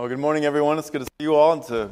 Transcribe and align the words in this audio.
Well, 0.00 0.08
good 0.08 0.18
morning, 0.18 0.46
everyone. 0.46 0.78
It's 0.78 0.88
good 0.88 1.02
to 1.02 1.04
see 1.04 1.24
you 1.24 1.34
all 1.34 1.52
and 1.52 1.62
to, 1.64 1.90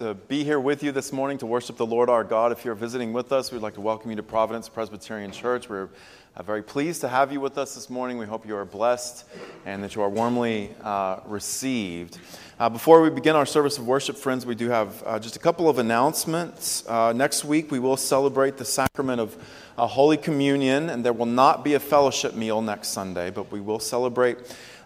to 0.00 0.14
be 0.14 0.42
here 0.42 0.58
with 0.58 0.82
you 0.82 0.90
this 0.90 1.12
morning 1.12 1.38
to 1.38 1.46
worship 1.46 1.76
the 1.76 1.86
Lord 1.86 2.10
our 2.10 2.24
God. 2.24 2.50
If 2.50 2.64
you're 2.64 2.74
visiting 2.74 3.12
with 3.12 3.30
us, 3.30 3.52
we'd 3.52 3.62
like 3.62 3.74
to 3.74 3.80
welcome 3.80 4.10
you 4.10 4.16
to 4.16 4.24
Providence 4.24 4.68
Presbyterian 4.68 5.30
Church. 5.30 5.68
We're 5.68 5.88
uh, 6.36 6.42
very 6.42 6.64
pleased 6.64 7.02
to 7.02 7.08
have 7.08 7.30
you 7.30 7.40
with 7.40 7.56
us 7.56 7.76
this 7.76 7.88
morning. 7.88 8.18
We 8.18 8.26
hope 8.26 8.44
you 8.44 8.56
are 8.56 8.64
blessed 8.64 9.24
and 9.64 9.84
that 9.84 9.94
you 9.94 10.02
are 10.02 10.08
warmly 10.08 10.74
uh, 10.82 11.20
received. 11.26 12.18
Uh, 12.58 12.68
before 12.70 13.00
we 13.00 13.08
begin 13.08 13.36
our 13.36 13.46
service 13.46 13.78
of 13.78 13.86
worship, 13.86 14.16
friends, 14.16 14.44
we 14.44 14.56
do 14.56 14.68
have 14.68 15.00
uh, 15.06 15.20
just 15.20 15.36
a 15.36 15.38
couple 15.38 15.68
of 15.68 15.78
announcements. 15.78 16.84
Uh, 16.88 17.12
next 17.12 17.44
week, 17.44 17.70
we 17.70 17.78
will 17.78 17.96
celebrate 17.96 18.56
the 18.56 18.64
sacrament 18.64 19.20
of 19.20 19.36
uh, 19.78 19.86
Holy 19.86 20.16
Communion, 20.16 20.90
and 20.90 21.04
there 21.04 21.12
will 21.12 21.24
not 21.24 21.62
be 21.62 21.74
a 21.74 21.80
fellowship 21.80 22.34
meal 22.34 22.60
next 22.62 22.88
Sunday, 22.88 23.30
but 23.30 23.52
we 23.52 23.60
will 23.60 23.78
celebrate 23.78 24.38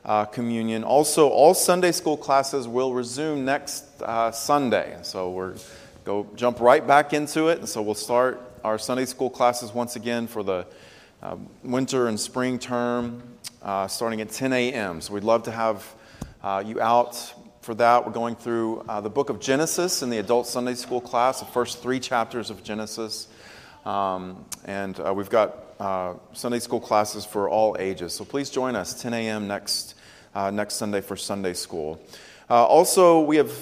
uh, 0.08 0.24
communion. 0.24 0.82
Also, 0.82 1.28
all 1.28 1.52
Sunday 1.52 1.92
school 1.92 2.16
classes 2.16 2.66
will 2.66 2.94
resume 2.94 3.44
next 3.44 3.84
uh, 4.02 4.32
Sunday. 4.32 4.96
So 5.02 5.30
we're 5.30 5.54
go 6.08 6.26
jump 6.36 6.58
right 6.60 6.86
back 6.86 7.12
into 7.12 7.48
it. 7.48 7.58
And 7.58 7.68
so 7.68 7.82
we'll 7.82 7.94
start 7.94 8.40
our 8.64 8.78
Sunday 8.78 9.04
school 9.04 9.28
classes 9.28 9.74
once 9.74 9.94
again 9.94 10.26
for 10.26 10.42
the 10.42 10.66
uh, 11.22 11.36
winter 11.62 12.08
and 12.08 12.18
spring 12.18 12.58
term, 12.58 13.22
uh, 13.60 13.86
starting 13.86 14.22
at 14.22 14.30
10 14.30 14.54
a.m. 14.54 15.02
So 15.02 15.12
we'd 15.12 15.22
love 15.22 15.42
to 15.42 15.50
have 15.50 15.84
uh, 16.42 16.64
you 16.64 16.80
out 16.80 17.34
for 17.60 17.74
that. 17.74 18.06
We're 18.06 18.12
going 18.12 18.36
through 18.36 18.86
uh, 18.88 19.02
the 19.02 19.10
book 19.10 19.28
of 19.28 19.38
Genesis 19.38 20.02
in 20.02 20.08
the 20.08 20.16
adult 20.16 20.46
Sunday 20.46 20.74
school 20.74 21.02
class, 21.02 21.40
the 21.40 21.44
first 21.44 21.82
three 21.82 22.00
chapters 22.00 22.48
of 22.48 22.64
Genesis. 22.64 23.28
Um, 23.84 24.46
and 24.64 24.98
we've 25.14 25.28
got 25.28 26.24
Sunday 26.32 26.60
school 26.60 26.80
classes 26.80 27.26
for 27.26 27.50
all 27.50 27.76
ages. 27.78 28.14
So 28.14 28.24
please 28.24 28.48
join 28.48 28.76
us 28.76 28.98
10 28.98 29.12
a.m. 29.12 29.46
next 29.46 29.94
uh, 30.38 30.52
next 30.52 30.74
Sunday 30.74 31.00
for 31.00 31.16
Sunday 31.16 31.52
school. 31.52 32.00
Uh, 32.48 32.64
also, 32.64 33.20
we 33.20 33.36
have 33.38 33.52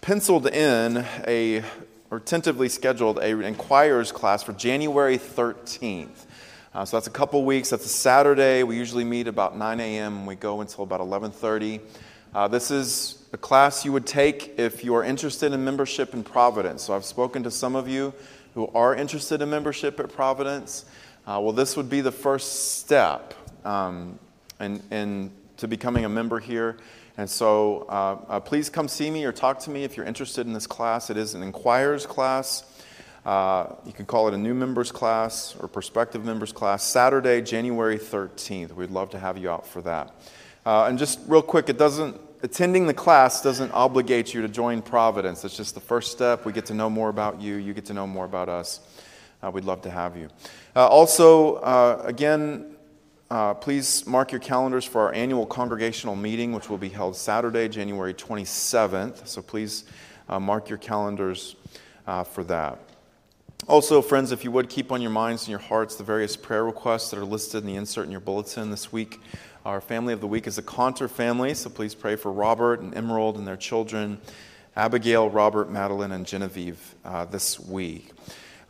penciled 0.00 0.46
in 0.46 1.04
a, 1.26 1.62
or 2.10 2.20
tentatively 2.20 2.70
scheduled, 2.70 3.18
a 3.18 3.38
inquirers 3.42 4.10
class 4.10 4.42
for 4.42 4.54
January 4.54 5.18
13th. 5.18 6.24
Uh, 6.72 6.86
so 6.86 6.96
that's 6.96 7.08
a 7.08 7.10
couple 7.10 7.44
weeks. 7.44 7.68
That's 7.68 7.84
a 7.84 7.90
Saturday. 7.90 8.62
We 8.62 8.78
usually 8.78 9.04
meet 9.04 9.28
about 9.28 9.54
9 9.54 9.80
a.m. 9.80 10.24
We 10.24 10.34
go 10.34 10.62
until 10.62 10.82
about 10.82 11.00
11:30. 11.00 11.80
Uh, 12.34 12.48
this 12.48 12.70
is 12.70 13.22
a 13.34 13.36
class 13.36 13.84
you 13.84 13.92
would 13.92 14.06
take 14.06 14.58
if 14.58 14.82
you 14.82 14.94
are 14.94 15.04
interested 15.04 15.52
in 15.52 15.62
membership 15.62 16.14
in 16.14 16.24
Providence. 16.24 16.82
So 16.82 16.96
I've 16.96 17.04
spoken 17.04 17.42
to 17.42 17.50
some 17.50 17.76
of 17.76 17.86
you 17.86 18.14
who 18.54 18.68
are 18.74 18.94
interested 18.96 19.42
in 19.42 19.50
membership 19.50 20.00
at 20.00 20.08
Providence. 20.08 20.86
Uh, 21.26 21.38
well, 21.42 21.52
this 21.52 21.76
would 21.76 21.90
be 21.90 22.00
the 22.00 22.12
first 22.12 22.78
step. 22.78 23.34
Um, 23.64 24.18
and, 24.60 24.82
and 24.90 25.30
to 25.58 25.68
becoming 25.68 26.04
a 26.04 26.08
member 26.08 26.40
here. 26.40 26.76
And 27.16 27.30
so 27.30 27.86
uh, 27.88 28.18
uh, 28.28 28.40
please 28.40 28.68
come 28.68 28.88
see 28.88 29.10
me 29.10 29.24
or 29.24 29.32
talk 29.32 29.60
to 29.60 29.70
me 29.70 29.84
if 29.84 29.96
you're 29.96 30.06
interested 30.06 30.46
in 30.46 30.52
this 30.52 30.66
class. 30.66 31.10
It 31.10 31.16
is 31.16 31.34
an 31.34 31.42
inquirers 31.42 32.06
class. 32.06 32.64
Uh, 33.24 33.76
you 33.86 33.92
can 33.92 34.04
call 34.04 34.28
it 34.28 34.34
a 34.34 34.38
new 34.38 34.52
members 34.52 34.92
class 34.92 35.56
or 35.60 35.68
prospective 35.68 36.24
members 36.24 36.52
class, 36.52 36.82
Saturday, 36.82 37.40
January 37.40 37.98
13th. 37.98 38.72
We'd 38.72 38.90
love 38.90 39.10
to 39.10 39.18
have 39.18 39.38
you 39.38 39.48
out 39.48 39.66
for 39.66 39.80
that. 39.82 40.12
Uh, 40.66 40.86
and 40.86 40.98
just 40.98 41.20
real 41.26 41.40
quick, 41.40 41.68
it 41.68 41.78
doesn't, 41.78 42.20
attending 42.42 42.86
the 42.86 42.94
class 42.94 43.40
doesn't 43.40 43.70
obligate 43.70 44.34
you 44.34 44.42
to 44.42 44.48
join 44.48 44.82
Providence. 44.82 45.44
It's 45.44 45.56
just 45.56 45.74
the 45.74 45.80
first 45.80 46.12
step. 46.12 46.44
We 46.44 46.52
get 46.52 46.66
to 46.66 46.74
know 46.74 46.90
more 46.90 47.08
about 47.08 47.40
you, 47.40 47.54
you 47.54 47.72
get 47.72 47.86
to 47.86 47.94
know 47.94 48.06
more 48.06 48.24
about 48.24 48.48
us. 48.48 48.80
Uh, 49.42 49.50
we'd 49.50 49.64
love 49.64 49.82
to 49.82 49.90
have 49.90 50.16
you. 50.16 50.28
Uh, 50.74 50.86
also, 50.86 51.60
again, 52.02 52.73
uh, 53.34 53.52
please 53.52 54.06
mark 54.06 54.30
your 54.30 54.40
calendars 54.40 54.84
for 54.84 55.00
our 55.00 55.12
annual 55.12 55.44
congregational 55.44 56.14
meeting, 56.14 56.52
which 56.52 56.70
will 56.70 56.78
be 56.78 56.88
held 56.88 57.16
Saturday, 57.16 57.68
January 57.68 58.14
27th. 58.14 59.26
So 59.26 59.42
please 59.42 59.86
uh, 60.28 60.38
mark 60.38 60.68
your 60.68 60.78
calendars 60.78 61.56
uh, 62.06 62.22
for 62.22 62.44
that. 62.44 62.78
Also, 63.66 64.00
friends, 64.00 64.30
if 64.30 64.44
you 64.44 64.52
would 64.52 64.68
keep 64.68 64.92
on 64.92 65.02
your 65.02 65.10
minds 65.10 65.42
and 65.42 65.48
your 65.48 65.58
hearts 65.58 65.96
the 65.96 66.04
various 66.04 66.36
prayer 66.36 66.64
requests 66.64 67.10
that 67.10 67.18
are 67.18 67.24
listed 67.24 67.62
in 67.62 67.66
the 67.66 67.74
insert 67.74 68.04
in 68.06 68.12
your 68.12 68.20
bulletin 68.20 68.70
this 68.70 68.92
week. 68.92 69.20
Our 69.64 69.80
family 69.80 70.12
of 70.12 70.20
the 70.20 70.28
week 70.28 70.46
is 70.46 70.54
the 70.54 70.62
Conter 70.62 71.08
family, 71.08 71.54
so 71.54 71.68
please 71.70 71.96
pray 71.96 72.14
for 72.14 72.30
Robert 72.30 72.82
and 72.82 72.96
Emerald 72.96 73.36
and 73.36 73.48
their 73.48 73.56
children, 73.56 74.20
Abigail, 74.76 75.28
Robert, 75.28 75.68
Madeline, 75.68 76.12
and 76.12 76.24
Genevieve 76.24 76.94
uh, 77.04 77.24
this 77.24 77.58
week. 77.58 78.12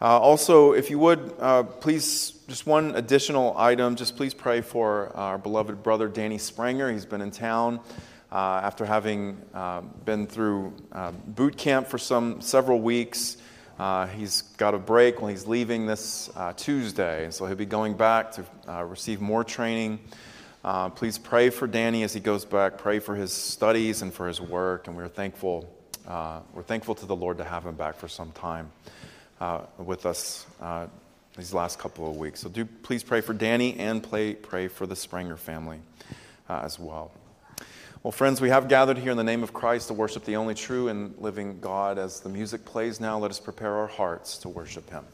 Uh, 0.04 0.18
also, 0.18 0.72
if 0.72 0.90
you 0.90 0.98
would, 0.98 1.34
uh, 1.40 1.62
please, 1.62 2.32
just 2.46 2.66
one 2.66 2.94
additional 2.94 3.56
item, 3.56 3.96
just 3.96 4.18
please 4.18 4.34
pray 4.34 4.60
for 4.60 5.10
our 5.16 5.38
beloved 5.38 5.82
brother 5.82 6.08
Danny 6.08 6.36
Spranger. 6.36 6.92
He's 6.92 7.06
been 7.06 7.22
in 7.22 7.30
town 7.30 7.80
uh, 8.30 8.60
after 8.62 8.84
having 8.84 9.40
uh, 9.54 9.80
been 10.04 10.26
through 10.26 10.74
uh, 10.92 11.12
boot 11.12 11.56
camp 11.56 11.86
for 11.86 11.96
some 11.96 12.42
several 12.42 12.82
weeks. 12.82 13.38
Uh, 13.78 14.06
he's 14.08 14.42
got 14.58 14.74
a 14.74 14.78
break 14.78 15.22
when 15.22 15.30
he's 15.30 15.46
leaving 15.46 15.86
this 15.86 16.28
Tuesday, 16.58 17.30
so 17.30 17.46
he'll 17.46 17.56
be 17.56 17.64
going 17.64 17.96
back 17.96 18.30
to 18.32 18.44
receive 18.84 19.22
more 19.22 19.42
training. 19.42 19.98
please 20.96 21.16
pray 21.16 21.48
for 21.48 21.66
Danny 21.66 22.02
as 22.02 22.12
he 22.12 22.20
goes 22.20 22.44
back. 22.44 22.76
Pray 22.76 22.98
for 22.98 23.14
his 23.16 23.32
studies 23.32 24.02
and 24.02 24.12
for 24.12 24.28
his 24.28 24.38
work, 24.38 24.86
and 24.86 24.98
we're 24.98 25.08
thankful. 25.08 25.66
we're 26.06 26.62
thankful 26.62 26.94
to 26.94 27.06
the 27.06 27.16
Lord 27.16 27.38
to 27.38 27.44
have 27.44 27.64
him 27.64 27.76
back 27.76 27.94
for 27.94 28.06
some 28.06 28.32
time 28.32 28.70
uh, 29.40 29.62
with 29.78 30.06
us 30.06 30.46
uh, 30.60 30.86
these 31.36 31.52
last 31.52 31.78
couple 31.78 32.08
of 32.08 32.16
weeks. 32.16 32.40
So 32.40 32.48
do 32.48 32.64
please 32.64 33.02
pray 33.02 33.20
for 33.20 33.32
Danny 33.32 33.78
and 33.78 34.02
pray, 34.02 34.34
pray 34.34 34.68
for 34.68 34.86
the 34.86 34.94
Spranger 34.94 35.38
family 35.38 35.78
uh, 36.48 36.60
as 36.64 36.78
well. 36.78 37.12
Well, 38.02 38.12
friends, 38.12 38.40
we 38.40 38.50
have 38.50 38.68
gathered 38.68 38.98
here 38.98 39.12
in 39.12 39.16
the 39.16 39.24
name 39.24 39.42
of 39.42 39.54
Christ 39.54 39.88
to 39.88 39.94
worship 39.94 40.26
the 40.26 40.36
only 40.36 40.54
true 40.54 40.88
and 40.88 41.14
living 41.18 41.58
God. 41.60 41.98
As 41.98 42.20
the 42.20 42.28
music 42.28 42.64
plays 42.66 43.00
now, 43.00 43.18
let 43.18 43.30
us 43.30 43.40
prepare 43.40 43.72
our 43.72 43.86
hearts 43.86 44.36
to 44.38 44.48
worship 44.50 44.90
Him. 44.90 45.04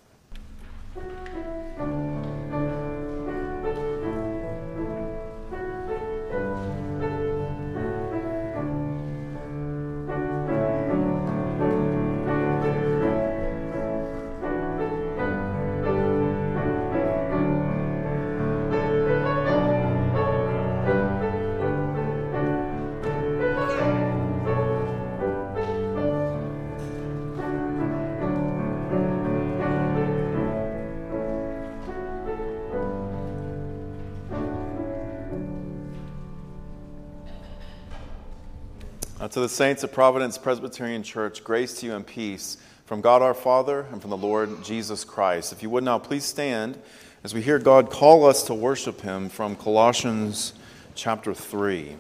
To 39.31 39.39
the 39.39 39.49
saints 39.49 39.85
of 39.85 39.93
Providence 39.93 40.37
Presbyterian 40.39 41.05
Church, 41.05 41.45
grace 41.45 41.79
to 41.79 41.87
you 41.87 41.95
and 41.95 42.05
peace 42.05 42.57
from 42.85 43.01
God 43.01 43.23
our 43.23 43.33
Father 43.33 43.87
and 43.93 44.01
from 44.01 44.11
the 44.11 44.17
Lord 44.17 44.65
Jesus 44.65 45.05
Christ. 45.05 45.53
If 45.53 45.63
you 45.63 45.71
would 45.71 45.85
now 45.85 46.01
please 46.01 46.25
stand 46.25 46.77
as 47.23 47.33
we 47.33 47.41
hear 47.41 47.61
God 47.61 47.91
call 47.91 48.27
us 48.27 48.43
to 48.45 48.55
worship 48.55 49.03
Him 49.03 49.29
from 49.29 49.55
Colossians 49.55 50.53
chapter 50.97 51.33
3. 51.33 51.95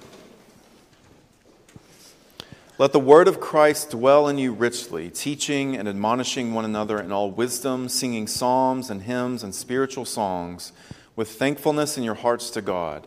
Let 2.78 2.92
the 2.92 2.98
word 2.98 3.28
of 3.28 3.38
Christ 3.38 3.90
dwell 3.90 4.26
in 4.26 4.36
you 4.36 4.52
richly, 4.52 5.08
teaching 5.08 5.76
and 5.76 5.88
admonishing 5.88 6.52
one 6.52 6.64
another 6.64 6.98
in 6.98 7.12
all 7.12 7.30
wisdom, 7.30 7.88
singing 7.88 8.26
psalms 8.26 8.90
and 8.90 9.02
hymns 9.02 9.44
and 9.44 9.54
spiritual 9.54 10.04
songs 10.04 10.72
with 11.14 11.30
thankfulness 11.30 11.96
in 11.96 12.02
your 12.02 12.14
hearts 12.14 12.50
to 12.50 12.60
God. 12.60 13.06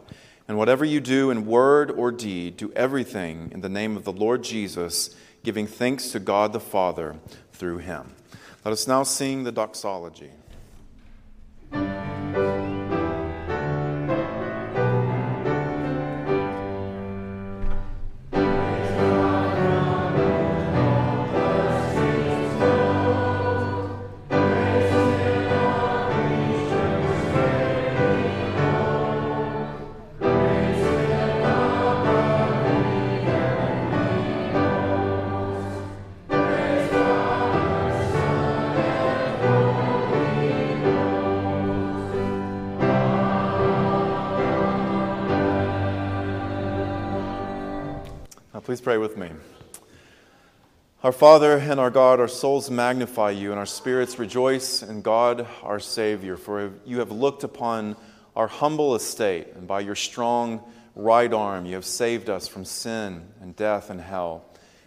And 0.53 0.59
whatever 0.59 0.85
you 0.85 0.99
do 0.99 1.31
in 1.31 1.47
word 1.47 1.89
or 1.89 2.11
deed, 2.11 2.57
do 2.57 2.71
everything 2.75 3.49
in 3.51 3.61
the 3.61 3.69
name 3.69 3.97
of 3.97 4.03
the 4.03 4.11
Lord 4.11 4.43
Jesus, 4.43 5.15
giving 5.43 5.65
thanks 5.65 6.11
to 6.11 6.19
God 6.19 6.53
the 6.53 6.59
Father 6.59 7.15
through 7.53 7.79
him. 7.79 8.13
Let 8.63 8.71
us 8.71 8.87
now 8.87 9.01
sing 9.01 9.45
the 9.45 9.51
doxology. 9.51 10.29
Please 48.73 48.81
pray 48.81 48.97
with 48.97 49.17
me. 49.17 49.29
Our 51.03 51.11
Father 51.11 51.59
and 51.59 51.79
our 51.79 51.91
God, 51.91 52.19
our 52.19 52.27
souls 52.27 52.71
magnify 52.71 53.29
you, 53.29 53.51
and 53.51 53.59
our 53.59 53.67
spirits 53.67 54.17
rejoice 54.17 54.81
in 54.81 55.03
God 55.03 55.45
our 55.61 55.79
Savior, 55.79 56.37
for 56.37 56.73
you 56.83 56.97
have 56.97 57.11
looked 57.11 57.43
upon 57.43 57.95
our 58.35 58.47
humble 58.47 58.95
estate, 58.95 59.49
and 59.53 59.67
by 59.67 59.81
your 59.81 59.93
strong 59.93 60.63
right 60.95 61.31
arm 61.31 61.67
you 61.67 61.75
have 61.75 61.85
saved 61.85 62.31
us 62.31 62.47
from 62.47 62.65
sin 62.65 63.27
and 63.41 63.55
death 63.55 63.91
and 63.91 64.01
hell. 64.01 64.43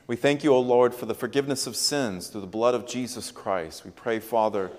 We 0.08 0.16
thank 0.16 0.42
you, 0.42 0.52
O 0.52 0.58
Lord, 0.58 0.92
for 0.92 1.06
the 1.06 1.14
forgiveness 1.14 1.68
of 1.68 1.76
sins 1.76 2.26
through 2.26 2.40
the 2.40 2.48
blood 2.48 2.74
of 2.74 2.88
Jesus 2.88 3.30
Christ. 3.30 3.84
We 3.84 3.92
pray, 3.92 4.18
Father, 4.18 4.72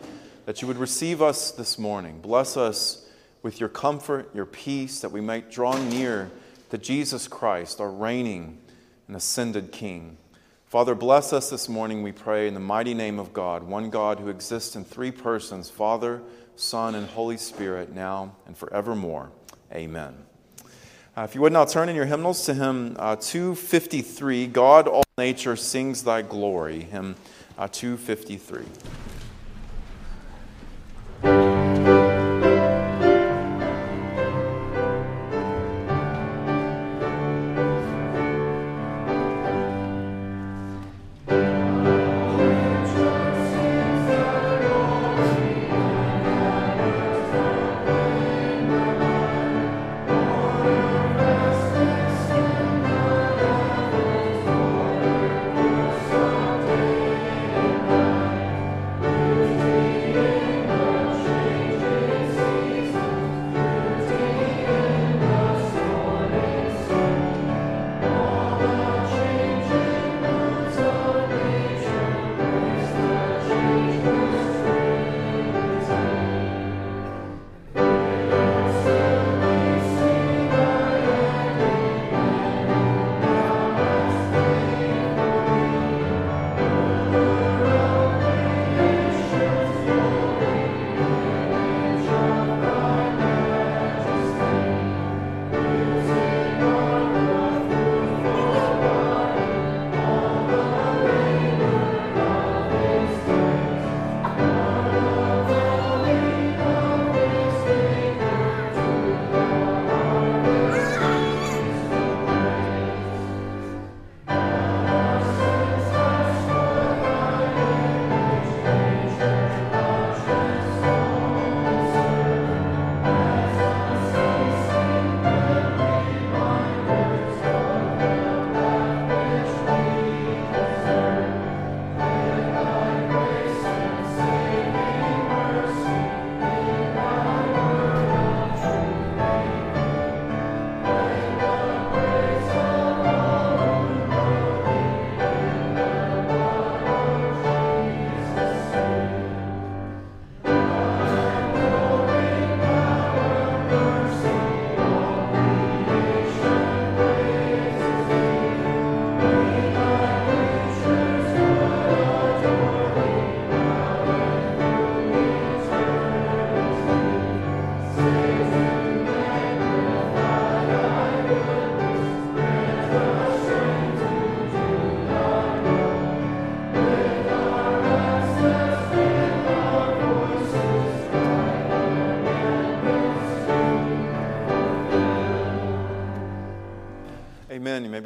that 0.45 0.61
you 0.61 0.67
would 0.67 0.75
receive 0.75 1.21
us 1.21 1.51
this 1.51 1.79
morning. 1.79 2.19
Bless 2.19 2.57
us 2.57 3.07
with 3.41 3.61
your 3.61 3.69
comfort, 3.69 4.29
your 4.35 4.45
peace, 4.45 4.99
that 4.99 5.13
we 5.13 5.21
might 5.21 5.49
draw 5.49 5.77
near 5.77 6.29
to 6.71 6.77
Jesus 6.77 7.29
Christ, 7.29 7.79
our 7.79 7.89
reigning 7.89 8.57
and 9.07 9.15
ascended 9.15 9.71
King. 9.71 10.17
Father, 10.65 10.95
bless 10.95 11.31
us 11.31 11.49
this 11.49 11.69
morning, 11.69 12.03
we 12.03 12.11
pray, 12.11 12.47
in 12.47 12.53
the 12.53 12.59
mighty 12.59 12.93
name 12.93 13.19
of 13.19 13.31
God, 13.31 13.63
one 13.63 13.89
God 13.89 14.19
who 14.19 14.27
exists 14.27 14.75
in 14.75 14.83
three 14.83 15.11
persons 15.11 15.69
Father, 15.69 16.21
Son, 16.57 16.93
and 16.93 17.07
Holy 17.07 17.37
Spirit, 17.37 17.93
now 17.93 18.35
and 18.45 18.57
forevermore. 18.57 19.31
Amen. 19.71 20.13
Uh, 21.17 21.21
if 21.21 21.35
you 21.35 21.41
would 21.41 21.53
now 21.53 21.65
turn 21.65 21.89
in 21.89 21.95
your 21.95 22.05
hymnals 22.05 22.45
to 22.45 22.53
hymn 22.53 22.95
uh, 22.99 23.15
253, 23.15 24.47
God, 24.47 24.87
all 24.87 25.03
nature 25.17 25.55
sings 25.55 26.03
thy 26.03 26.21
glory, 26.21 26.81
hymn 26.81 27.15
uh, 27.57 27.67
253. 27.67 28.63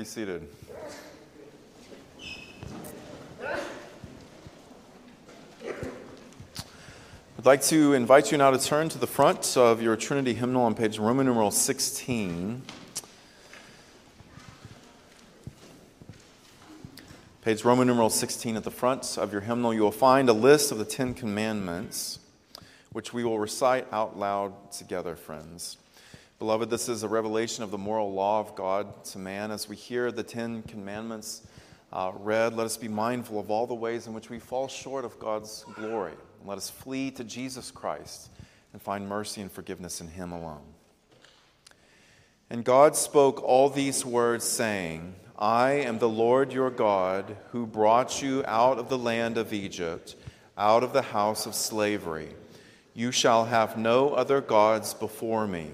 Be 0.02 0.06
seated. 0.06 0.48
I'd 7.38 7.46
like 7.46 7.62
to 7.66 7.94
invite 7.94 8.32
you 8.32 8.40
now 8.40 8.50
to 8.50 8.58
turn 8.58 8.90
to 8.90 8.98
the 8.98 9.06
front 9.06 9.56
of 9.56 9.80
your 9.80 9.96
Trinity 9.96 10.34
hymnal 10.34 10.64
on 10.64 10.74
page 10.74 10.98
Roman 10.98 11.28
numeral 11.28 11.52
16. 11.52 12.64
Page 17.44 17.64
Roman 17.64 17.86
numeral 17.86 18.10
16 18.10 18.58
at 18.58 18.64
the 18.64 18.72
front 18.72 19.20
of 19.20 19.32
your 19.32 19.42
hymnal, 19.42 19.72
you 19.72 19.82
will 19.82 19.92
find 19.92 20.30
a 20.30 20.34
list 20.34 20.72
of 20.72 20.80
the 20.80 20.86
Ten 20.86 21.14
Commandments, 21.14 22.18
which 22.92 23.14
we 23.14 23.24
will 23.24 23.38
recite 23.38 23.86
out 23.94 24.18
loud 24.18 24.72
together, 24.72 25.16
friends. 25.16 25.78
Beloved, 26.42 26.72
this 26.72 26.90
is 26.90 27.04
a 27.04 27.08
revelation 27.08 27.64
of 27.64 27.70
the 27.70 27.78
moral 27.78 28.12
law 28.12 28.40
of 28.40 28.56
God 28.56 29.06
to 29.06 29.20
man. 29.20 29.52
As 29.52 29.70
we 29.70 29.76
hear 29.76 30.12
the 30.12 30.24
Ten 30.24 30.64
Commandments 30.64 31.44
uh, 31.94 32.14
read, 32.16 32.56
let 32.56 32.66
us 32.66 32.78
be 32.78 32.88
mindful 32.88 33.40
of 33.40 33.52
all 33.52 33.68
the 33.68 33.76
ways 33.76 34.08
in 34.08 34.14
which 34.14 34.32
we 34.32 34.40
fall 34.40 34.68
short 34.68 35.06
of 35.06 35.20
God's 35.20 35.64
glory. 35.76 36.14
And 36.40 36.50
let 36.50 36.58
us 36.58 36.68
flee 36.68 37.12
to 37.12 37.24
Jesus 37.24 37.70
Christ 37.70 38.32
and 38.74 38.82
find 38.82 39.08
mercy 39.08 39.42
and 39.42 39.52
forgiveness 39.52 40.02
in 40.02 40.08
Him 40.08 40.32
alone. 40.32 40.64
And 42.50 42.66
God 42.66 42.96
spoke 42.96 43.44
all 43.44 43.70
these 43.70 44.04
words, 44.04 44.44
saying, 44.44 45.14
I 45.38 45.74
am 45.74 46.00
the 46.00 46.10
Lord 46.10 46.52
your 46.52 46.72
God, 46.72 47.38
who 47.52 47.68
brought 47.68 48.24
you 48.24 48.44
out 48.48 48.80
of 48.80 48.90
the 48.90 48.98
land 48.98 49.38
of 49.38 49.54
Egypt, 49.54 50.16
out 50.58 50.82
of 50.82 50.92
the 50.92 51.04
house 51.04 51.46
of 51.46 51.54
slavery. 51.54 52.30
You 52.96 53.12
shall 53.12 53.46
have 53.46 53.78
no 53.78 54.16
other 54.16 54.42
gods 54.42 54.96
before 54.96 55.46
me. 55.46 55.74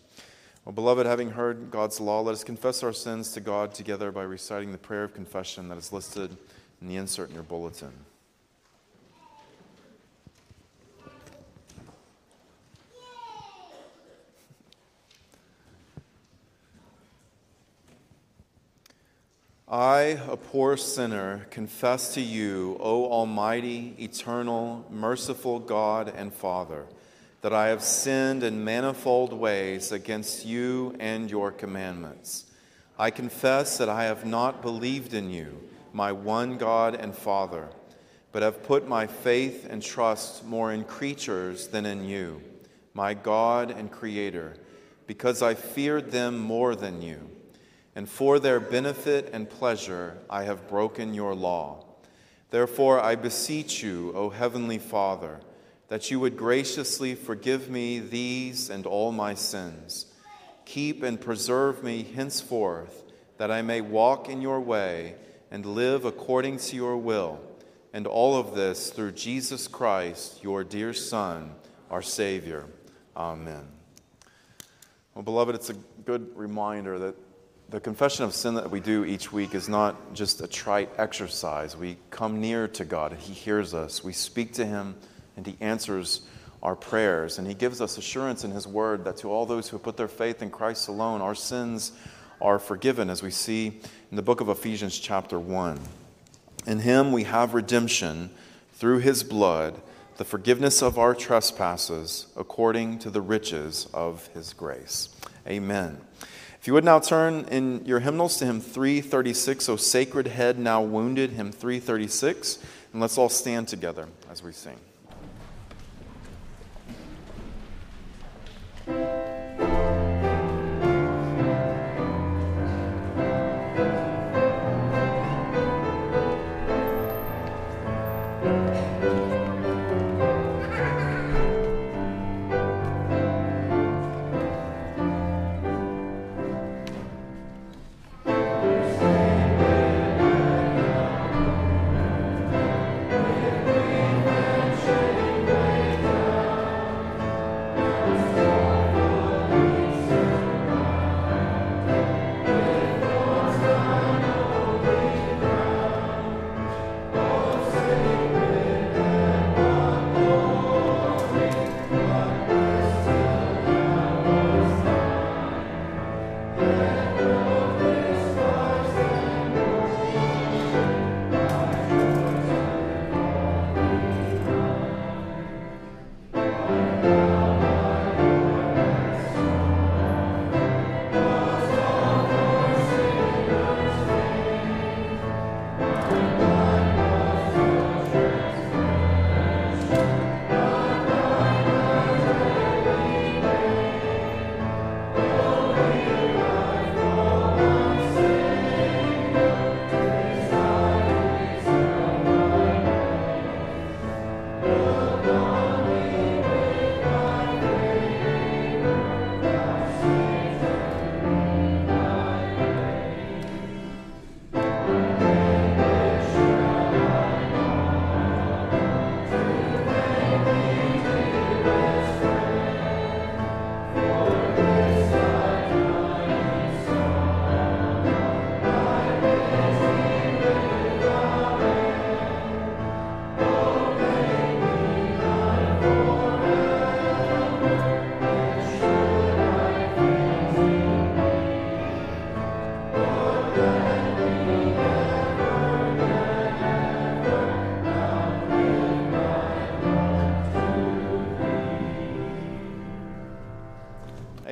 Well, 0.63 0.73
beloved, 0.73 1.07
having 1.07 1.31
heard 1.31 1.71
God's 1.71 1.99
law, 1.99 2.21
let 2.21 2.33
us 2.33 2.43
confess 2.43 2.83
our 2.83 2.93
sins 2.93 3.31
to 3.31 3.39
God 3.41 3.73
together 3.73 4.11
by 4.11 4.21
reciting 4.21 4.71
the 4.71 4.77
prayer 4.77 5.03
of 5.03 5.13
confession 5.13 5.69
that 5.69 5.77
is 5.79 5.91
listed 5.91 6.37
in 6.79 6.87
the 6.87 6.97
insert 6.97 7.29
in 7.29 7.35
your 7.35 7.43
bulletin. 7.43 7.91
I, 19.67 20.19
a 20.29 20.37
poor 20.37 20.77
sinner, 20.77 21.47
confess 21.49 22.13
to 22.13 22.21
you, 22.21 22.77
O 22.79 23.05
Almighty, 23.05 23.95
eternal, 23.97 24.85
merciful 24.91 25.59
God 25.59 26.13
and 26.15 26.31
Father, 26.31 26.85
that 27.41 27.53
I 27.53 27.67
have 27.67 27.83
sinned 27.83 28.43
in 28.43 28.63
manifold 28.63 29.33
ways 29.33 29.91
against 29.91 30.45
you 30.45 30.95
and 30.99 31.29
your 31.29 31.51
commandments. 31.51 32.45
I 32.97 33.09
confess 33.09 33.77
that 33.77 33.89
I 33.89 34.05
have 34.05 34.25
not 34.25 34.61
believed 34.61 35.13
in 35.13 35.29
you, 35.29 35.61
my 35.91 36.11
one 36.11 36.57
God 36.57 36.95
and 36.95 37.15
Father, 37.15 37.69
but 38.31 38.43
have 38.43 38.63
put 38.63 38.87
my 38.87 39.07
faith 39.07 39.67
and 39.69 39.81
trust 39.81 40.45
more 40.45 40.71
in 40.71 40.83
creatures 40.83 41.67
than 41.67 41.85
in 41.85 42.05
you, 42.05 42.41
my 42.93 43.13
God 43.13 43.71
and 43.71 43.91
Creator, 43.91 44.55
because 45.07 45.41
I 45.41 45.55
feared 45.55 46.11
them 46.11 46.37
more 46.37 46.75
than 46.75 47.01
you 47.01 47.31
and 47.95 48.07
for 48.07 48.39
their 48.39 48.59
benefit 48.59 49.29
and 49.33 49.49
pleasure 49.49 50.17
I 50.29 50.43
have 50.43 50.69
broken 50.69 51.13
your 51.13 51.35
law. 51.35 51.85
Therefore, 52.49 52.99
I 52.99 53.15
beseech 53.15 53.83
you, 53.83 54.13
O 54.15 54.29
Heavenly 54.29 54.77
Father, 54.77 55.39
that 55.91 56.09
you 56.09 56.21
would 56.21 56.37
graciously 56.37 57.13
forgive 57.15 57.69
me 57.69 57.99
these 57.99 58.69
and 58.69 58.85
all 58.85 59.11
my 59.11 59.33
sins. 59.33 60.05
Keep 60.63 61.03
and 61.03 61.19
preserve 61.19 61.83
me 61.83 62.01
henceforth, 62.01 63.03
that 63.37 63.51
I 63.51 63.61
may 63.61 63.81
walk 63.81 64.29
in 64.29 64.41
your 64.41 64.61
way 64.61 65.15
and 65.51 65.65
live 65.65 66.05
according 66.05 66.59
to 66.59 66.77
your 66.77 66.95
will, 66.95 67.41
and 67.91 68.07
all 68.07 68.37
of 68.37 68.55
this 68.55 68.89
through 68.89 69.11
Jesus 69.11 69.67
Christ, 69.67 70.41
your 70.41 70.63
dear 70.63 70.93
Son, 70.93 71.51
our 71.89 72.01
Savior. 72.01 72.67
Amen. 73.17 73.67
Well, 75.13 75.23
beloved, 75.23 75.55
it's 75.55 75.71
a 75.71 75.75
good 76.05 76.31
reminder 76.37 76.99
that 76.99 77.15
the 77.69 77.81
confession 77.81 78.23
of 78.23 78.33
sin 78.33 78.53
that 78.53 78.71
we 78.71 78.79
do 78.79 79.03
each 79.03 79.33
week 79.33 79.53
is 79.53 79.67
not 79.67 80.13
just 80.13 80.39
a 80.39 80.47
trite 80.47 80.89
exercise. 80.97 81.75
We 81.75 81.97
come 82.11 82.39
near 82.39 82.69
to 82.69 82.85
God 82.85 83.11
He 83.19 83.33
hears 83.33 83.73
us. 83.73 84.05
We 84.05 84.13
speak 84.13 84.53
to 84.53 84.65
Him 84.65 84.95
and 85.37 85.45
He 85.45 85.57
answers 85.59 86.21
our 86.63 86.75
prayers. 86.75 87.37
And 87.37 87.47
He 87.47 87.53
gives 87.53 87.81
us 87.81 87.97
assurance 87.97 88.43
in 88.43 88.51
His 88.51 88.67
Word 88.67 89.05
that 89.05 89.17
to 89.17 89.31
all 89.31 89.45
those 89.45 89.69
who 89.69 89.79
put 89.79 89.97
their 89.97 90.07
faith 90.07 90.41
in 90.41 90.49
Christ 90.49 90.87
alone, 90.87 91.21
our 91.21 91.35
sins 91.35 91.91
are 92.39 92.59
forgiven, 92.59 93.09
as 93.09 93.21
we 93.21 93.31
see 93.31 93.67
in 94.09 94.15
the 94.15 94.21
book 94.21 94.41
of 94.41 94.49
Ephesians, 94.49 94.97
chapter 94.97 95.39
1. 95.39 95.79
In 96.67 96.79
Him 96.79 97.11
we 97.11 97.23
have 97.23 97.53
redemption 97.53 98.31
through 98.73 98.99
His 98.99 99.23
blood, 99.23 99.79
the 100.17 100.25
forgiveness 100.25 100.81
of 100.81 100.97
our 100.97 101.15
trespasses, 101.15 102.27
according 102.35 102.99
to 102.99 103.09
the 103.09 103.21
riches 103.21 103.87
of 103.93 104.27
His 104.27 104.53
grace. 104.53 105.09
Amen. 105.47 105.99
If 106.59 106.67
you 106.67 106.73
would 106.73 106.83
now 106.85 106.99
turn 106.99 107.45
in 107.45 107.83
your 107.87 108.01
hymnals 108.01 108.37
to 108.37 108.45
hymn 108.45 108.61
336, 108.61 109.67
O 109.67 109.75
Sacred 109.77 110.27
Head 110.27 110.59
Now 110.59 110.83
Wounded, 110.83 111.31
hymn 111.31 111.51
336, 111.51 112.59
and 112.93 113.01
let's 113.01 113.17
all 113.17 113.29
stand 113.29 113.67
together 113.67 114.07
as 114.29 114.43
we 114.43 114.51
sing. 114.51 114.77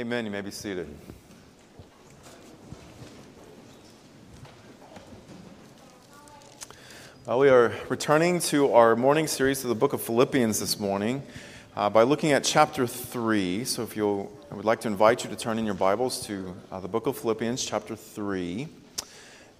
Amen. 0.09 0.25
You 0.25 0.31
may 0.31 0.41
be 0.41 0.49
seated. 0.49 0.87
Well, 7.27 7.37
we 7.37 7.49
are 7.49 7.71
returning 7.89 8.39
to 8.39 8.73
our 8.73 8.95
morning 8.95 9.27
series 9.27 9.63
of 9.63 9.69
the 9.69 9.75
book 9.75 9.93
of 9.93 10.01
Philippians 10.01 10.59
this 10.59 10.79
morning 10.79 11.21
uh, 11.75 11.91
by 11.91 12.01
looking 12.01 12.31
at 12.31 12.43
chapter 12.43 12.87
3. 12.87 13.63
So, 13.65 13.83
if 13.83 13.95
you 13.95 14.31
I 14.51 14.55
would 14.55 14.65
like 14.65 14.79
to 14.79 14.87
invite 14.87 15.23
you 15.23 15.29
to 15.29 15.35
turn 15.35 15.59
in 15.59 15.65
your 15.65 15.75
Bibles 15.75 16.25
to 16.25 16.55
uh, 16.71 16.79
the 16.79 16.87
book 16.87 17.05
of 17.05 17.15
Philippians, 17.15 17.63
chapter 17.63 17.95
3. 17.95 18.67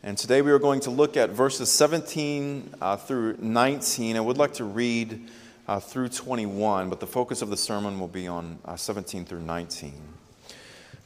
And 0.02 0.18
today 0.18 0.42
we 0.42 0.50
are 0.50 0.58
going 0.58 0.80
to 0.80 0.90
look 0.90 1.16
at 1.16 1.30
verses 1.30 1.72
17 1.72 2.74
uh, 2.82 2.98
through 2.98 3.38
19. 3.38 4.18
I 4.18 4.20
would 4.20 4.40
like 4.40 4.54
to 4.54 4.64
read 4.64 5.30
uh, 5.68 5.80
through 5.80 6.10
21, 6.10 6.90
but 6.90 7.00
the 7.00 7.06
focus 7.06 7.44
of 7.44 7.52
the 7.52 7.58
sermon 7.58 8.00
will 8.00 8.08
be 8.08 8.28
on 8.28 8.58
uh, 8.66 8.76
17 8.76 9.26
through 9.26 9.42
19. 9.42 10.19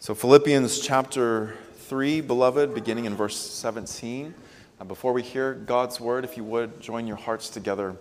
So, 0.03 0.13
Philippians 0.13 0.81
chapter 0.81 1.55
3, 1.75 2.19
beloved, 2.19 2.75
beginning 2.75 3.05
in 3.05 3.15
verse 3.15 3.37
17. 3.37 4.33
Uh, 4.77 4.83
before 4.83 5.13
we 5.13 5.21
hear 5.21 5.53
God's 5.53 5.97
word, 5.97 6.25
if 6.25 6.35
you 6.35 6.43
would 6.43 6.81
join 6.81 7.07
your 7.07 7.15
hearts 7.15 7.47
together 7.47 7.95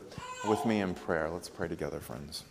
with 0.49 0.67
me 0.67 0.81
in 0.81 0.95
prayer. 0.95 1.31
Let's 1.31 1.49
pray 1.49 1.69
together, 1.69 2.01
friends. 2.01 2.43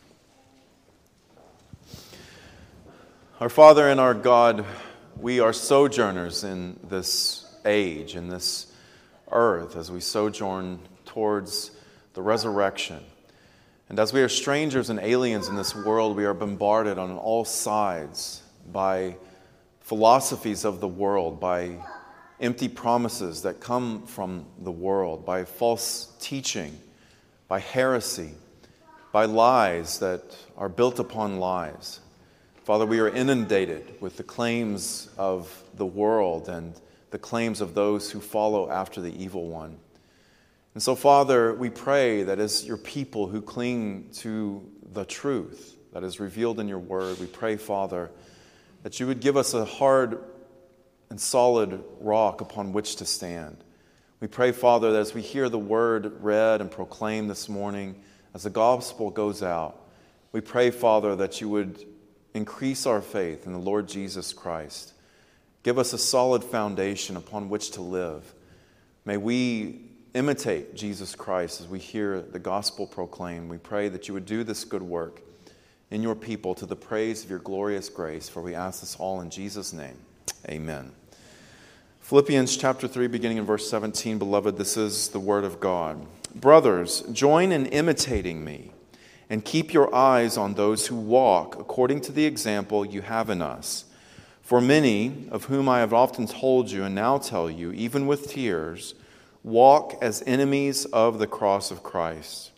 Our 3.42 3.50
Father 3.50 3.90
and 3.90 4.00
our 4.00 4.14
God, 4.14 4.64
we 5.20 5.42
are 5.42 5.52
sojourners 5.52 6.46
in 6.46 6.80
this 6.88 7.54
age, 7.66 8.16
in 8.16 8.30
this 8.30 8.72
earth, 9.34 9.76
as 9.76 9.92
we 9.92 10.00
sojourn 10.00 10.80
towards 11.04 11.72
the 12.14 12.22
resurrection. 12.22 13.04
And 13.90 14.00
as 14.00 14.14
we 14.14 14.22
are 14.22 14.30
strangers 14.30 14.90
and 14.90 14.98
aliens 15.02 15.50
in 15.50 15.58
this 15.58 15.76
world, 15.76 16.16
we 16.16 16.24
are 16.24 16.34
bombarded 16.34 16.98
on 16.98 17.18
all 17.18 17.44
sides 17.44 18.44
by 18.72 19.18
philosophies 19.92 20.64
of 20.64 20.80
the 20.80 20.88
world, 20.88 21.38
by 21.38 21.76
empty 22.40 22.70
promises 22.70 23.42
that 23.42 23.60
come 23.60 24.02
from 24.04 24.46
the 24.62 24.72
world, 24.72 25.26
by 25.26 25.44
false 25.44 26.16
teaching, 26.22 26.80
by 27.50 27.60
heresy, 27.60 28.32
by 29.12 29.26
lies 29.26 30.00
that 30.00 30.24
are 30.56 30.70
built 30.70 30.98
upon 30.98 31.42
lies. 31.42 32.00
Father, 32.64 32.86
we 32.86 33.02
are 33.02 33.10
inundated 33.10 33.84
with 34.00 34.16
the 34.16 34.24
claims 34.24 35.10
of 35.18 35.62
the 35.76 35.86
world 35.86 36.48
and 36.48 36.74
the 37.10 37.20
claims 37.20 37.60
of 37.60 37.74
those 37.74 38.10
who 38.10 38.22
follow 38.22 38.72
after 38.72 39.02
the 39.02 39.22
evil 39.22 39.50
one. 39.50 39.78
And 40.74 40.82
so, 40.82 40.96
Father, 40.96 41.54
we 41.54 41.70
pray 41.70 42.24
that 42.24 42.40
as 42.40 42.66
your 42.66 42.78
people 42.78 43.28
who 43.28 43.42
cling 43.42 44.08
to 44.20 44.66
the 44.94 45.04
truth 45.04 45.76
that 45.92 46.06
is 46.06 46.22
revealed 46.22 46.62
in 46.62 46.70
your 46.70 46.80
word, 46.80 47.20
we 47.20 47.26
pray, 47.26 47.58
Father, 47.58 48.10
that 48.84 49.00
you 49.00 49.08
would 49.08 49.20
give 49.20 49.38
us 49.38 49.54
a 49.54 49.66
hard 49.66 50.24
and 51.10 51.20
solid 51.20 51.84
rock 52.00 52.42
upon 52.42 52.74
which 52.74 52.96
to 52.98 53.06
stand. 53.06 53.58
We 54.20 54.28
pray, 54.28 54.52
Father, 54.52 54.92
that 54.94 55.00
as 55.00 55.14
we 55.14 55.22
hear 55.22 55.50
the 55.50 55.60
word 55.60 56.14
read 56.22 56.62
and 56.62 56.70
proclaimed 56.70 57.30
this 57.30 57.50
morning, 57.50 58.02
as 58.34 58.44
the 58.44 58.50
gospel 58.50 59.10
goes 59.10 59.44
out, 59.44 59.78
we 60.32 60.42
pray, 60.42 60.72
Father, 60.72 61.16
that 61.18 61.42
you 61.42 61.50
would 61.50 61.86
increase 62.34 62.86
our 62.86 63.02
faith 63.02 63.46
in 63.46 63.54
the 63.54 63.60
Lord 63.60 63.88
Jesus 63.88 64.32
Christ. 64.32 64.94
Give 65.64 65.78
us 65.78 65.94
a 65.94 65.98
solid 65.98 66.44
foundation 66.44 67.18
upon 67.18 67.50
which 67.50 67.72
to 67.72 67.82
live. 67.82 68.34
May 69.06 69.18
we 69.18 69.82
imitate 70.14 70.76
Jesus 70.76 71.16
Christ 71.16 71.62
as 71.62 71.68
we 71.68 71.80
hear 71.80 72.22
the 72.22 72.40
gospel 72.40 72.88
proclaimed. 72.88 73.50
We 73.50 73.58
pray 73.58 73.90
that 73.90 74.08
you 74.08 74.14
would 74.14 74.26
do 74.26 74.44
this 74.44 74.64
good 74.64 74.84
work 74.84 75.22
in 75.92 76.02
your 76.02 76.16
people 76.16 76.56
to 76.56 76.66
the 76.66 76.76
praise 76.76 77.24
of 77.24 77.30
your 77.30 77.40
glorious 77.40 77.90
grace, 77.90 78.30
for 78.30 78.42
we 78.42 78.56
ask 78.56 78.80
this 78.80 78.96
all 78.96 79.22
in 79.22 79.30
Jesus' 79.30 79.74
name. 79.74 79.98
Amen. 80.50 80.94
Philippians 82.00 82.58
chapter 82.58 82.88
3, 82.88 83.08
beginning 83.08 83.38
in 83.38 83.46
verse 83.46 83.70
17, 83.70 84.18
beloved, 84.18 84.58
this 84.58 84.76
is 84.78 85.10
the 85.10 85.20
word 85.20 85.44
of 85.44 85.60
God. 85.60 86.06
Brothers, 86.34 87.02
join 87.12 87.52
in 87.52 87.66
imitating 87.68 88.44
me 88.44 88.72
and 89.30 89.46
keep 89.46 89.74
your 89.74 89.94
eyes 89.94 90.38
on 90.38 90.54
those 90.54 90.88
who 90.88 90.96
walk 90.96 91.60
according 91.60 92.02
to 92.02 92.12
the 92.12 92.26
example 92.26 92.86
you 92.86 93.02
have 93.02 93.30
in 93.30 93.42
us. 93.42 93.86
For 94.42 94.60
many, 94.60 95.28
of 95.32 95.46
whom 95.46 95.70
I 95.70 95.80
have 95.80 95.94
often 95.94 96.28
told 96.28 96.72
you 96.72 96.84
and 96.84 96.96
now 96.96 97.18
tell 97.18 97.50
you, 97.50 97.72
even 97.72 98.08
with 98.08 98.30
tears, 98.30 98.96
walk 99.44 99.98
as 100.02 100.24
enemies 100.26 100.86
of 100.86 101.20
the 101.20 101.28
cross 101.28 101.72
of 101.72 101.84
Christ. 101.84 102.52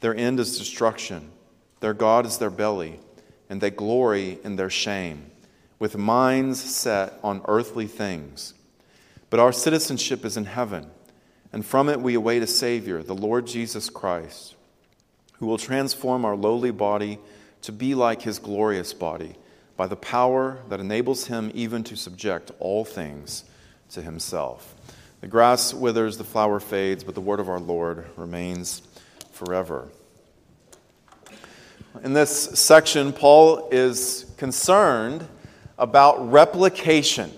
Their 0.00 0.14
end 0.14 0.38
is 0.40 0.58
destruction, 0.58 1.30
their 1.84 1.92
God 1.92 2.24
is 2.24 2.38
their 2.38 2.48
belly, 2.48 2.98
and 3.50 3.60
they 3.60 3.70
glory 3.70 4.38
in 4.42 4.56
their 4.56 4.70
shame, 4.70 5.30
with 5.78 5.98
minds 5.98 6.58
set 6.58 7.12
on 7.22 7.42
earthly 7.46 7.86
things. 7.86 8.54
But 9.28 9.38
our 9.38 9.52
citizenship 9.52 10.24
is 10.24 10.38
in 10.38 10.46
heaven, 10.46 10.86
and 11.52 11.62
from 11.62 11.90
it 11.90 12.00
we 12.00 12.14
await 12.14 12.42
a 12.42 12.46
Savior, 12.46 13.02
the 13.02 13.14
Lord 13.14 13.46
Jesus 13.46 13.90
Christ, 13.90 14.54
who 15.34 15.44
will 15.44 15.58
transform 15.58 16.24
our 16.24 16.34
lowly 16.34 16.70
body 16.70 17.18
to 17.60 17.70
be 17.70 17.94
like 17.94 18.22
his 18.22 18.38
glorious 18.38 18.94
body 18.94 19.36
by 19.76 19.86
the 19.86 19.94
power 19.94 20.60
that 20.70 20.80
enables 20.80 21.26
him 21.26 21.50
even 21.52 21.84
to 21.84 21.96
subject 21.96 22.50
all 22.60 22.86
things 22.86 23.44
to 23.90 24.00
himself. 24.00 24.74
The 25.20 25.26
grass 25.26 25.74
withers, 25.74 26.16
the 26.16 26.24
flower 26.24 26.60
fades, 26.60 27.04
but 27.04 27.14
the 27.14 27.20
word 27.20 27.40
of 27.40 27.50
our 27.50 27.60
Lord 27.60 28.06
remains 28.16 28.80
forever. 29.32 29.90
In 32.02 32.12
this 32.12 32.58
section, 32.58 33.12
Paul 33.12 33.68
is 33.70 34.26
concerned 34.36 35.26
about 35.78 36.30
replication 36.32 37.30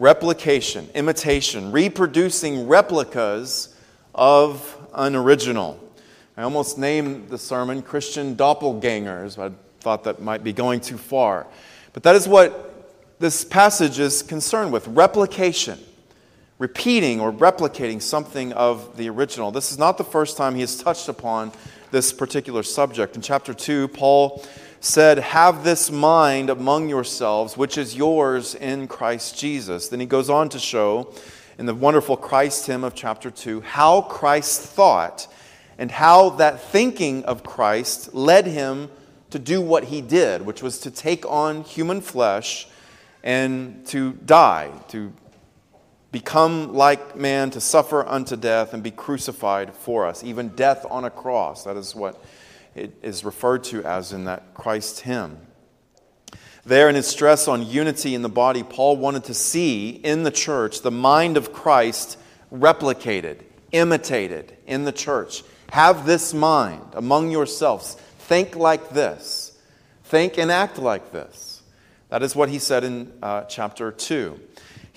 replication, 0.00 0.88
imitation, 0.94 1.70
reproducing 1.70 2.66
replicas 2.66 3.76
of 4.14 4.76
an 4.94 5.14
original. 5.14 5.78
I 6.38 6.42
almost 6.42 6.78
named 6.78 7.28
the 7.28 7.36
sermon 7.36 7.82
Christian 7.82 8.34
Doppelgangers, 8.34 9.36
but 9.36 9.52
I 9.52 9.54
thought 9.80 10.04
that 10.04 10.22
might 10.22 10.42
be 10.42 10.54
going 10.54 10.80
too 10.80 10.96
far. 10.96 11.46
But 11.92 12.02
that 12.04 12.16
is 12.16 12.26
what 12.26 12.88
this 13.18 13.44
passage 13.44 13.98
is 13.98 14.22
concerned 14.22 14.72
with 14.72 14.88
replication, 14.88 15.78
repeating 16.58 17.20
or 17.20 17.30
replicating 17.30 18.00
something 18.00 18.54
of 18.54 18.96
the 18.96 19.10
original. 19.10 19.50
This 19.50 19.70
is 19.70 19.78
not 19.78 19.98
the 19.98 20.04
first 20.04 20.38
time 20.38 20.54
he 20.54 20.62
has 20.62 20.82
touched 20.82 21.10
upon 21.10 21.52
this 21.90 22.12
particular 22.12 22.62
subject. 22.62 23.16
In 23.16 23.22
chapter 23.22 23.54
2, 23.54 23.88
Paul 23.88 24.44
said, 24.80 25.18
Have 25.18 25.64
this 25.64 25.90
mind 25.90 26.50
among 26.50 26.88
yourselves, 26.88 27.56
which 27.56 27.76
is 27.76 27.96
yours 27.96 28.54
in 28.54 28.88
Christ 28.88 29.38
Jesus. 29.38 29.88
Then 29.88 30.00
he 30.00 30.06
goes 30.06 30.30
on 30.30 30.48
to 30.50 30.58
show 30.58 31.12
in 31.58 31.66
the 31.66 31.74
wonderful 31.74 32.16
Christ 32.16 32.66
hymn 32.66 32.84
of 32.84 32.94
chapter 32.94 33.30
2 33.30 33.60
how 33.60 34.02
Christ 34.02 34.62
thought 34.62 35.26
and 35.78 35.90
how 35.90 36.30
that 36.30 36.60
thinking 36.60 37.24
of 37.24 37.42
Christ 37.42 38.14
led 38.14 38.46
him 38.46 38.90
to 39.30 39.38
do 39.38 39.60
what 39.60 39.84
he 39.84 40.00
did, 40.00 40.42
which 40.42 40.62
was 40.62 40.78
to 40.80 40.90
take 40.90 41.24
on 41.26 41.62
human 41.62 42.00
flesh 42.00 42.66
and 43.22 43.86
to 43.86 44.12
die, 44.12 44.70
to 44.88 45.12
become 46.12 46.74
like 46.74 47.16
man, 47.16 47.50
to 47.50 47.60
suffer 47.60 48.06
unto 48.06 48.36
death 48.36 48.74
and 48.74 48.82
be 48.82 48.90
crucified 48.90 49.74
for 49.74 50.06
us, 50.06 50.24
even 50.24 50.48
death 50.50 50.84
on 50.90 51.04
a 51.04 51.10
cross. 51.10 51.64
That 51.64 51.76
is 51.76 51.94
what 51.94 52.22
it 52.74 52.92
is 53.02 53.24
referred 53.24 53.64
to 53.64 53.84
as 53.84 54.12
in 54.12 54.24
that 54.24 54.54
Christ 54.54 55.00
hymn. 55.00 55.38
There, 56.64 56.88
in 56.88 56.94
his 56.94 57.06
stress 57.06 57.48
on 57.48 57.66
unity 57.66 58.14
in 58.14 58.22
the 58.22 58.28
body, 58.28 58.62
Paul 58.62 58.96
wanted 58.96 59.24
to 59.24 59.34
see 59.34 59.90
in 59.90 60.24
the 60.24 60.30
church 60.30 60.82
the 60.82 60.90
mind 60.90 61.36
of 61.36 61.52
Christ 61.52 62.18
replicated, 62.52 63.40
imitated 63.72 64.56
in 64.66 64.84
the 64.84 64.92
church. 64.92 65.42
Have 65.72 66.04
this 66.04 66.34
mind 66.34 66.84
among 66.92 67.30
yourselves. 67.30 67.94
Think 68.18 68.56
like 68.56 68.90
this. 68.90 69.58
Think 70.04 70.38
and 70.38 70.50
act 70.50 70.78
like 70.78 71.12
this. 71.12 71.62
That 72.10 72.22
is 72.22 72.36
what 72.36 72.48
he 72.48 72.58
said 72.58 72.84
in 72.84 73.12
uh, 73.22 73.42
chapter 73.44 73.92
2. 73.92 74.38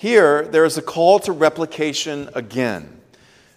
Here, 0.04 0.42
there 0.42 0.66
is 0.66 0.76
a 0.76 0.82
call 0.82 1.18
to 1.20 1.32
replication 1.32 2.28
again. 2.34 3.00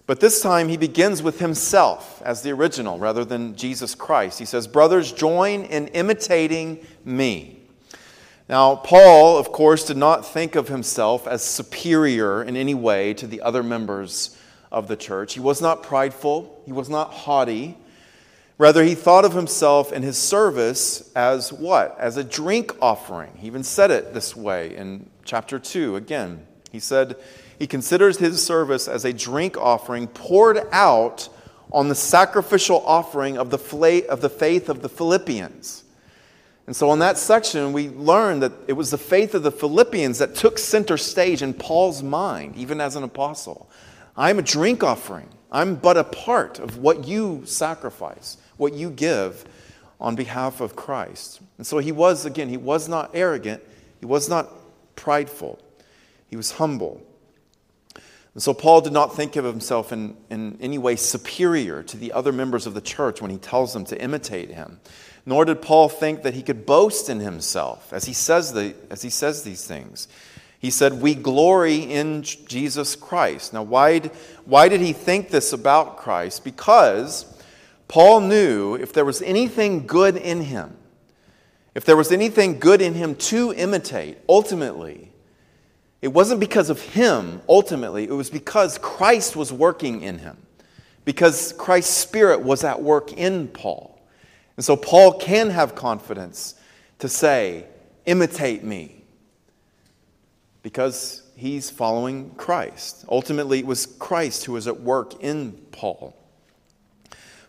But 0.05 0.21
this 0.21 0.41
time 0.41 0.69
he 0.69 0.77
begins 0.77 1.21
with 1.21 1.39
himself 1.39 2.21
as 2.23 2.41
the 2.41 2.51
original 2.51 2.97
rather 2.97 3.25
than 3.25 3.57
Jesus 3.57 3.93
Christ. 3.93 4.39
He 4.39 4.45
says, 4.45 4.65
Brothers, 4.65 5.11
join 5.11 5.63
in 5.65 5.89
imitating 5.89 6.87
me. 7.03 7.59
Now, 8.47 8.77
Paul, 8.77 9.37
of 9.37 9.51
course, 9.51 9.83
did 9.83 9.97
not 9.97 10.25
think 10.25 10.55
of 10.55 10.69
himself 10.69 11.27
as 11.27 11.43
superior 11.43 12.41
in 12.41 12.55
any 12.55 12.73
way 12.73 13.13
to 13.15 13.27
the 13.27 13.41
other 13.41 13.61
members 13.61 14.37
of 14.71 14.87
the 14.87 14.95
church. 14.95 15.33
He 15.33 15.41
was 15.41 15.61
not 15.61 15.83
prideful, 15.83 16.61
he 16.65 16.71
was 16.71 16.87
not 16.87 17.11
haughty. 17.11 17.77
Rather, 18.57 18.85
he 18.85 18.95
thought 18.95 19.25
of 19.25 19.33
himself 19.33 19.91
and 19.91 20.01
his 20.01 20.17
service 20.17 21.11
as 21.13 21.51
what? 21.51 21.97
As 21.99 22.15
a 22.15 22.23
drink 22.23 22.71
offering. 22.81 23.33
He 23.35 23.47
even 23.47 23.63
said 23.63 23.91
it 23.91 24.13
this 24.13 24.33
way 24.33 24.77
in 24.77 25.09
chapter 25.27 25.59
2 25.59 25.95
again. 25.95 26.47
He 26.71 26.79
said, 26.79 27.17
he 27.59 27.67
considers 27.67 28.17
his 28.17 28.43
service 28.43 28.87
as 28.87 29.05
a 29.05 29.13
drink 29.13 29.57
offering 29.57 30.07
poured 30.07 30.59
out 30.71 31.29
on 31.71 31.89
the 31.89 31.95
sacrificial 31.95 32.85
offering 32.85 33.37
of 33.37 33.49
the, 33.49 33.57
faith 33.57 34.69
of 34.69 34.81
the 34.81 34.89
Philippians. 34.89 35.83
And 36.65 36.75
so, 36.75 36.91
in 36.91 36.99
that 36.99 37.17
section, 37.17 37.71
we 37.71 37.89
learn 37.89 38.41
that 38.41 38.51
it 38.67 38.73
was 38.73 38.91
the 38.91 38.97
faith 38.97 39.33
of 39.33 39.43
the 39.43 39.51
Philippians 39.51 40.19
that 40.19 40.35
took 40.35 40.57
center 40.57 40.97
stage 40.97 41.41
in 41.41 41.53
Paul's 41.53 42.03
mind, 42.03 42.57
even 42.57 42.81
as 42.81 42.97
an 42.97 43.03
apostle. 43.03 43.69
I'm 44.17 44.39
a 44.39 44.41
drink 44.41 44.83
offering. 44.83 45.29
I'm 45.49 45.75
but 45.75 45.95
a 45.95 46.03
part 46.03 46.59
of 46.59 46.77
what 46.77 47.07
you 47.07 47.43
sacrifice, 47.45 48.37
what 48.57 48.73
you 48.73 48.89
give 48.89 49.45
on 49.99 50.15
behalf 50.15 50.59
of 50.59 50.75
Christ. 50.75 51.39
And 51.57 51.65
so 51.65 51.77
he 51.77 51.93
was, 51.93 52.25
again, 52.25 52.49
he 52.49 52.57
was 52.57 52.89
not 52.89 53.11
arrogant, 53.13 53.63
he 54.01 54.05
was 54.05 54.27
not 54.27 54.51
prideful, 54.97 55.59
he 56.29 56.35
was 56.35 56.51
humble. 56.51 57.01
And 58.33 58.43
so 58.43 58.53
Paul 58.53 58.81
did 58.81 58.93
not 58.93 59.15
think 59.15 59.35
of 59.35 59.45
himself 59.45 59.91
in, 59.91 60.15
in 60.29 60.57
any 60.61 60.77
way 60.77 60.95
superior 60.95 61.81
to 61.81 61.97
the 61.97 62.11
other 62.11 62.31
members 62.31 62.67
of 62.67 62.75
the 62.75 62.81
church 62.81 63.19
when 63.21 63.31
he 63.31 63.37
tells 63.37 63.73
them 63.73 63.85
to 63.85 63.99
imitate 63.99 64.51
him. 64.51 64.79
Nor 65.25 65.45
did 65.45 65.61
Paul 65.61 65.89
think 65.89 66.21
that 66.21 66.35
he 66.35 66.43
could 66.43 66.65
boast 66.65 67.09
in 67.09 67.19
himself 67.19 67.91
as 67.91 68.05
he 68.05 68.13
says, 68.13 68.53
the, 68.53 68.75
as 68.91 69.01
he 69.01 69.09
says 69.09 69.41
these 69.43 69.65
things. 69.65 70.07
He 70.59 70.69
said, 70.69 71.01
We 71.01 71.15
glory 71.15 71.77
in 71.77 72.21
Jesus 72.23 72.95
Christ. 72.95 73.53
Now, 73.53 73.63
why, 73.63 73.99
why 74.45 74.69
did 74.69 74.81
he 74.81 74.93
think 74.93 75.29
this 75.29 75.51
about 75.53 75.97
Christ? 75.97 76.43
Because 76.43 77.25
Paul 77.87 78.21
knew 78.21 78.75
if 78.75 78.93
there 78.93 79.05
was 79.05 79.21
anything 79.21 79.87
good 79.87 80.15
in 80.15 80.41
him, 80.41 80.77
if 81.77 81.85
there 81.85 81.95
was 81.95 82.11
anything 82.11 82.57
good 82.57 82.81
in 82.81 82.95
him 82.95 83.13
to 83.13 83.53
imitate, 83.53 84.17
ultimately, 84.27 85.11
it 86.01 86.07
wasn't 86.07 86.39
because 86.39 86.71
of 86.71 86.81
him, 86.81 87.39
ultimately, 87.47 88.05
it 88.05 88.13
was 88.13 88.31
because 88.31 88.79
Christ 88.79 89.35
was 89.35 89.53
working 89.53 90.01
in 90.01 90.17
him, 90.17 90.37
because 91.05 91.53
Christ's 91.53 91.95
Spirit 91.95 92.41
was 92.41 92.63
at 92.63 92.81
work 92.81 93.13
in 93.13 93.47
Paul. 93.49 94.01
And 94.55 94.65
so 94.65 94.75
Paul 94.75 95.19
can 95.19 95.51
have 95.51 95.75
confidence 95.75 96.55
to 96.97 97.07
say, 97.07 97.67
Imitate 98.07 98.63
me, 98.63 99.03
because 100.63 101.21
he's 101.35 101.69
following 101.69 102.31
Christ. 102.37 103.05
Ultimately, 103.07 103.59
it 103.59 103.67
was 103.67 103.85
Christ 103.85 104.45
who 104.45 104.53
was 104.53 104.67
at 104.67 104.81
work 104.81 105.21
in 105.23 105.51
Paul. 105.71 106.17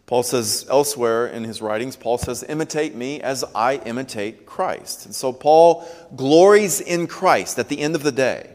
Paul 0.08 0.22
says 0.22 0.66
elsewhere 0.70 1.26
in 1.26 1.44
his 1.44 1.60
writings, 1.60 1.94
Paul 1.94 2.16
says, 2.16 2.42
Imitate 2.48 2.94
me 2.94 3.20
as 3.20 3.44
I 3.54 3.76
imitate 3.76 4.46
Christ. 4.46 5.04
And 5.04 5.14
so 5.14 5.34
Paul 5.34 5.86
glories 6.16 6.80
in 6.80 7.06
Christ 7.06 7.58
at 7.58 7.68
the 7.68 7.78
end 7.78 7.94
of 7.94 8.02
the 8.02 8.10
day. 8.10 8.54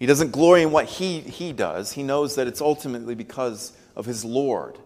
He 0.00 0.06
doesn't 0.06 0.32
glory 0.32 0.62
in 0.62 0.72
what 0.72 0.86
he, 0.86 1.20
he 1.20 1.52
does, 1.52 1.92
he 1.92 2.02
knows 2.02 2.34
that 2.34 2.48
it's 2.48 2.60
ultimately 2.60 3.14
because 3.14 3.72
of 3.94 4.06
his 4.06 4.24
Lord 4.24 4.76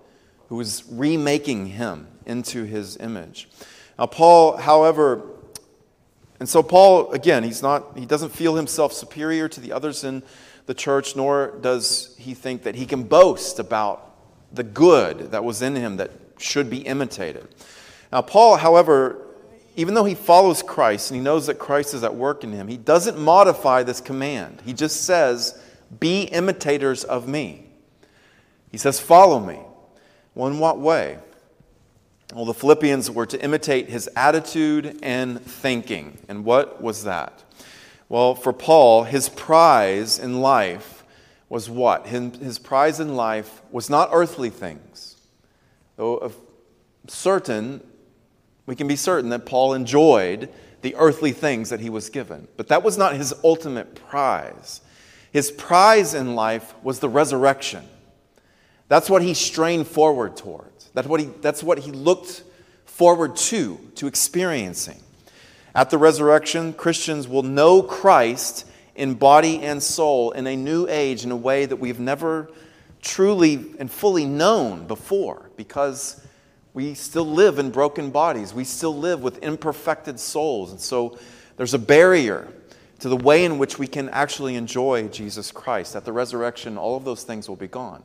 who 0.51 0.61
is 0.61 0.85
remaking 0.91 1.65
him 1.65 2.09
into 2.27 2.65
his 2.65 2.99
image. 2.99 3.49
Now, 3.99 4.05
Paul, 4.05 4.59
however, 4.59 5.23
and 6.39 6.47
so 6.47 6.63
Paul, 6.63 7.11
again, 7.13 7.43
he's 7.43 7.63
not, 7.63 7.97
he 7.97 8.05
doesn't 8.05 8.33
feel 8.33 8.55
himself 8.55 8.93
superior 8.93 9.49
to 9.49 9.61
the 9.61 9.73
others 9.73 10.05
in 10.05 10.23
the 10.67 10.75
church, 10.75 11.17
nor 11.17 11.57
does 11.63 12.15
he 12.19 12.35
think 12.35 12.65
that 12.65 12.75
he 12.75 12.85
can 12.85 13.05
boast 13.05 13.59
about 13.59 14.06
the 14.57 14.65
good 14.65 15.31
that 15.31 15.45
was 15.45 15.63
in 15.63 15.77
him 15.77 15.99
that 15.99 16.11
should 16.39 16.69
be 16.69 16.79
imitated. 16.79 17.47
Now, 18.13 18.23
Paul, 18.23 18.57
however, 18.57 19.23
even 19.77 19.95
though 19.95 20.05
he 20.05 20.15
follows 20.15 20.63
Christ 20.63 21.11
and 21.11 21.19
he 21.19 21.23
knows 21.23 21.47
that 21.47 21.59
Christ 21.59 21.95
is 21.95 22.03
at 22.03 22.15
work 22.15 22.43
in 22.45 22.53
him, 22.53 22.67
he 22.69 22.77
doesn't 22.77 23.19
modify 23.19 23.83
this 23.83 24.01
command. 24.01 24.63
He 24.65 24.73
just 24.73 25.05
says, 25.05 25.61
Be 26.01 26.23
imitators 26.23 27.05
of 27.05 27.29
me. 27.29 27.67
He 28.73 28.79
says, 28.79 28.99
Follow 28.99 29.39
me. 29.39 29.59
Well, 30.35 30.49
in 30.49 30.59
what 30.59 30.79
way? 30.79 31.19
Well, 32.35 32.45
the 32.45 32.55
Philippians 32.55 33.11
were 33.11 33.27
to 33.27 33.43
imitate 33.43 33.89
his 33.89 34.09
attitude 34.17 34.99
and 35.03 35.41
thinking. 35.41 36.19
And 36.29 36.45
what 36.45 36.83
was 36.83 37.05
that? 37.05 37.45
Well, 38.09 38.35
for 38.35 38.53
Paul, 38.53 39.05
his 39.05 39.29
prize 39.29 40.19
in 40.19 40.41
life 40.41 40.96
was 41.49 41.71
what? 41.71 42.07
His 42.07 42.59
prize 42.59 43.01
in 43.01 43.17
life 43.17 43.63
was 43.71 43.89
not 43.89 44.11
earthly 44.13 44.51
things. 44.51 45.17
Though 45.97 46.33
certain, 47.09 47.81
we 48.67 48.75
can 48.75 48.89
be 48.89 48.97
certain 48.97 49.31
that 49.31 49.47
Paul 49.47 49.75
enjoyed 49.75 50.53
the 50.83 50.95
earthly 50.97 51.33
things 51.33 51.71
that 51.71 51.81
he 51.81 51.91
was 51.91 52.11
given. 52.11 52.49
But 52.57 52.69
that 52.69 52.83
was 52.83 52.99
not 52.99 53.15
his 53.15 53.35
ultimate 53.45 53.95
prize. 53.95 54.81
His 55.33 55.51
prize 55.51 56.15
in 56.15 56.35
life 56.35 56.75
was 56.83 57.01
the 57.01 57.09
resurrection. 57.09 57.85
That's 58.89 59.11
what 59.11 59.23
he 59.23 59.35
strained 59.35 59.87
forward 59.87 60.37
towards. 60.37 60.91
That's 60.95 61.09
what 61.09 61.21
he, 61.21 61.27
that's 61.41 61.63
what 61.63 61.79
he 61.79 61.91
looked 61.93 62.43
forward 62.85 63.37
to, 63.37 63.79
to 63.97 64.07
experiencing. 64.07 65.01
At 65.75 65.91
the 65.91 65.99
resurrection, 65.99 66.73
Christians 66.73 67.29
will 67.29 67.43
know 67.43 67.83
Christ 67.83 68.65
in 68.97 69.15
body 69.15 69.63
and 69.63 69.83
soul 69.83 70.33
in 70.33 70.47
a 70.47 70.57
new 70.57 70.87
age 70.89 71.25
in 71.25 71.31
a 71.31 71.37
way 71.37 71.67
that 71.67 71.77
we've 71.77 72.01
never 72.01 72.51
truly 73.03 73.75
and 73.79 73.91
fully 73.91 74.25
known 74.25 74.87
before 74.87 75.51
because 75.57 76.21
we 76.75 76.95
still 76.95 77.27
live 77.27 77.59
in 77.59 77.71
broken 77.71 78.11
bodies. 78.11 78.53
We 78.53 78.65
still 78.65 78.97
live 78.97 79.23
with 79.23 79.43
imperfected 79.43 80.21
souls. 80.21 80.73
And 80.73 80.81
so 80.81 81.19
there's 81.57 81.75
a 81.75 81.79
barrier 81.79 82.49
to 83.01 83.09
the 83.09 83.17
way 83.17 83.45
in 83.45 83.59
which 83.59 83.79
we 83.79 83.87
can 83.87 84.09
actually 84.11 84.57
enjoy 84.57 85.09
Jesus 85.09 85.53
Christ. 85.53 85.97
At 85.97 86.05
the 86.05 86.13
resurrection, 86.13 86.77
all 86.77 86.97
of 86.97 87.05
those 87.05 87.23
things 87.23 87.49
will 87.49 87.57
be 87.57 87.69
gone. 87.69 88.03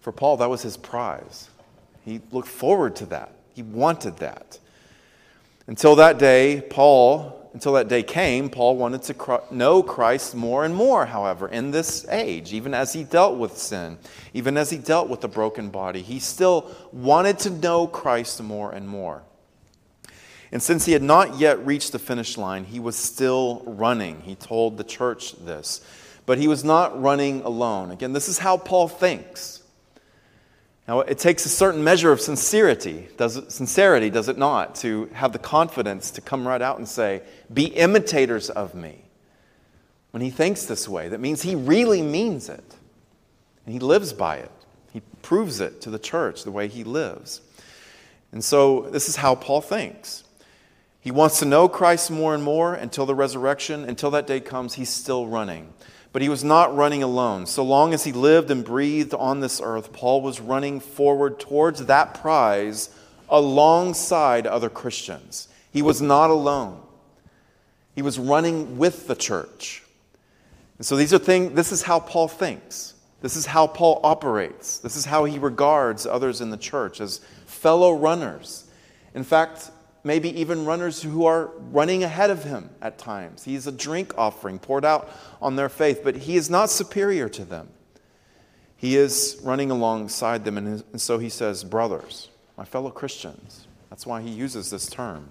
For 0.00 0.12
Paul, 0.12 0.38
that 0.38 0.48
was 0.48 0.62
his 0.62 0.76
prize. 0.76 1.50
He 2.04 2.20
looked 2.30 2.48
forward 2.48 2.96
to 2.96 3.06
that, 3.06 3.32
he 3.54 3.62
wanted 3.62 4.18
that. 4.18 4.58
Until 5.66 5.94
that 5.96 6.18
day, 6.18 6.62
Paul 6.68 7.39
until 7.52 7.72
that 7.72 7.88
day 7.88 8.02
came, 8.02 8.48
Paul 8.48 8.76
wanted 8.76 9.02
to 9.02 9.42
know 9.50 9.82
Christ 9.82 10.34
more 10.34 10.64
and 10.64 10.74
more, 10.74 11.06
however, 11.06 11.48
in 11.48 11.72
this 11.72 12.06
age, 12.08 12.52
even 12.52 12.74
as 12.74 12.92
he 12.92 13.02
dealt 13.02 13.38
with 13.38 13.58
sin, 13.58 13.98
even 14.34 14.56
as 14.56 14.70
he 14.70 14.78
dealt 14.78 15.08
with 15.08 15.20
the 15.20 15.28
broken 15.28 15.70
body. 15.70 16.02
He 16.02 16.20
still 16.20 16.70
wanted 16.92 17.38
to 17.40 17.50
know 17.50 17.86
Christ 17.86 18.42
more 18.42 18.70
and 18.70 18.88
more. 18.88 19.22
And 20.52 20.62
since 20.62 20.84
he 20.84 20.92
had 20.92 21.02
not 21.02 21.38
yet 21.38 21.64
reached 21.64 21.92
the 21.92 21.98
finish 21.98 22.36
line, 22.36 22.64
he 22.64 22.80
was 22.80 22.96
still 22.96 23.62
running. 23.66 24.20
He 24.22 24.34
told 24.34 24.76
the 24.76 24.84
church 24.84 25.36
this. 25.44 25.80
But 26.26 26.38
he 26.38 26.48
was 26.48 26.64
not 26.64 27.00
running 27.00 27.42
alone. 27.42 27.90
Again, 27.90 28.12
this 28.12 28.28
is 28.28 28.38
how 28.38 28.56
Paul 28.56 28.88
thinks. 28.88 29.59
Now, 30.90 31.02
it 31.02 31.20
takes 31.20 31.46
a 31.46 31.48
certain 31.48 31.84
measure 31.84 32.10
of 32.10 32.20
sincerity, 32.20 33.06
does 33.16 33.36
it, 33.36 33.52
sincerity, 33.52 34.10
does 34.10 34.28
it 34.28 34.36
not, 34.36 34.74
to 34.80 35.08
have 35.12 35.32
the 35.32 35.38
confidence 35.38 36.10
to 36.10 36.20
come 36.20 36.48
right 36.48 36.60
out 36.60 36.78
and 36.78 36.88
say, 36.88 37.22
Be 37.54 37.66
imitators 37.66 38.50
of 38.50 38.74
me. 38.74 39.04
When 40.10 40.20
he 40.20 40.30
thinks 40.30 40.64
this 40.64 40.88
way, 40.88 41.08
that 41.10 41.20
means 41.20 41.42
he 41.42 41.54
really 41.54 42.02
means 42.02 42.48
it. 42.48 42.74
And 43.64 43.72
he 43.72 43.78
lives 43.78 44.12
by 44.12 44.38
it. 44.38 44.50
He 44.92 45.00
proves 45.22 45.60
it 45.60 45.80
to 45.82 45.90
the 45.90 45.98
church 46.00 46.42
the 46.42 46.50
way 46.50 46.66
he 46.66 46.82
lives. 46.82 47.40
And 48.32 48.42
so, 48.42 48.88
this 48.90 49.08
is 49.08 49.14
how 49.14 49.36
Paul 49.36 49.60
thinks. 49.60 50.24
He 51.00 51.12
wants 51.12 51.38
to 51.38 51.44
know 51.44 51.68
Christ 51.68 52.10
more 52.10 52.34
and 52.34 52.42
more 52.42 52.74
until 52.74 53.06
the 53.06 53.14
resurrection. 53.14 53.84
Until 53.84 54.10
that 54.10 54.26
day 54.26 54.40
comes, 54.40 54.74
he's 54.74 54.90
still 54.90 55.28
running. 55.28 55.72
But 56.12 56.22
he 56.22 56.28
was 56.28 56.42
not 56.42 56.74
running 56.74 57.02
alone. 57.02 57.46
So 57.46 57.62
long 57.62 57.94
as 57.94 58.04
he 58.04 58.12
lived 58.12 58.50
and 58.50 58.64
breathed 58.64 59.14
on 59.14 59.40
this 59.40 59.60
earth, 59.62 59.92
Paul 59.92 60.22
was 60.22 60.40
running 60.40 60.80
forward 60.80 61.38
towards 61.38 61.86
that 61.86 62.14
prize 62.14 62.90
alongside 63.28 64.46
other 64.46 64.68
Christians. 64.68 65.48
He 65.72 65.82
was 65.82 66.02
not 66.02 66.30
alone. 66.30 66.80
He 67.94 68.02
was 68.02 68.18
running 68.18 68.76
with 68.76 69.06
the 69.06 69.14
church. 69.14 69.84
And 70.78 70.86
so 70.86 70.96
these 70.96 71.14
are 71.14 71.18
things, 71.18 71.52
this 71.54 71.72
is 71.72 71.82
how 71.82 72.00
Paul 72.00 72.26
thinks. 72.26 72.94
This 73.20 73.36
is 73.36 73.46
how 73.46 73.66
Paul 73.66 74.00
operates. 74.02 74.78
This 74.78 74.96
is 74.96 75.04
how 75.04 75.24
he 75.24 75.38
regards 75.38 76.06
others 76.06 76.40
in 76.40 76.50
the 76.50 76.56
church 76.56 77.00
as 77.00 77.18
fellow 77.46 77.92
runners. 77.92 78.64
In 79.14 79.22
fact, 79.22 79.70
maybe 80.02 80.40
even 80.40 80.64
runners 80.64 81.02
who 81.02 81.26
are 81.26 81.50
running 81.58 82.02
ahead 82.04 82.30
of 82.30 82.44
him 82.44 82.70
at 82.80 82.98
times. 82.98 83.44
He 83.44 83.54
is 83.54 83.66
a 83.66 83.72
drink 83.72 84.16
offering 84.16 84.58
poured 84.58 84.84
out 84.84 85.10
on 85.40 85.56
their 85.56 85.68
faith, 85.68 86.00
but 86.02 86.16
he 86.16 86.36
is 86.36 86.48
not 86.48 86.70
superior 86.70 87.28
to 87.30 87.44
them. 87.44 87.68
He 88.76 88.96
is 88.96 89.38
running 89.42 89.70
alongside 89.70 90.44
them, 90.44 90.56
and 90.56 91.00
so 91.00 91.18
he 91.18 91.28
says, 91.28 91.64
Brothers, 91.64 92.28
my 92.56 92.64
fellow 92.64 92.90
Christians. 92.90 93.66
That's 93.90 94.06
why 94.06 94.22
he 94.22 94.30
uses 94.30 94.70
this 94.70 94.86
term. 94.86 95.30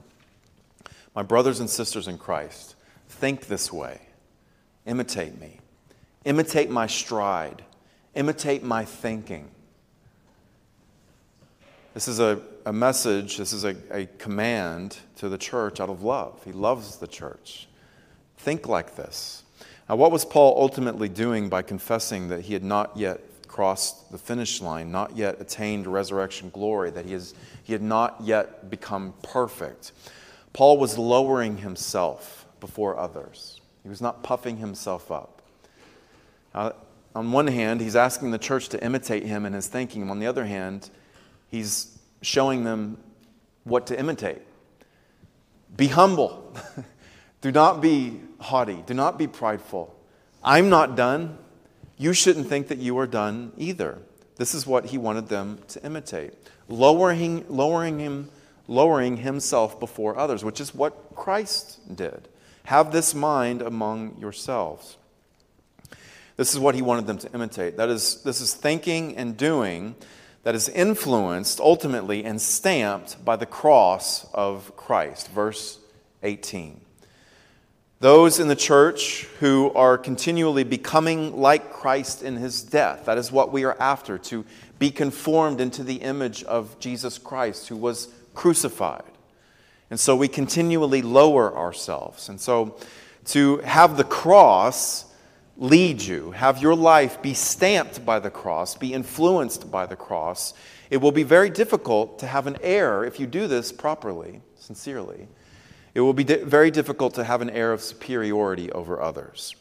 My 1.15 1.23
brothers 1.23 1.59
and 1.59 1.69
sisters 1.69 2.07
in 2.07 2.17
Christ, 2.17 2.75
think 3.07 3.47
this 3.47 3.73
way. 3.73 4.01
Imitate 4.85 5.39
me. 5.39 5.59
Imitate 6.25 6.69
my 6.69 6.85
stride. 6.85 7.63
Imitate 8.13 8.63
my 8.63 8.85
thinking. 8.85 9.49
This 11.93 12.07
is 12.07 12.19
a, 12.19 12.39
a 12.65 12.73
message, 12.73 13.37
this 13.37 13.51
is 13.51 13.65
a, 13.65 13.75
a 13.91 14.05
command 14.17 14.97
to 15.17 15.27
the 15.27 15.37
church 15.37 15.79
out 15.79 15.89
of 15.89 16.03
love. 16.03 16.39
He 16.45 16.51
loves 16.51 16.97
the 16.97 17.07
church. 17.07 17.67
Think 18.37 18.67
like 18.67 18.95
this. 18.95 19.43
Now, 19.89 19.95
what 19.95 20.11
was 20.11 20.23
Paul 20.23 20.55
ultimately 20.61 21.09
doing 21.09 21.49
by 21.49 21.63
confessing 21.63 22.27
that 22.29 22.41
he 22.41 22.53
had 22.53 22.63
not 22.63 22.95
yet 22.95 23.21
crossed 23.47 24.11
the 24.11 24.19
finish 24.19 24.61
line, 24.61 24.91
not 24.91 25.17
yet 25.17 25.41
attained 25.41 25.87
resurrection 25.87 26.51
glory, 26.51 26.91
that 26.91 27.05
he, 27.05 27.13
has, 27.13 27.33
he 27.63 27.73
had 27.73 27.81
not 27.81 28.17
yet 28.21 28.69
become 28.69 29.15
perfect? 29.23 29.91
Paul 30.53 30.77
was 30.77 30.97
lowering 30.97 31.57
himself 31.57 32.45
before 32.59 32.99
others, 32.99 33.59
he 33.81 33.89
was 33.89 34.01
not 34.01 34.21
puffing 34.21 34.57
himself 34.57 35.11
up. 35.11 35.41
Now, 36.53 36.73
on 37.15 37.31
one 37.31 37.47
hand, 37.47 37.81
he's 37.81 37.95
asking 37.95 38.29
the 38.29 38.37
church 38.37 38.69
to 38.69 38.83
imitate 38.83 39.23
him 39.23 39.45
in 39.45 39.53
his 39.53 39.67
thinking. 39.67 40.09
On 40.11 40.19
the 40.19 40.27
other 40.27 40.45
hand, 40.45 40.91
he's 41.49 41.97
showing 42.21 42.63
them 42.63 42.97
what 43.63 43.87
to 43.87 43.99
imitate. 43.99 44.41
Be 45.75 45.87
humble. 45.87 46.55
Do 47.41 47.51
not 47.51 47.81
be 47.81 48.19
haughty. 48.39 48.83
Do 48.85 48.93
not 48.93 49.17
be 49.17 49.27
prideful. 49.27 49.95
I'm 50.43 50.69
not 50.69 50.95
done. 50.95 51.37
You 51.97 52.13
shouldn't 52.13 52.47
think 52.47 52.67
that 52.67 52.79
you 52.79 52.97
are 52.97 53.07
done 53.07 53.51
either. 53.57 53.97
This 54.35 54.53
is 54.53 54.65
what 54.65 54.87
he 54.87 54.97
wanted 54.97 55.27
them 55.27 55.59
to 55.69 55.83
imitate. 55.83 56.33
Lowering, 56.67 57.45
lowering, 57.49 57.99
him, 57.99 58.29
lowering 58.67 59.17
himself 59.17 59.79
before 59.79 60.17
others, 60.17 60.43
which 60.43 60.61
is 60.61 60.73
what 60.73 61.15
Christ 61.15 61.95
did. 61.95 62.27
Have 62.65 62.91
this 62.91 63.13
mind 63.15 63.61
among 63.61 64.17
yourselves. 64.19 64.97
This 66.37 66.53
is 66.53 66.59
what 66.59 66.75
he 66.75 66.81
wanted 66.81 67.05
them 67.05 67.17
to 67.17 67.33
imitate. 67.33 67.75
That 67.77 67.89
is, 67.89 68.21
this 68.23 68.39
is 68.39 68.53
thinking 68.53 69.17
and 69.17 69.35
doing 69.35 69.95
that 70.43 70.55
is 70.55 70.69
influenced 70.69 71.59
ultimately 71.59 72.23
and 72.23 72.41
stamped 72.41 73.23
by 73.23 73.35
the 73.35 73.45
cross 73.45 74.25
of 74.33 74.75
Christ. 74.75 75.29
Verse 75.31 75.79
18. 76.23 76.79
Those 77.99 78.39
in 78.39 78.47
the 78.47 78.55
church 78.55 79.25
who 79.39 79.73
are 79.73 79.97
continually 79.97 80.63
becoming 80.63 81.37
like 81.37 81.73
Christ 81.73 82.23
in 82.23 82.37
his 82.37 82.61
death. 82.61 83.05
That 83.05 83.17
is 83.17 83.29
what 83.29 83.51
we 83.51 83.65
are 83.65 83.75
after, 83.77 84.17
to 84.17 84.45
be 84.79 84.89
conformed 84.89 85.59
into 85.59 85.83
the 85.83 85.95
image 85.95 86.43
of 86.43 86.79
Jesus 86.79 87.17
Christ, 87.17 87.67
who 87.67 87.75
was 87.75 88.07
crucified. 88.33 89.03
And 89.89 89.99
so 89.99 90.15
we 90.15 90.29
continually 90.29 91.01
lower 91.01 91.53
ourselves. 91.55 92.29
And 92.29 92.39
so 92.39 92.77
to 93.25 93.57
have 93.57 93.97
the 93.97 94.05
cross 94.05 95.05
lead 95.59 96.01
you, 96.01 96.31
have 96.31 96.61
your 96.61 96.73
life 96.73 97.21
be 97.21 97.33
stamped 97.33 98.05
by 98.05 98.17
the 98.17 98.31
cross, 98.31 98.75
be 98.75 98.93
influenced 98.93 99.69
by 99.69 99.85
the 99.85 99.95
cross, 99.95 100.53
it 100.89 100.97
will 100.97 101.11
be 101.11 101.23
very 101.23 101.49
difficult 101.49 102.17
to 102.19 102.27
have 102.27 102.47
an 102.47 102.57
air 102.63 103.03
if 103.03 103.19
you 103.19 103.27
do 103.27 103.45
this 103.45 103.71
properly, 103.71 104.41
sincerely. 104.57 105.27
It 105.93 106.01
will 106.01 106.13
be 106.13 106.23
di- 106.23 106.43
very 106.43 106.71
difficult 106.71 107.13
to 107.15 107.25
have 107.25 107.41
an 107.41 107.49
air 107.49 107.73
of 107.73 107.81
superiority 107.81 108.71
over 108.71 109.01
others, 109.01 109.55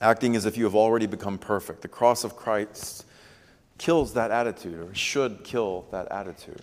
acting 0.00 0.36
as 0.36 0.44
if 0.44 0.58
you 0.58 0.64
have 0.64 0.74
already 0.74 1.06
become 1.06 1.38
perfect. 1.38 1.80
The 1.80 1.88
cross 1.88 2.22
of 2.22 2.36
Christ 2.36 3.06
kills 3.78 4.12
that 4.12 4.30
attitude, 4.30 4.78
or 4.78 4.94
should 4.94 5.42
kill 5.42 5.86
that 5.90 6.12
attitude. 6.12 6.62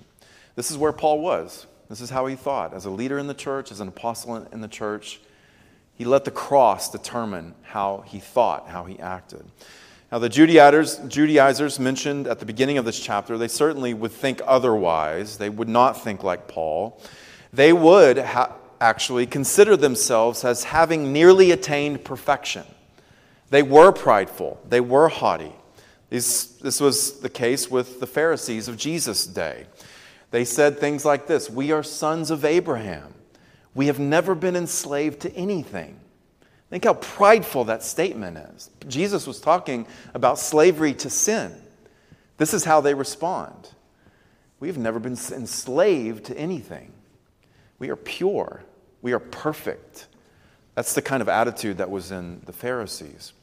This 0.55 0.69
is 0.69 0.77
where 0.77 0.93
Paul 0.93 1.19
was. 1.19 1.65
This 1.89 1.99
is 1.99 2.11
how 2.11 2.27
he 2.27 2.35
thought. 2.35 2.73
As 2.73 2.85
a 2.85 2.89
leader 2.89 3.17
in 3.17 3.27
the 3.27 3.33
church, 3.33 3.71
as 3.71 3.79
an 3.79 3.87
apostle 3.87 4.35
in 4.51 4.61
the 4.61 4.67
church, 4.67 5.19
he 5.95 6.05
let 6.05 6.25
the 6.25 6.31
cross 6.31 6.89
determine 6.89 7.53
how 7.61 8.03
he 8.07 8.19
thought, 8.19 8.67
how 8.67 8.85
he 8.85 8.99
acted. 8.99 9.45
Now, 10.11 10.19
the 10.19 10.29
Judaizers, 10.29 10.97
Judaizers 11.07 11.79
mentioned 11.79 12.27
at 12.27 12.39
the 12.39 12.45
beginning 12.45 12.77
of 12.77 12.85
this 12.85 12.99
chapter, 12.99 13.37
they 13.37 13.47
certainly 13.47 13.93
would 13.93 14.11
think 14.11 14.41
otherwise. 14.45 15.37
They 15.37 15.49
would 15.49 15.69
not 15.69 16.03
think 16.03 16.23
like 16.23 16.47
Paul. 16.47 17.01
They 17.51 17.73
would 17.73 18.19
ha- 18.19 18.55
actually 18.79 19.25
consider 19.25 19.75
themselves 19.75 20.43
as 20.43 20.65
having 20.65 21.13
nearly 21.13 21.51
attained 21.51 22.03
perfection. 22.03 22.63
They 23.49 23.63
were 23.63 23.91
prideful, 23.91 24.59
they 24.67 24.81
were 24.81 25.09
haughty. 25.09 25.53
This, 26.09 26.45
this 26.45 26.79
was 26.79 27.21
the 27.21 27.29
case 27.29 27.71
with 27.71 27.99
the 27.99 28.05
Pharisees 28.05 28.67
of 28.67 28.77
Jesus' 28.77 29.25
day. 29.25 29.65
They 30.29 30.45
said 30.45 30.77
things 30.77 31.05
like 31.05 31.25
this 31.25 31.49
We 31.49 31.71
are 31.71 31.81
sons 31.81 32.29
of 32.29 32.45
Abraham. 32.45 33.15
We 33.75 33.87
have 33.87 33.99
never 33.99 34.35
been 34.35 34.55
enslaved 34.55 35.21
to 35.21 35.33
anything. 35.35 35.99
Think 36.69 36.85
how 36.85 36.95
prideful 36.95 37.65
that 37.65 37.83
statement 37.83 38.37
is. 38.37 38.69
Jesus 38.87 39.27
was 39.27 39.39
talking 39.39 39.85
about 40.13 40.39
slavery 40.39 40.93
to 40.95 41.09
sin. 41.09 41.53
This 42.37 42.53
is 42.53 42.63
how 42.63 42.81
they 42.81 42.93
respond. 42.93 43.69
We 44.59 44.67
have 44.69 44.77
never 44.77 44.99
been 44.99 45.13
enslaved 45.13 46.25
to 46.25 46.37
anything. 46.37 46.91
We 47.79 47.89
are 47.89 47.95
pure. 47.95 48.63
We 49.01 49.13
are 49.13 49.19
perfect. 49.19 50.07
That's 50.75 50.93
the 50.93 51.01
kind 51.01 51.21
of 51.21 51.29
attitude 51.29 51.77
that 51.77 51.91
was 51.91 52.11
in 52.11 52.41
the 52.45 52.53
Pharisees. 52.53 53.33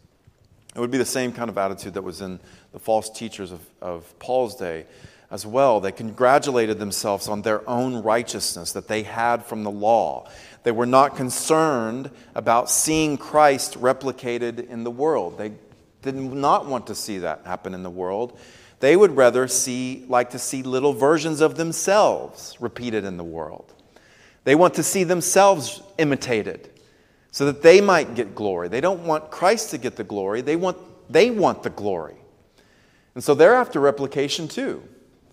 It 0.75 0.81
would 0.81 0.91
be 0.91 0.99
the 0.99 1.05
same 1.05 1.33
kind 1.33 1.51
of 1.51 1.59
attitude 1.59 1.95
that 1.95 2.03
was 2.03 2.21
in 2.21 2.41
the 2.73 2.79
false 2.79 3.11
teachers 3.11 3.53
of, 3.53 3.61
of 3.81 4.19
Paul's 4.19 4.55
day 4.57 4.87
as 5.31 5.47
well. 5.47 5.81
They 5.81 5.93
congratulated 5.93 6.79
themselves 6.79 7.29
on 7.29 7.43
their 7.43 7.69
own 7.69 8.03
righteousness 8.03 8.73
that 8.73 8.89
they 8.89 9.03
had 9.03 9.45
from 9.45 9.63
the 9.63 9.71
law. 9.71 10.29
They 10.63 10.73
were 10.73 10.87
not 10.87 11.17
concerned 11.17 12.11
about 12.35 12.71
seeing 12.71 13.17
Christ 13.17 13.81
replicated 13.81 14.69
in 14.69 14.85
the 14.85 14.91
world. 14.91 15.39
They 15.39 15.53
did 16.03 16.15
not 16.15 16.67
want 16.67 16.89
to 16.89 16.95
see 16.95 17.19
that 17.19 17.43
happen 17.45 17.75
in 17.75 17.83
the 17.83 17.91
world. 17.91 18.39
They 18.81 18.97
would 18.97 19.17
rather 19.17 19.47
see, 19.47 20.05
like 20.09 20.31
to 20.31 20.39
see 20.39 20.63
little 20.63 20.95
versions 20.95 21.41
of 21.41 21.57
themselves 21.57 22.57
repeated 22.61 23.05
in 23.05 23.17
the 23.17 23.25
world. 23.25 23.73
They 24.45 24.55
want 24.55 24.75
to 24.75 24.83
see 24.83 25.05
themselves 25.05 25.83
imitated 25.99 26.71
so 27.31 27.47
that 27.47 27.63
they 27.63 27.81
might 27.81 28.15
get 28.15 28.35
glory. 28.35 28.69
They 28.69 28.81
don't 28.81 29.05
want 29.05 29.31
Christ 29.31 29.71
to 29.71 29.79
get 29.79 29.97
the 29.97 30.05
glory, 30.05 30.41
they 30.41 30.57
want, 30.57 30.79
they 31.13 31.31
want 31.31 31.63
the 31.63 31.71
glory. 31.71 32.17
And 33.15 33.23
so 33.23 33.35
they're 33.35 33.55
after 33.55 33.81
replication 33.81 34.49
too. 34.49 34.83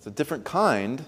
A 0.08 0.10
different 0.10 0.46
kind, 0.46 1.04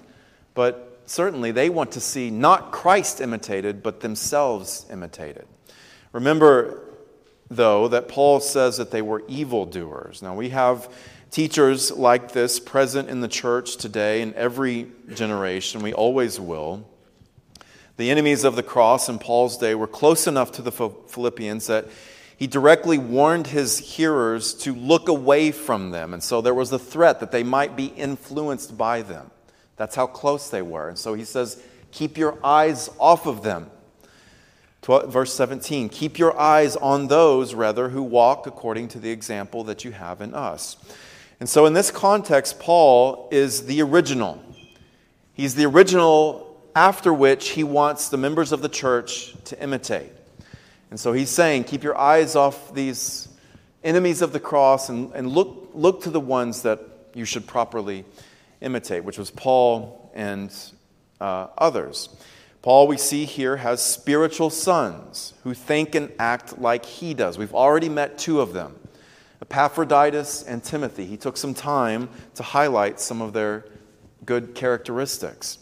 but 0.53 1.01
certainly 1.05 1.51
they 1.51 1.69
want 1.69 1.93
to 1.93 2.01
see 2.01 2.29
not 2.29 2.73
Christ 2.73 3.21
imitated, 3.21 3.81
but 3.81 4.01
themselves 4.01 4.85
imitated. 4.91 5.47
Remember, 6.11 6.81
though, 7.49 7.87
that 7.87 8.09
Paul 8.09 8.41
says 8.41 8.75
that 8.75 8.91
they 8.91 9.01
were 9.01 9.23
evildoers. 9.29 10.21
Now, 10.21 10.35
we 10.35 10.49
have 10.49 10.93
teachers 11.31 11.91
like 11.91 12.33
this 12.33 12.59
present 12.59 13.07
in 13.09 13.21
the 13.21 13.29
church 13.29 13.77
today 13.77 14.21
in 14.21 14.33
every 14.33 14.87
generation. 15.13 15.81
We 15.81 15.93
always 15.93 16.37
will. 16.37 16.85
The 17.95 18.11
enemies 18.11 18.43
of 18.43 18.57
the 18.57 18.63
cross 18.63 19.07
in 19.07 19.17
Paul's 19.17 19.57
day 19.57 19.75
were 19.75 19.87
close 19.87 20.27
enough 20.27 20.51
to 20.53 20.61
the 20.61 20.71
Philippians 20.71 21.67
that 21.67 21.87
he 22.39 22.47
directly 22.47 22.97
warned 22.97 23.47
his 23.47 23.79
hearers 23.79 24.53
to 24.53 24.73
look 24.73 25.09
away 25.09 25.51
from 25.51 25.91
them. 25.91 26.13
And 26.13 26.23
so 26.23 26.39
there 26.39 26.53
was 26.53 26.71
a 26.71 26.79
threat 26.79 27.19
that 27.19 27.31
they 27.31 27.43
might 27.43 27.75
be 27.75 27.87
influenced 27.87 28.77
by 28.77 29.01
them. 29.01 29.29
That's 29.75 29.93
how 29.93 30.07
close 30.07 30.49
they 30.49 30.61
were. 30.61 30.87
And 30.87 30.97
so 30.97 31.15
he 31.15 31.25
says, 31.25 31.61
Keep 31.91 32.17
your 32.17 32.37
eyes 32.41 32.89
off 32.97 33.25
of 33.25 33.43
them. 33.43 33.69
Verse 34.81 35.33
17 35.33 35.89
Keep 35.89 36.17
your 36.17 36.39
eyes 36.39 36.77
on 36.77 37.09
those, 37.09 37.53
rather, 37.53 37.89
who 37.89 38.01
walk 38.01 38.47
according 38.47 38.87
to 38.89 38.99
the 38.99 39.11
example 39.11 39.65
that 39.65 39.83
you 39.83 39.91
have 39.91 40.21
in 40.21 40.33
us. 40.33 40.77
And 41.41 41.49
so 41.49 41.65
in 41.65 41.73
this 41.73 41.91
context, 41.91 42.57
Paul 42.57 43.27
is 43.33 43.65
the 43.65 43.81
original. 43.81 44.41
He's 45.33 45.55
the 45.55 45.65
original 45.65 46.57
after 46.73 47.13
which 47.13 47.49
he 47.49 47.65
wants 47.65 48.07
the 48.07 48.17
members 48.17 48.53
of 48.53 48.61
the 48.61 48.69
church 48.69 49.35
to 49.43 49.61
imitate. 49.61 50.13
And 50.89 50.99
so 50.99 51.13
he's 51.13 51.29
saying, 51.29 51.65
keep 51.65 51.83
your 51.83 51.97
eyes 51.97 52.35
off 52.35 52.73
these 52.73 53.27
enemies 53.83 54.21
of 54.21 54.33
the 54.33 54.39
cross 54.39 54.89
and, 54.89 55.13
and 55.13 55.29
look, 55.29 55.69
look 55.73 56.03
to 56.03 56.09
the 56.09 56.19
ones 56.19 56.63
that 56.63 56.79
you 57.13 57.25
should 57.25 57.47
properly 57.47 58.05
imitate, 58.61 59.03
which 59.03 59.17
was 59.17 59.31
Paul 59.31 60.11
and 60.13 60.53
uh, 61.21 61.47
others. 61.57 62.09
Paul, 62.61 62.87
we 62.87 62.97
see 62.97 63.25
here, 63.25 63.57
has 63.57 63.83
spiritual 63.83 64.49
sons 64.49 65.33
who 65.43 65.53
think 65.53 65.95
and 65.95 66.11
act 66.19 66.59
like 66.59 66.85
he 66.85 67.13
does. 67.13 67.37
We've 67.37 67.53
already 67.53 67.89
met 67.89 68.17
two 68.17 68.41
of 68.41 68.53
them 68.53 68.75
Epaphroditus 69.41 70.43
and 70.43 70.63
Timothy. 70.63 71.05
He 71.05 71.15
took 71.15 71.37
some 71.37 71.53
time 71.53 72.09
to 72.35 72.43
highlight 72.43 72.99
some 72.99 73.21
of 73.21 73.31
their 73.31 73.65
good 74.25 74.53
characteristics. 74.55 75.57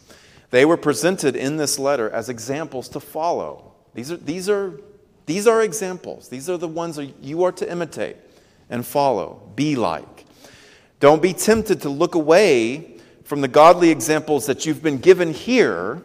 They 0.49 0.65
were 0.65 0.77
presented 0.77 1.35
in 1.35 1.57
this 1.57 1.77
letter 1.77 2.09
as 2.09 2.29
examples 2.29 2.89
to 2.89 2.99
follow. 2.99 3.73
These 3.93 4.11
are, 4.11 4.17
these 4.17 4.49
are 4.49 4.79
these 5.27 5.45
are 5.45 5.61
examples. 5.61 6.29
These 6.29 6.49
are 6.49 6.57
the 6.57 6.69
ones 6.69 6.95
that 6.95 7.13
you 7.21 7.43
are 7.43 7.51
to 7.51 7.69
imitate 7.69 8.15
and 8.69 8.85
follow, 8.85 9.51
be 9.55 9.75
like. 9.75 10.25
Don't 10.99 11.21
be 11.21 11.33
tempted 11.33 11.81
to 11.81 11.89
look 11.89 12.15
away 12.15 12.97
from 13.23 13.41
the 13.41 13.47
godly 13.49 13.89
examples 13.89 14.45
that 14.45 14.65
you've 14.65 14.81
been 14.81 14.97
given 14.97 15.33
here 15.33 16.01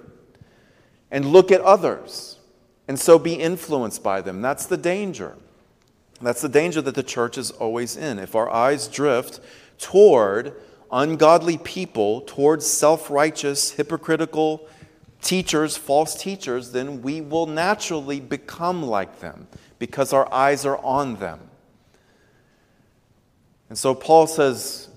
and 1.10 1.26
look 1.26 1.52
at 1.52 1.60
others 1.60 2.40
and 2.88 2.98
so 2.98 3.16
be 3.16 3.34
influenced 3.34 4.02
by 4.02 4.20
them. 4.20 4.42
That's 4.42 4.66
the 4.66 4.76
danger. 4.76 5.36
That's 6.20 6.42
the 6.42 6.48
danger 6.48 6.82
that 6.82 6.96
the 6.96 7.02
church 7.04 7.38
is 7.38 7.52
always 7.52 7.96
in. 7.96 8.18
If 8.18 8.34
our 8.34 8.50
eyes 8.50 8.88
drift 8.88 9.38
toward 9.78 10.54
ungodly 10.90 11.58
people, 11.58 12.22
towards 12.22 12.66
self 12.66 13.08
righteous, 13.08 13.70
hypocritical, 13.70 14.68
teachers, 15.22 15.76
false 15.76 16.14
teachers, 16.20 16.72
then 16.72 17.00
we 17.00 17.20
will 17.20 17.46
naturally 17.46 18.20
become 18.20 18.82
like 18.82 19.20
them 19.20 19.48
because 19.78 20.12
our 20.12 20.32
eyes 20.32 20.66
are 20.66 20.78
on 20.78 21.16
them. 21.16 21.40
And 23.68 23.78
so 23.78 23.94
Paul 23.94 24.26
says, 24.26 24.90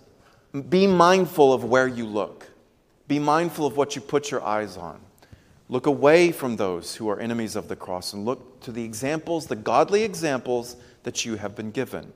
be 0.70 0.88
mindful 0.88 1.54
of 1.54 1.64
where 1.64 1.88
you 1.88 2.06
look, 2.06 2.48
be 3.08 3.20
mindful 3.20 3.66
of 3.66 3.78
what 3.78 3.96
you 3.96 4.02
put 4.02 4.32
your 4.32 4.44
eyes 4.44 4.76
on. 4.76 5.00
Look 5.68 5.86
away 5.86 6.32
from 6.32 6.58
those 6.58 6.96
who 6.96 7.10
are 7.10 7.20
enemies 7.20 7.56
of 7.56 7.68
the 7.68 7.76
cross 7.76 8.14
and 8.14 8.26
look 8.26 8.60
to 8.62 8.72
the 8.72 8.84
examples, 8.84 9.48
the 9.48 9.56
godly 9.56 10.04
examples 10.04 10.76
that 11.04 11.26
you 11.26 11.38
have 11.38 11.56
been 11.56 11.72
given. 11.72 12.14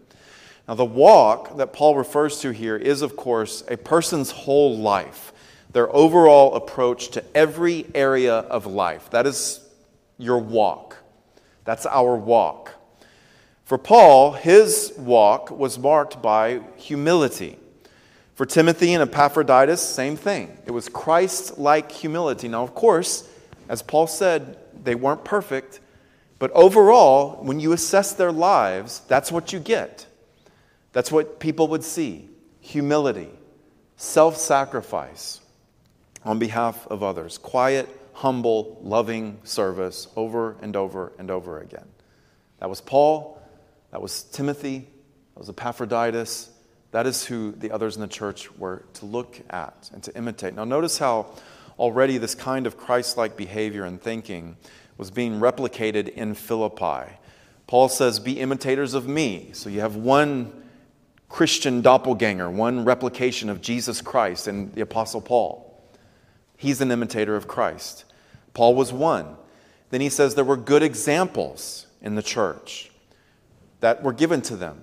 Now, 0.67 0.75
the 0.75 0.85
walk 0.85 1.57
that 1.57 1.73
Paul 1.73 1.95
refers 1.95 2.39
to 2.41 2.51
here 2.51 2.75
is, 2.75 3.01
of 3.01 3.15
course, 3.15 3.63
a 3.67 3.77
person's 3.77 4.29
whole 4.29 4.77
life, 4.77 5.33
their 5.71 5.93
overall 5.95 6.55
approach 6.55 7.09
to 7.09 7.23
every 7.35 7.85
area 7.93 8.35
of 8.35 8.65
life. 8.65 9.09
That 9.11 9.27
is 9.27 9.61
your 10.17 10.39
walk. 10.39 10.97
That's 11.63 11.85
our 11.85 12.15
walk. 12.15 12.73
For 13.65 13.77
Paul, 13.77 14.33
his 14.33 14.93
walk 14.97 15.51
was 15.51 15.77
marked 15.77 16.21
by 16.21 16.61
humility. 16.75 17.57
For 18.33 18.45
Timothy 18.45 18.93
and 18.93 19.03
Epaphroditus, 19.03 19.81
same 19.81 20.15
thing. 20.15 20.57
It 20.65 20.71
was 20.71 20.89
Christ 20.89 21.59
like 21.59 21.91
humility. 21.91 22.47
Now, 22.47 22.63
of 22.63 22.73
course, 22.73 23.29
as 23.67 23.83
Paul 23.83 24.07
said, 24.07 24.57
they 24.83 24.95
weren't 24.95 25.23
perfect, 25.23 25.81
but 26.39 26.49
overall, 26.51 27.43
when 27.43 27.59
you 27.59 27.73
assess 27.73 28.13
their 28.13 28.31
lives, 28.31 29.01
that's 29.07 29.31
what 29.31 29.53
you 29.53 29.59
get. 29.59 30.07
That's 30.93 31.11
what 31.11 31.39
people 31.39 31.67
would 31.67 31.83
see 31.83 32.29
humility, 32.61 33.29
self 33.97 34.37
sacrifice 34.37 35.38
on 36.29 36.37
behalf 36.37 36.85
of 36.91 37.01
others, 37.01 37.39
quiet, 37.39 37.89
humble, 38.13 38.77
loving 38.83 39.39
service 39.43 40.07
over 40.15 40.55
and 40.61 40.75
over 40.75 41.11
and 41.17 41.31
over 41.31 41.59
again. 41.59 41.87
That 42.59 42.69
was 42.69 42.81
Paul, 42.81 43.41
that 43.89 43.99
was 43.99 44.21
Timothy, 44.21 44.87
that 45.33 45.39
was 45.39 45.49
Epaphroditus. 45.49 46.51
That 46.91 47.07
is 47.07 47.25
who 47.25 47.53
the 47.53 47.71
others 47.71 47.95
in 47.95 48.03
the 48.03 48.07
church 48.07 48.55
were 48.57 48.85
to 48.93 49.07
look 49.07 49.39
at 49.49 49.89
and 49.91 50.03
to 50.03 50.15
imitate. 50.15 50.53
Now, 50.53 50.65
notice 50.65 50.99
how 50.99 51.33
already 51.79 52.19
this 52.19 52.35
kind 52.35 52.67
of 52.67 52.77
Christ 52.77 53.17
like 53.17 53.35
behavior 53.35 53.85
and 53.85 53.99
thinking 53.99 54.55
was 54.99 55.09
being 55.09 55.39
replicated 55.39 56.09
in 56.09 56.35
Philippi. 56.35 57.11
Paul 57.65 57.89
says, 57.89 58.19
Be 58.19 58.39
imitators 58.39 58.93
of 58.93 59.07
me. 59.07 59.49
So 59.53 59.67
you 59.67 59.79
have 59.79 59.95
one 59.95 60.53
Christian 61.27 61.81
doppelganger, 61.81 62.51
one 62.51 62.85
replication 62.85 63.49
of 63.49 63.61
Jesus 63.61 63.99
Christ 63.99 64.45
and 64.47 64.71
the 64.75 64.81
Apostle 64.81 65.21
Paul. 65.21 65.68
He's 66.59 66.81
an 66.81 66.91
imitator 66.91 67.37
of 67.37 67.47
Christ. 67.47 68.03
Paul 68.53 68.75
was 68.75 68.91
one. 68.91 69.37
Then 69.91 70.01
he 70.01 70.09
says 70.09 70.35
there 70.35 70.43
were 70.43 70.57
good 70.57 70.83
examples 70.83 71.87
in 72.01 72.15
the 72.15 72.21
church 72.21 72.91
that 73.79 74.03
were 74.03 74.11
given 74.11 74.41
to 74.41 74.57
them. 74.57 74.81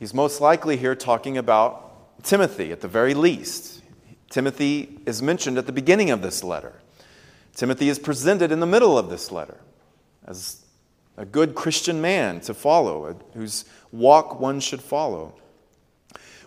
He's 0.00 0.12
most 0.12 0.40
likely 0.40 0.76
here 0.76 0.96
talking 0.96 1.38
about 1.38 2.24
Timothy 2.24 2.72
at 2.72 2.80
the 2.80 2.88
very 2.88 3.14
least. 3.14 3.82
Timothy 4.30 4.98
is 5.06 5.22
mentioned 5.22 5.58
at 5.58 5.66
the 5.66 5.72
beginning 5.72 6.10
of 6.10 6.22
this 6.22 6.42
letter. 6.42 6.72
Timothy 7.54 7.88
is 7.88 8.00
presented 8.00 8.50
in 8.50 8.58
the 8.58 8.66
middle 8.66 8.98
of 8.98 9.08
this 9.08 9.30
letter 9.30 9.58
as 10.26 10.64
a 11.16 11.24
good 11.24 11.54
Christian 11.54 12.00
man 12.00 12.40
to 12.40 12.52
follow, 12.52 13.16
whose 13.34 13.64
walk 13.92 14.40
one 14.40 14.58
should 14.58 14.82
follow. 14.82 15.36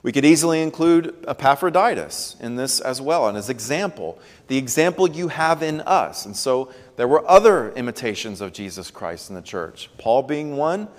We 0.06 0.12
could 0.12 0.24
easily 0.24 0.62
include 0.62 1.26
Epaphroditus 1.28 2.36
in 2.40 2.58
this 2.58 2.80
as 2.80 3.02
well, 3.02 3.28
and 3.28 3.36
as 3.36 3.50
example, 3.50 4.20
the 4.50 4.56
example 4.56 5.10
you 5.10 5.30
have 5.30 5.64
in 5.64 5.82
us. 5.82 6.28
And 6.28 6.38
so 6.38 6.72
there 6.96 7.08
were 7.08 7.28
other 7.28 7.72
imitations 7.72 8.40
of 8.40 8.54
Jesus 8.54 8.92
Christ 8.92 9.32
in 9.32 9.36
the 9.36 9.42
church. 9.42 9.90
Paul 9.98 10.22
being 10.22 10.58
one, 10.58 10.90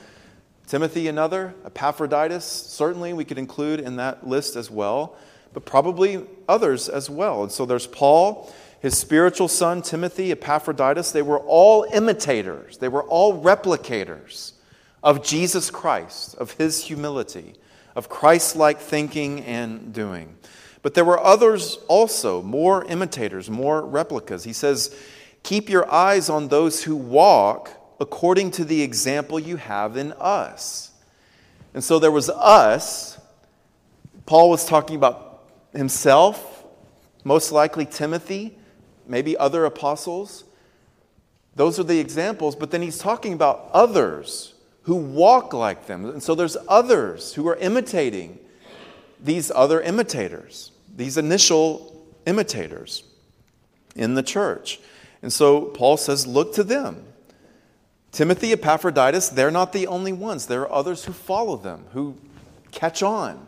Timothy 0.66 1.06
another, 1.06 1.54
Epaphroditus, 1.64 2.44
certainly 2.44 3.12
we 3.12 3.24
could 3.24 3.38
include 3.38 3.78
in 3.78 3.94
that 3.94 4.26
list 4.26 4.56
as 4.56 4.72
well, 4.72 5.14
but 5.52 5.64
probably 5.64 6.26
others 6.48 6.88
as 6.88 7.08
well. 7.08 7.44
And 7.44 7.52
so 7.52 7.64
there's 7.64 7.86
Paul, 7.86 8.52
his 8.80 8.98
spiritual 8.98 9.46
son 9.46 9.82
Timothy, 9.82 10.32
Epaphroditus. 10.32 11.12
They 11.12 11.22
were 11.22 11.38
all 11.38 11.86
imitators, 11.92 12.78
they 12.78 12.88
were 12.88 13.04
all 13.04 13.40
replicators 13.40 14.54
of 15.00 15.24
Jesus 15.24 15.70
Christ, 15.70 16.34
of 16.38 16.50
his 16.54 16.82
humility 16.82 17.54
of 17.96 18.10
Christ 18.10 18.54
like 18.54 18.78
thinking 18.78 19.40
and 19.40 19.92
doing. 19.92 20.36
But 20.82 20.94
there 20.94 21.04
were 21.04 21.18
others 21.18 21.78
also, 21.88 22.42
more 22.42 22.84
imitators, 22.84 23.50
more 23.50 23.84
replicas. 23.84 24.44
He 24.44 24.52
says, 24.52 24.94
Keep 25.42 25.68
your 25.68 25.90
eyes 25.90 26.28
on 26.28 26.48
those 26.48 26.84
who 26.84 26.94
walk 26.94 27.70
according 27.98 28.50
to 28.52 28.64
the 28.64 28.82
example 28.82 29.40
you 29.40 29.56
have 29.56 29.96
in 29.96 30.12
us. 30.12 30.92
And 31.72 31.82
so 31.82 31.98
there 31.98 32.10
was 32.10 32.28
us. 32.30 33.18
Paul 34.26 34.50
was 34.50 34.66
talking 34.66 34.96
about 34.96 35.48
himself, 35.72 36.64
most 37.24 37.50
likely 37.50 37.86
Timothy, 37.86 38.58
maybe 39.06 39.36
other 39.36 39.64
apostles. 39.64 40.44
Those 41.54 41.78
are 41.78 41.84
the 41.84 41.98
examples, 41.98 42.56
but 42.56 42.70
then 42.70 42.82
he's 42.82 42.98
talking 42.98 43.32
about 43.32 43.70
others 43.72 44.55
who 44.86 44.94
walk 44.94 45.52
like 45.52 45.86
them. 45.86 46.04
And 46.04 46.22
so 46.22 46.36
there's 46.36 46.56
others 46.68 47.34
who 47.34 47.48
are 47.48 47.56
imitating 47.56 48.38
these 49.20 49.50
other 49.50 49.80
imitators, 49.80 50.70
these 50.94 51.16
initial 51.16 52.06
imitators 52.24 53.02
in 53.96 54.14
the 54.14 54.22
church. 54.22 54.78
And 55.22 55.32
so 55.32 55.62
Paul 55.62 55.96
says, 55.96 56.24
look 56.24 56.54
to 56.54 56.62
them. 56.62 57.04
Timothy, 58.12 58.52
Epaphroditus, 58.52 59.28
they're 59.30 59.50
not 59.50 59.72
the 59.72 59.88
only 59.88 60.12
ones. 60.12 60.46
There 60.46 60.62
are 60.62 60.72
others 60.72 61.04
who 61.04 61.12
follow 61.12 61.56
them, 61.56 61.84
who 61.92 62.16
catch 62.70 63.02
on 63.02 63.44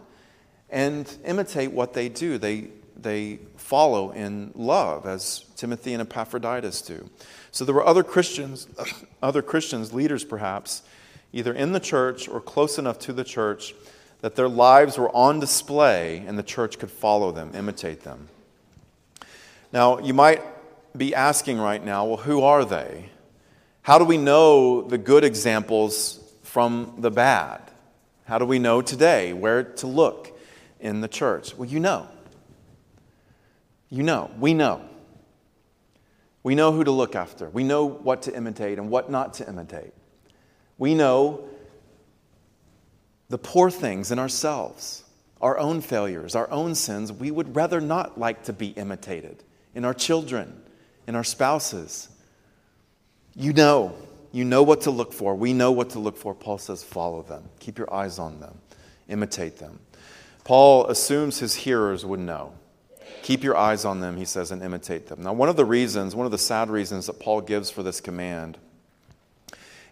and 0.68 1.08
imitate 1.24 1.70
what 1.70 1.94
they 1.94 2.08
do. 2.08 2.38
They, 2.38 2.68
they 2.96 3.38
follow 3.56 4.10
in 4.10 4.50
love, 4.56 5.06
as 5.06 5.44
Timothy 5.54 5.92
and 5.92 6.02
Epaphroditus 6.02 6.82
do. 6.82 7.08
So 7.52 7.64
there 7.64 7.76
were 7.76 7.86
other 7.86 8.02
Christians, 8.02 8.66
other 9.22 9.40
Christians, 9.40 9.92
leaders 9.92 10.24
perhaps, 10.24 10.82
either 11.32 11.52
in 11.52 11.72
the 11.72 11.80
church 11.80 12.28
or 12.28 12.40
close 12.40 12.78
enough 12.78 12.98
to 13.00 13.12
the 13.12 13.24
church 13.24 13.74
that 14.20 14.34
their 14.36 14.48
lives 14.48 14.98
were 14.98 15.14
on 15.14 15.40
display 15.40 16.24
and 16.26 16.38
the 16.38 16.42
church 16.42 16.78
could 16.78 16.90
follow 16.90 17.30
them, 17.30 17.52
imitate 17.54 18.02
them. 18.02 18.28
Now, 19.72 19.98
you 19.98 20.14
might 20.14 20.42
be 20.96 21.14
asking 21.14 21.58
right 21.58 21.84
now, 21.84 22.04
well, 22.04 22.16
who 22.16 22.42
are 22.42 22.64
they? 22.64 23.10
How 23.82 23.98
do 23.98 24.04
we 24.04 24.16
know 24.16 24.82
the 24.82 24.98
good 24.98 25.24
examples 25.24 26.20
from 26.42 26.94
the 26.98 27.10
bad? 27.10 27.60
How 28.24 28.38
do 28.38 28.44
we 28.44 28.58
know 28.58 28.82
today 28.82 29.32
where 29.32 29.62
to 29.62 29.86
look 29.86 30.38
in 30.80 31.00
the 31.00 31.08
church? 31.08 31.56
Well, 31.56 31.68
you 31.68 31.80
know. 31.80 32.08
You 33.88 34.02
know. 34.02 34.30
We 34.38 34.54
know. 34.54 34.82
We 36.42 36.54
know 36.54 36.72
who 36.72 36.84
to 36.84 36.90
look 36.90 37.14
after. 37.14 37.48
We 37.48 37.64
know 37.64 37.84
what 37.84 38.22
to 38.22 38.34
imitate 38.34 38.78
and 38.78 38.90
what 38.90 39.10
not 39.10 39.34
to 39.34 39.48
imitate. 39.48 39.92
We 40.78 40.94
know 40.94 41.44
the 43.28 43.38
poor 43.38 43.70
things 43.70 44.10
in 44.10 44.18
ourselves, 44.18 45.04
our 45.40 45.58
own 45.58 45.80
failures, 45.80 46.34
our 46.34 46.50
own 46.50 46.74
sins. 46.74 47.12
We 47.12 47.30
would 47.30 47.54
rather 47.54 47.80
not 47.80 48.18
like 48.18 48.44
to 48.44 48.52
be 48.52 48.68
imitated 48.68 49.42
in 49.74 49.84
our 49.84 49.94
children, 49.94 50.62
in 51.06 51.14
our 51.14 51.24
spouses. 51.24 52.08
You 53.34 53.52
know, 53.52 53.94
you 54.32 54.44
know 54.44 54.62
what 54.62 54.82
to 54.82 54.90
look 54.90 55.12
for. 55.12 55.34
We 55.34 55.52
know 55.52 55.72
what 55.72 55.90
to 55.90 55.98
look 55.98 56.16
for. 56.16 56.34
Paul 56.34 56.58
says, 56.58 56.82
follow 56.82 57.22
them, 57.22 57.44
keep 57.60 57.78
your 57.78 57.92
eyes 57.92 58.18
on 58.18 58.40
them, 58.40 58.58
imitate 59.08 59.58
them. 59.58 59.80
Paul 60.44 60.86
assumes 60.86 61.40
his 61.40 61.54
hearers 61.54 62.06
would 62.06 62.20
know. 62.20 62.54
Keep 63.22 63.42
your 63.44 63.56
eyes 63.56 63.84
on 63.84 64.00
them, 64.00 64.16
he 64.16 64.24
says, 64.24 64.50
and 64.50 64.62
imitate 64.62 65.08
them. 65.08 65.22
Now, 65.22 65.32
one 65.34 65.48
of 65.48 65.56
the 65.56 65.64
reasons, 65.64 66.14
one 66.14 66.24
of 66.24 66.32
the 66.32 66.38
sad 66.38 66.70
reasons 66.70 67.06
that 67.06 67.20
Paul 67.20 67.42
gives 67.42 67.70
for 67.70 67.82
this 67.82 68.00
command 68.00 68.56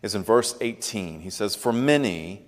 is 0.06 0.14
in 0.14 0.22
verse 0.22 0.56
18. 0.62 1.20
He 1.20 1.28
says, 1.28 1.54
For 1.54 1.72
many, 1.72 2.46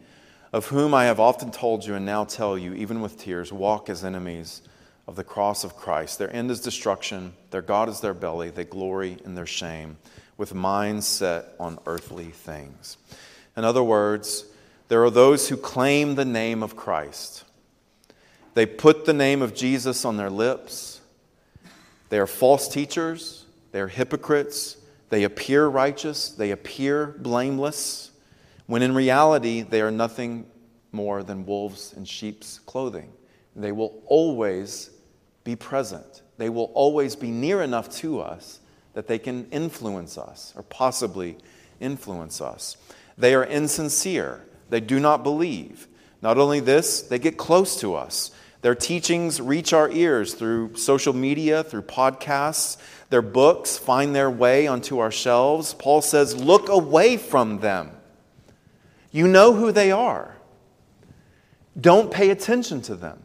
of 0.52 0.68
whom 0.68 0.94
I 0.94 1.04
have 1.04 1.20
often 1.20 1.50
told 1.50 1.84
you 1.84 1.94
and 1.94 2.06
now 2.06 2.24
tell 2.24 2.56
you, 2.56 2.72
even 2.72 3.02
with 3.02 3.18
tears, 3.18 3.52
walk 3.52 3.90
as 3.90 4.02
enemies 4.02 4.62
of 5.06 5.16
the 5.16 5.24
cross 5.24 5.64
of 5.64 5.76
Christ. 5.76 6.18
Their 6.18 6.34
end 6.34 6.50
is 6.50 6.60
destruction, 6.60 7.34
their 7.50 7.62
God 7.62 7.88
is 7.88 8.00
their 8.00 8.14
belly, 8.14 8.50
they 8.50 8.64
glory 8.64 9.18
in 9.24 9.34
their 9.34 9.46
shame, 9.46 9.98
with 10.38 10.54
minds 10.54 11.06
set 11.06 11.54
on 11.60 11.78
earthly 11.84 12.30
things. 12.30 12.96
In 13.56 13.64
other 13.64 13.82
words, 13.82 14.46
there 14.88 15.04
are 15.04 15.10
those 15.10 15.48
who 15.48 15.56
claim 15.56 16.14
the 16.14 16.24
name 16.24 16.62
of 16.62 16.76
Christ. 16.76 17.44
They 18.54 18.64
put 18.64 19.04
the 19.04 19.12
name 19.12 19.42
of 19.42 19.54
Jesus 19.54 20.04
on 20.04 20.16
their 20.16 20.30
lips. 20.30 21.00
They 22.08 22.18
are 22.18 22.26
false 22.26 22.68
teachers, 22.68 23.44
they 23.72 23.80
are 23.80 23.88
hypocrites, 23.88 24.77
they 25.10 25.24
appear 25.24 25.66
righteous, 25.66 26.30
they 26.30 26.50
appear 26.50 27.06
blameless, 27.18 28.10
when 28.66 28.82
in 28.82 28.94
reality 28.94 29.62
they 29.62 29.80
are 29.80 29.90
nothing 29.90 30.46
more 30.92 31.22
than 31.22 31.46
wolves 31.46 31.94
in 31.94 32.04
sheep's 32.04 32.58
clothing. 32.60 33.12
They 33.56 33.72
will 33.72 34.02
always 34.06 34.90
be 35.44 35.56
present, 35.56 36.22
they 36.36 36.48
will 36.50 36.70
always 36.74 37.16
be 37.16 37.30
near 37.30 37.62
enough 37.62 37.88
to 37.96 38.20
us 38.20 38.60
that 38.94 39.06
they 39.06 39.18
can 39.18 39.48
influence 39.50 40.18
us 40.18 40.52
or 40.56 40.62
possibly 40.62 41.38
influence 41.80 42.40
us. 42.40 42.76
They 43.16 43.34
are 43.34 43.44
insincere, 43.44 44.44
they 44.70 44.80
do 44.80 45.00
not 45.00 45.22
believe. 45.22 45.88
Not 46.20 46.38
only 46.38 46.60
this, 46.60 47.02
they 47.02 47.18
get 47.18 47.36
close 47.36 47.78
to 47.80 47.94
us. 47.94 48.32
Their 48.60 48.74
teachings 48.74 49.40
reach 49.40 49.72
our 49.72 49.88
ears 49.90 50.34
through 50.34 50.74
social 50.74 51.12
media, 51.12 51.62
through 51.62 51.82
podcasts. 51.82 52.76
Their 53.10 53.22
books 53.22 53.78
find 53.78 54.14
their 54.14 54.30
way 54.30 54.66
onto 54.66 54.98
our 54.98 55.10
shelves. 55.10 55.74
Paul 55.74 56.02
says, 56.02 56.36
Look 56.36 56.68
away 56.68 57.16
from 57.16 57.60
them. 57.60 57.92
You 59.10 59.26
know 59.26 59.54
who 59.54 59.72
they 59.72 59.90
are. 59.90 60.36
Don't 61.80 62.10
pay 62.10 62.30
attention 62.30 62.82
to 62.82 62.94
them. 62.94 63.22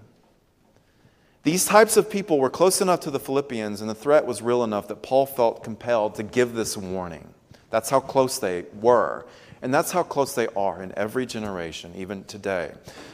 These 1.43 1.65
types 1.65 1.97
of 1.97 2.09
people 2.09 2.39
were 2.39 2.49
close 2.49 2.79
enough 2.79 3.01
to 3.01 3.11
the 3.11 3.19
Philippians, 3.19 3.81
and 3.81 3.89
the 3.89 3.95
threat 3.95 4.25
was 4.25 4.41
real 4.41 4.63
enough 4.63 4.87
that 4.87 5.01
Paul 5.01 5.25
felt 5.25 5.63
compelled 5.63 6.15
to 6.15 6.23
give 6.23 6.53
this 6.53 6.77
warning. 6.77 7.33
That's 7.69 7.89
how 7.89 7.99
close 7.99 8.39
they 8.39 8.65
were. 8.79 9.25
And 9.61 9.73
that's 9.73 9.91
how 9.91 10.03
close 10.03 10.35
they 10.35 10.47
are 10.55 10.81
in 10.81 10.93
every 10.97 11.25
generation, 11.25 11.93
even 11.95 12.23
today. 12.25 12.71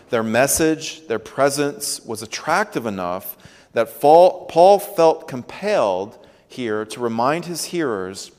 Their 0.10 0.24
message, 0.24 1.08
their 1.08 1.20
presence 1.20 2.02
was 2.02 2.22
attractive 2.22 2.86
enough 2.86 3.38
that 3.74 4.00
Paul 4.02 4.80
felt 4.80 5.28
compelled 5.28 6.28
here 6.50 6.84
to 6.84 7.00
remind 7.00 7.46
his 7.46 7.66
hearers 7.66 8.32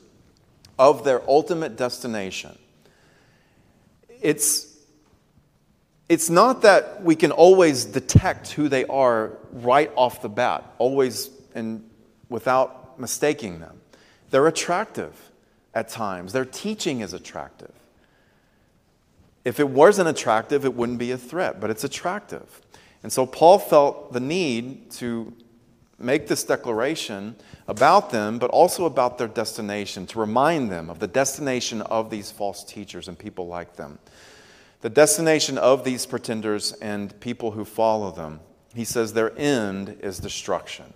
of 0.77 1.03
their 1.03 1.27
ultimate 1.27 1.75
destination. 1.77 2.57
It's, 4.21 4.75
it's 6.07 6.29
not 6.29 6.61
that 6.61 7.03
we 7.03 7.15
can 7.15 7.31
always 7.31 7.85
detect 7.85 8.51
who 8.51 8.67
they 8.67 8.85
are 8.85 9.37
right 9.51 9.91
off 9.95 10.21
the 10.21 10.29
bat, 10.29 10.63
always 10.77 11.29
and 11.55 11.89
without 12.29 12.99
mistaking 12.99 13.59
them. 13.59 13.81
They're 14.29 14.47
attractive 14.47 15.31
at 15.73 15.87
times, 15.87 16.33
their 16.33 16.45
teaching 16.45 16.99
is 16.99 17.13
attractive. 17.13 17.71
If 19.45 19.59
it 19.59 19.69
wasn't 19.69 20.09
attractive, 20.09 20.65
it 20.65 20.75
wouldn't 20.75 20.99
be 20.99 21.11
a 21.11 21.17
threat, 21.17 21.61
but 21.61 21.69
it's 21.69 21.83
attractive. 21.83 22.61
And 23.03 23.11
so 23.11 23.25
Paul 23.25 23.57
felt 23.57 24.13
the 24.13 24.19
need 24.19 24.91
to 24.91 25.33
make 26.03 26.27
this 26.27 26.43
declaration 26.43 27.35
about 27.67 28.09
them, 28.09 28.39
but 28.39 28.49
also 28.51 28.85
about 28.85 29.17
their 29.17 29.27
destination, 29.27 30.05
to 30.07 30.19
remind 30.19 30.71
them 30.71 30.89
of 30.89 30.99
the 30.99 31.07
destination 31.07 31.81
of 31.81 32.09
these 32.09 32.31
false 32.31 32.63
teachers 32.63 33.07
and 33.07 33.17
people 33.17 33.47
like 33.47 33.75
them. 33.75 33.99
The 34.81 34.89
destination 34.89 35.57
of 35.57 35.83
these 35.83 36.05
pretenders 36.05 36.73
and 36.73 37.17
people 37.19 37.51
who 37.51 37.65
follow 37.65 38.11
them. 38.11 38.39
He 38.73 38.83
says 38.85 39.13
their 39.13 39.37
end 39.37 39.97
is 40.01 40.17
destruction. 40.17 40.93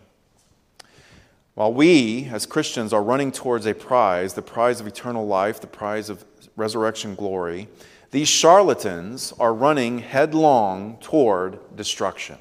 While 1.53 1.73
we, 1.73 2.25
as 2.25 2.45
Christians, 2.45 2.91
are 2.91 3.03
running 3.03 3.31
towards 3.31 3.65
a 3.65 3.73
prize, 3.73 4.33
the 4.33 4.41
prize 4.41 4.81
of 4.81 4.87
eternal 4.87 5.25
life, 5.25 5.61
the 5.61 5.67
prize 5.67 6.09
of 6.09 6.25
resurrection 6.55 7.15
glory, 7.15 7.69
these 8.11 8.27
charlatans 8.27 9.33
are 9.39 9.53
running 9.53 9.99
headlong 9.99 10.97
toward 10.99 11.59
destruction. 11.75 12.37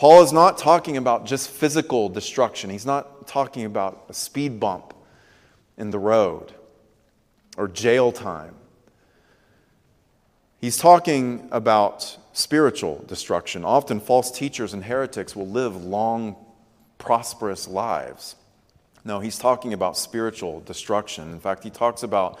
Paul 0.00 0.22
is 0.22 0.32
not 0.32 0.56
talking 0.56 0.96
about 0.96 1.26
just 1.26 1.50
physical 1.50 2.08
destruction. 2.08 2.70
He's 2.70 2.86
not 2.86 3.26
talking 3.26 3.66
about 3.66 4.06
a 4.08 4.14
speed 4.14 4.58
bump 4.58 4.94
in 5.76 5.90
the 5.90 5.98
road 5.98 6.54
or 7.58 7.68
jail 7.68 8.10
time. 8.10 8.54
He's 10.58 10.78
talking 10.78 11.46
about 11.52 12.16
spiritual 12.32 13.04
destruction. 13.08 13.62
Often, 13.62 14.00
false 14.00 14.30
teachers 14.30 14.72
and 14.72 14.82
heretics 14.82 15.36
will 15.36 15.48
live 15.48 15.84
long, 15.84 16.34
prosperous 16.96 17.68
lives. 17.68 18.36
No, 19.04 19.20
he's 19.20 19.38
talking 19.38 19.74
about 19.74 19.98
spiritual 19.98 20.60
destruction. 20.60 21.30
In 21.30 21.40
fact, 21.40 21.62
he 21.62 21.68
talks 21.68 22.04
about 22.04 22.40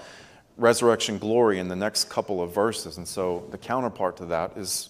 resurrection 0.56 1.18
glory 1.18 1.58
in 1.58 1.68
the 1.68 1.76
next 1.76 2.08
couple 2.08 2.42
of 2.42 2.54
verses. 2.54 2.96
And 2.96 3.06
so 3.06 3.46
the 3.50 3.58
counterpart 3.58 4.16
to 4.16 4.24
that 4.24 4.56
is 4.56 4.88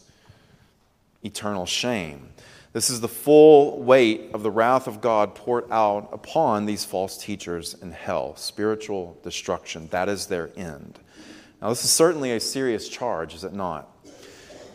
eternal 1.25 1.67
shame. 1.67 2.29
This 2.73 2.89
is 2.89 3.01
the 3.01 3.09
full 3.09 3.83
weight 3.83 4.31
of 4.33 4.45
the 4.45 4.51
wrath 4.51 4.87
of 4.87 5.01
God 5.01 5.35
poured 5.35 5.71
out 5.73 6.09
upon 6.13 6.67
these 6.67 6.85
false 6.85 7.19
teachers 7.19 7.75
in 7.75 7.91
hell 7.91 8.37
spiritual 8.37 9.19
destruction. 9.25 9.89
That 9.89 10.09
is 10.09 10.27
their 10.27 10.51
end. 10.57 10.99
Now, 11.61 11.69
this 11.71 11.85
is 11.85 11.91
certainly 11.91 12.33
a 12.33 12.41
serious 12.41 12.89
charge, 12.89 13.35
is 13.35 13.43
it 13.43 13.53
not? 13.53 13.89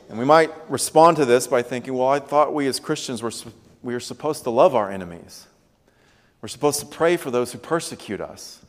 And 0.10 0.20
we 0.20 0.26
might 0.26 0.52
respond 0.70 1.18
to 1.18 1.26
this 1.26 1.48
by 1.48 1.62
thinking, 1.62 1.94
well, 1.94 2.10
I 2.10 2.20
thought 2.20 2.54
we 2.54 2.68
as 2.68 2.80
Christians 2.80 3.24
were, 3.24 3.32
we 3.82 3.96
are 3.96 4.00
supposed 4.00 4.44
to 4.44 4.50
love 4.50 4.76
our 4.76 4.92
enemies. 4.92 5.48
We're 6.42 6.50
supposed 6.50 6.82
to 6.82 6.86
pray 6.86 7.18
for 7.18 7.32
those 7.32 7.54
who 7.54 7.58
persecute 7.58 8.22
us. 8.22 8.64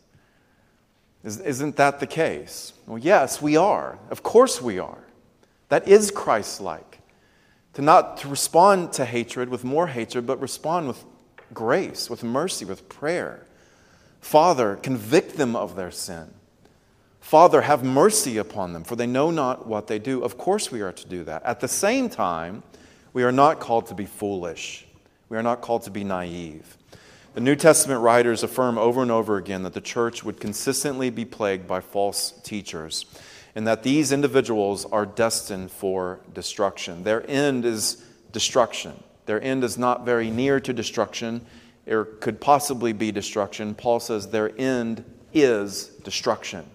Isn't 1.25 1.77
that 1.77 1.99
the 1.99 2.07
case? 2.07 2.73
Well, 2.87 2.99
yes, 2.99 3.43
we 3.43 3.57
are. 3.57 3.99
Of 4.11 4.23
course 4.23 4.63
we 4.63 4.79
are. 4.79 5.05
That 5.69 5.89
is 5.89 6.13
Christ 6.13 6.61
like. 6.61 6.96
To 7.77 7.83
not 7.83 8.17
to 8.19 8.29
respond 8.29 8.95
to 8.95 9.05
hatred 9.05 9.51
with 9.51 9.63
more 9.63 9.89
hatred, 9.89 10.27
but 10.27 10.41
respond 10.41 10.89
with 10.89 11.05
grace, 11.53 12.09
with 12.09 12.25
mercy, 12.25 12.65
with 12.65 12.89
prayer. 12.89 13.45
Father, 14.23 14.77
convict 14.77 15.37
them 15.37 15.55
of 15.55 15.77
their 15.77 15.91
sin. 15.91 16.33
Father, 17.21 17.61
have 17.61 17.85
mercy 17.85 18.39
upon 18.39 18.73
them, 18.73 18.83
for 18.83 18.97
they 18.97 19.07
know 19.07 19.31
not 19.31 19.67
what 19.67 19.89
they 19.89 19.99
do. 19.99 20.25
Of 20.25 20.39
course, 20.39 20.73
we 20.73 20.81
are 20.81 20.91
to 20.91 21.07
do 21.07 21.23
that. 21.25 21.43
At 21.43 21.61
the 21.61 21.69
same 21.69 22.09
time, 22.09 22.63
we 23.13 23.25
are 23.25 23.33
not 23.33 23.61
called 23.61 23.89
to 23.89 23.95
be 23.95 24.07
foolish. 24.07 24.87
We 25.29 25.37
are 25.37 25.43
not 25.43 25.61
called 25.61 25.83
to 25.83 25.91
be 25.91 26.03
naive. 26.03 26.79
The 27.35 27.43
New 27.43 27.57
Testament 27.57 28.01
writers 28.01 28.43
affirm 28.43 28.79
over 28.79 29.03
and 29.03 29.11
over 29.11 29.37
again 29.37 29.65
that 29.65 29.75
the 29.75 29.83
church 29.83 30.25
would 30.25 30.41
consistently 30.41 31.11
be 31.11 31.27
plagued 31.27 31.67
by 31.67 31.81
false 31.81 32.33
teachers 32.43 33.05
and 33.57 33.67
that 33.67 33.83
these 33.83 34.13
individuals 34.13 34.85
are 34.85 35.07
destined 35.07 35.71
for 35.71 36.21
destruction. 36.35 37.03
Their 37.05 37.29
end 37.29 37.65
is 37.65 38.05
destruction. 38.31 39.03
Their 39.25 39.43
end 39.43 39.65
is 39.65 39.79
not 39.79 40.05
very 40.05 40.31
near 40.31 40.61
to 40.61 40.75
destruction, 40.75 41.45
or 41.89 42.05
could 42.05 42.39
possibly 42.39 42.93
be 42.93 43.11
destruction. 43.11 43.75
Paul 43.75 43.99
says 43.99 44.29
their 44.29 44.53
end 44.61 45.05
is 45.33 45.87
destruction. 46.05 46.67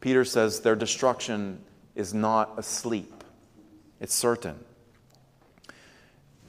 Peter 0.00 0.24
says 0.24 0.60
their 0.60 0.76
destruction 0.76 1.58
is 1.96 2.14
not 2.14 2.56
asleep, 2.56 3.24
it's 4.00 4.14
certain. 4.14 4.60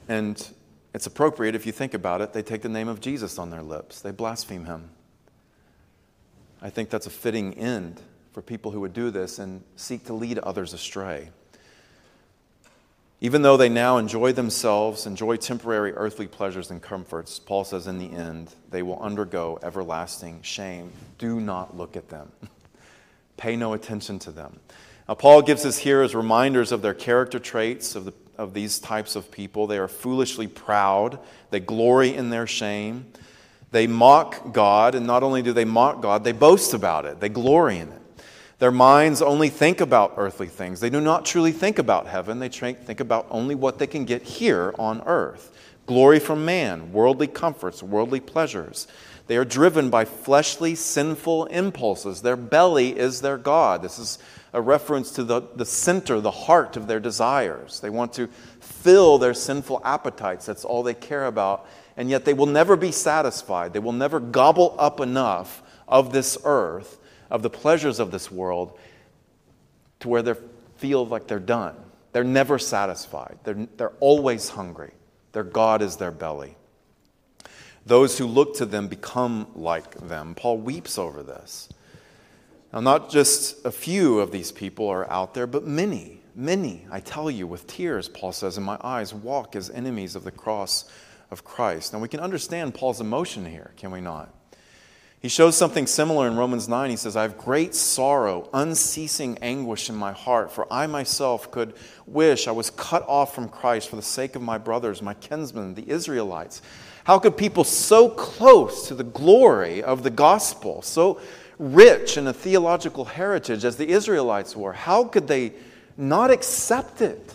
And 0.06 0.48
it's 0.94 1.06
appropriate 1.06 1.56
if 1.56 1.66
you 1.66 1.72
think 1.72 1.94
about 1.94 2.20
it. 2.20 2.32
They 2.32 2.42
take 2.42 2.62
the 2.62 2.68
name 2.68 2.88
of 2.88 3.00
Jesus 3.00 3.40
on 3.40 3.50
their 3.50 3.62
lips, 3.62 4.00
they 4.02 4.12
blaspheme 4.12 4.66
him. 4.66 4.90
I 6.62 6.70
think 6.70 6.90
that's 6.90 7.08
a 7.08 7.10
fitting 7.10 7.54
end 7.54 8.00
for 8.38 8.42
people 8.42 8.70
who 8.70 8.78
would 8.78 8.92
do 8.92 9.10
this 9.10 9.40
and 9.40 9.64
seek 9.74 10.04
to 10.06 10.12
lead 10.12 10.38
others 10.38 10.72
astray. 10.72 11.28
Even 13.20 13.42
though 13.42 13.56
they 13.56 13.68
now 13.68 13.96
enjoy 13.96 14.30
themselves, 14.30 15.06
enjoy 15.06 15.34
temporary 15.34 15.92
earthly 15.94 16.28
pleasures 16.28 16.70
and 16.70 16.80
comforts, 16.80 17.40
Paul 17.40 17.64
says 17.64 17.88
in 17.88 17.98
the 17.98 18.12
end, 18.16 18.54
they 18.70 18.84
will 18.84 19.00
undergo 19.00 19.58
everlasting 19.60 20.40
shame. 20.42 20.92
Do 21.18 21.40
not 21.40 21.76
look 21.76 21.96
at 21.96 22.10
them, 22.10 22.30
pay 23.36 23.56
no 23.56 23.72
attention 23.72 24.20
to 24.20 24.30
them. 24.30 24.60
Now, 25.08 25.14
Paul 25.16 25.42
gives 25.42 25.66
us 25.66 25.78
here 25.78 26.02
as 26.02 26.14
reminders 26.14 26.70
of 26.70 26.80
their 26.80 26.94
character 26.94 27.40
traits, 27.40 27.96
of 27.96 28.04
the 28.04 28.14
of 28.36 28.54
these 28.54 28.78
types 28.78 29.16
of 29.16 29.32
people. 29.32 29.66
They 29.66 29.78
are 29.78 29.88
foolishly 29.88 30.46
proud, 30.46 31.18
they 31.50 31.58
glory 31.58 32.14
in 32.14 32.30
their 32.30 32.46
shame. 32.46 33.06
They 33.72 33.88
mock 33.88 34.52
God, 34.52 34.94
and 34.94 35.08
not 35.08 35.24
only 35.24 35.42
do 35.42 35.52
they 35.52 35.64
mock 35.64 36.00
God, 36.00 36.22
they 36.22 36.30
boast 36.30 36.72
about 36.72 37.04
it, 37.04 37.18
they 37.18 37.28
glory 37.28 37.78
in 37.78 37.88
it. 37.88 38.02
Their 38.58 38.72
minds 38.72 39.22
only 39.22 39.50
think 39.50 39.80
about 39.80 40.14
earthly 40.16 40.48
things. 40.48 40.80
They 40.80 40.90
do 40.90 41.00
not 41.00 41.24
truly 41.24 41.52
think 41.52 41.78
about 41.78 42.08
heaven. 42.08 42.40
They 42.40 42.48
think 42.48 43.00
about 43.00 43.26
only 43.30 43.54
what 43.54 43.78
they 43.78 43.86
can 43.86 44.04
get 44.04 44.22
here 44.22 44.74
on 44.78 45.02
earth 45.06 45.52
glory 45.88 46.20
from 46.20 46.44
man, 46.44 46.92
worldly 46.92 47.26
comforts, 47.26 47.82
worldly 47.82 48.20
pleasures. 48.20 48.86
They 49.26 49.38
are 49.38 49.44
driven 49.44 49.88
by 49.88 50.04
fleshly, 50.04 50.74
sinful 50.74 51.46
impulses. 51.46 52.20
Their 52.20 52.36
belly 52.36 52.96
is 52.96 53.22
their 53.22 53.38
God. 53.38 53.82
This 53.82 53.98
is 53.98 54.18
a 54.52 54.60
reference 54.60 55.10
to 55.12 55.24
the, 55.24 55.40
the 55.56 55.64
center, 55.64 56.20
the 56.20 56.30
heart 56.30 56.76
of 56.76 56.86
their 56.86 57.00
desires. 57.00 57.80
They 57.80 57.88
want 57.90 58.12
to 58.14 58.28
fill 58.60 59.16
their 59.16 59.34
sinful 59.34 59.80
appetites. 59.82 60.44
That's 60.44 60.64
all 60.64 60.82
they 60.82 60.94
care 60.94 61.24
about. 61.24 61.66
And 61.96 62.10
yet 62.10 62.26
they 62.26 62.34
will 62.34 62.46
never 62.46 62.76
be 62.76 62.92
satisfied. 62.92 63.72
They 63.72 63.78
will 63.78 63.92
never 63.92 64.20
gobble 64.20 64.76
up 64.78 65.00
enough 65.00 65.62
of 65.88 66.12
this 66.12 66.36
earth, 66.44 66.97
of 67.30 67.42
the 67.42 67.50
pleasures 67.50 68.00
of 68.00 68.10
this 68.10 68.30
world, 68.30 68.78
to 70.00 70.08
where 70.08 70.22
they 70.22 70.34
feel 70.76 71.06
like 71.06 71.26
they're 71.26 71.38
done. 71.38 71.76
They're 72.12 72.24
never 72.24 72.58
satisfied. 72.58 73.38
They're, 73.44 73.66
they're 73.76 73.92
always 74.00 74.48
hungry. 74.48 74.92
Their 75.32 75.44
God 75.44 75.82
is 75.82 75.96
their 75.96 76.10
belly. 76.10 76.56
Those 77.84 78.18
who 78.18 78.26
look 78.26 78.56
to 78.56 78.66
them 78.66 78.88
become 78.88 79.46
like 79.54 80.08
them. 80.08 80.34
Paul 80.34 80.58
weeps 80.58 80.98
over 80.98 81.22
this. 81.22 81.68
Now, 82.72 82.80
not 82.80 83.10
just 83.10 83.64
a 83.64 83.70
few 83.70 84.20
of 84.20 84.30
these 84.30 84.52
people 84.52 84.88
are 84.88 85.10
out 85.10 85.32
there, 85.34 85.46
but 85.46 85.66
many, 85.66 86.20
many, 86.34 86.86
I 86.90 87.00
tell 87.00 87.30
you, 87.30 87.46
with 87.46 87.66
tears, 87.66 88.08
Paul 88.08 88.32
says, 88.32 88.58
in 88.58 88.62
my 88.62 88.78
eyes, 88.82 89.14
walk 89.14 89.56
as 89.56 89.70
enemies 89.70 90.14
of 90.14 90.24
the 90.24 90.30
cross 90.30 90.90
of 91.30 91.44
Christ. 91.44 91.92
Now, 91.92 91.98
we 91.98 92.08
can 92.08 92.20
understand 92.20 92.74
Paul's 92.74 93.00
emotion 93.00 93.46
here, 93.46 93.72
can 93.76 93.90
we 93.90 94.00
not? 94.00 94.34
He 95.20 95.28
shows 95.28 95.56
something 95.56 95.88
similar 95.88 96.28
in 96.28 96.36
Romans 96.36 96.68
9. 96.68 96.90
He 96.90 96.96
says, 96.96 97.16
I 97.16 97.22
have 97.22 97.36
great 97.36 97.74
sorrow, 97.74 98.48
unceasing 98.52 99.36
anguish 99.38 99.90
in 99.90 99.96
my 99.96 100.12
heart, 100.12 100.52
for 100.52 100.72
I 100.72 100.86
myself 100.86 101.50
could 101.50 101.74
wish 102.06 102.46
I 102.46 102.52
was 102.52 102.70
cut 102.70 103.04
off 103.08 103.34
from 103.34 103.48
Christ 103.48 103.88
for 103.88 103.96
the 103.96 104.02
sake 104.02 104.36
of 104.36 104.42
my 104.42 104.58
brothers, 104.58 105.02
my 105.02 105.14
kinsmen, 105.14 105.74
the 105.74 105.88
Israelites. 105.90 106.62
How 107.02 107.18
could 107.18 107.36
people 107.36 107.64
so 107.64 108.08
close 108.08 108.86
to 108.88 108.94
the 108.94 109.02
glory 109.02 109.82
of 109.82 110.04
the 110.04 110.10
gospel, 110.10 110.82
so 110.82 111.20
rich 111.58 112.16
in 112.16 112.28
a 112.28 112.32
theological 112.32 113.04
heritage 113.04 113.64
as 113.64 113.76
the 113.76 113.88
Israelites 113.88 114.54
were, 114.54 114.72
how 114.72 115.02
could 115.02 115.26
they 115.26 115.52
not 115.96 116.30
accept 116.30 117.00
it? 117.00 117.34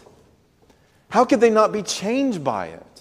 How 1.10 1.26
could 1.26 1.42
they 1.42 1.50
not 1.50 1.74
be 1.74 1.84
changed 1.84 2.46
by 2.46 2.68
it? 2.68 2.93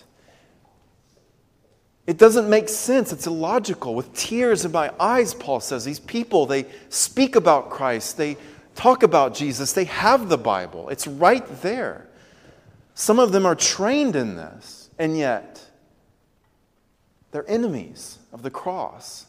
It 2.06 2.18
doesn't 2.18 2.50
make 2.50 2.68
sense. 2.68 3.12
It's 3.12 3.26
illogical. 3.26 3.94
With 3.94 4.12
tears 4.14 4.64
in 4.64 4.72
my 4.72 4.92
eyes, 4.98 5.34
Paul 5.34 5.60
says, 5.60 5.84
these 5.84 6.00
people, 6.00 6.46
they 6.46 6.66
speak 6.88 7.36
about 7.36 7.70
Christ, 7.70 8.16
they 8.16 8.36
talk 8.74 9.02
about 9.02 9.34
Jesus, 9.34 9.72
they 9.72 9.84
have 9.84 10.28
the 10.28 10.38
Bible. 10.38 10.88
It's 10.88 11.06
right 11.06 11.46
there. 11.62 12.08
Some 12.94 13.18
of 13.18 13.32
them 13.32 13.46
are 13.46 13.54
trained 13.54 14.16
in 14.16 14.36
this, 14.36 14.90
and 14.98 15.16
yet 15.16 15.64
they're 17.30 17.48
enemies 17.48 18.18
of 18.32 18.42
the 18.42 18.50
cross. 18.50 19.26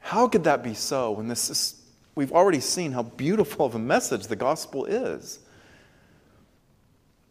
How 0.00 0.28
could 0.28 0.44
that 0.44 0.62
be 0.62 0.74
so 0.74 1.12
when 1.12 1.28
this 1.28 1.50
is, 1.50 1.82
we've 2.14 2.32
already 2.32 2.60
seen 2.60 2.92
how 2.92 3.02
beautiful 3.02 3.66
of 3.66 3.74
a 3.74 3.78
message 3.78 4.26
the 4.26 4.36
gospel 4.36 4.84
is? 4.84 5.40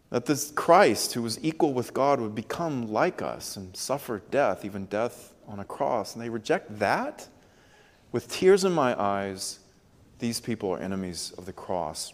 That 0.09 0.25
this 0.25 0.51
Christ, 0.51 1.13
who 1.13 1.21
was 1.21 1.43
equal 1.43 1.73
with 1.73 1.93
God, 1.93 2.21
would 2.21 2.35
become 2.35 2.91
like 2.91 3.21
us 3.21 3.57
and 3.57 3.75
suffer 3.75 4.21
death, 4.31 4.63
even 4.63 4.85
death 4.85 5.33
on 5.47 5.59
a 5.59 5.65
cross. 5.65 6.15
And 6.15 6.23
they 6.23 6.29
reject 6.29 6.79
that? 6.79 7.27
With 8.11 8.29
tears 8.29 8.63
in 8.63 8.71
my 8.71 8.99
eyes, 8.99 9.59
these 10.19 10.39
people 10.39 10.71
are 10.71 10.79
enemies 10.79 11.33
of 11.37 11.45
the 11.45 11.53
cross 11.53 12.13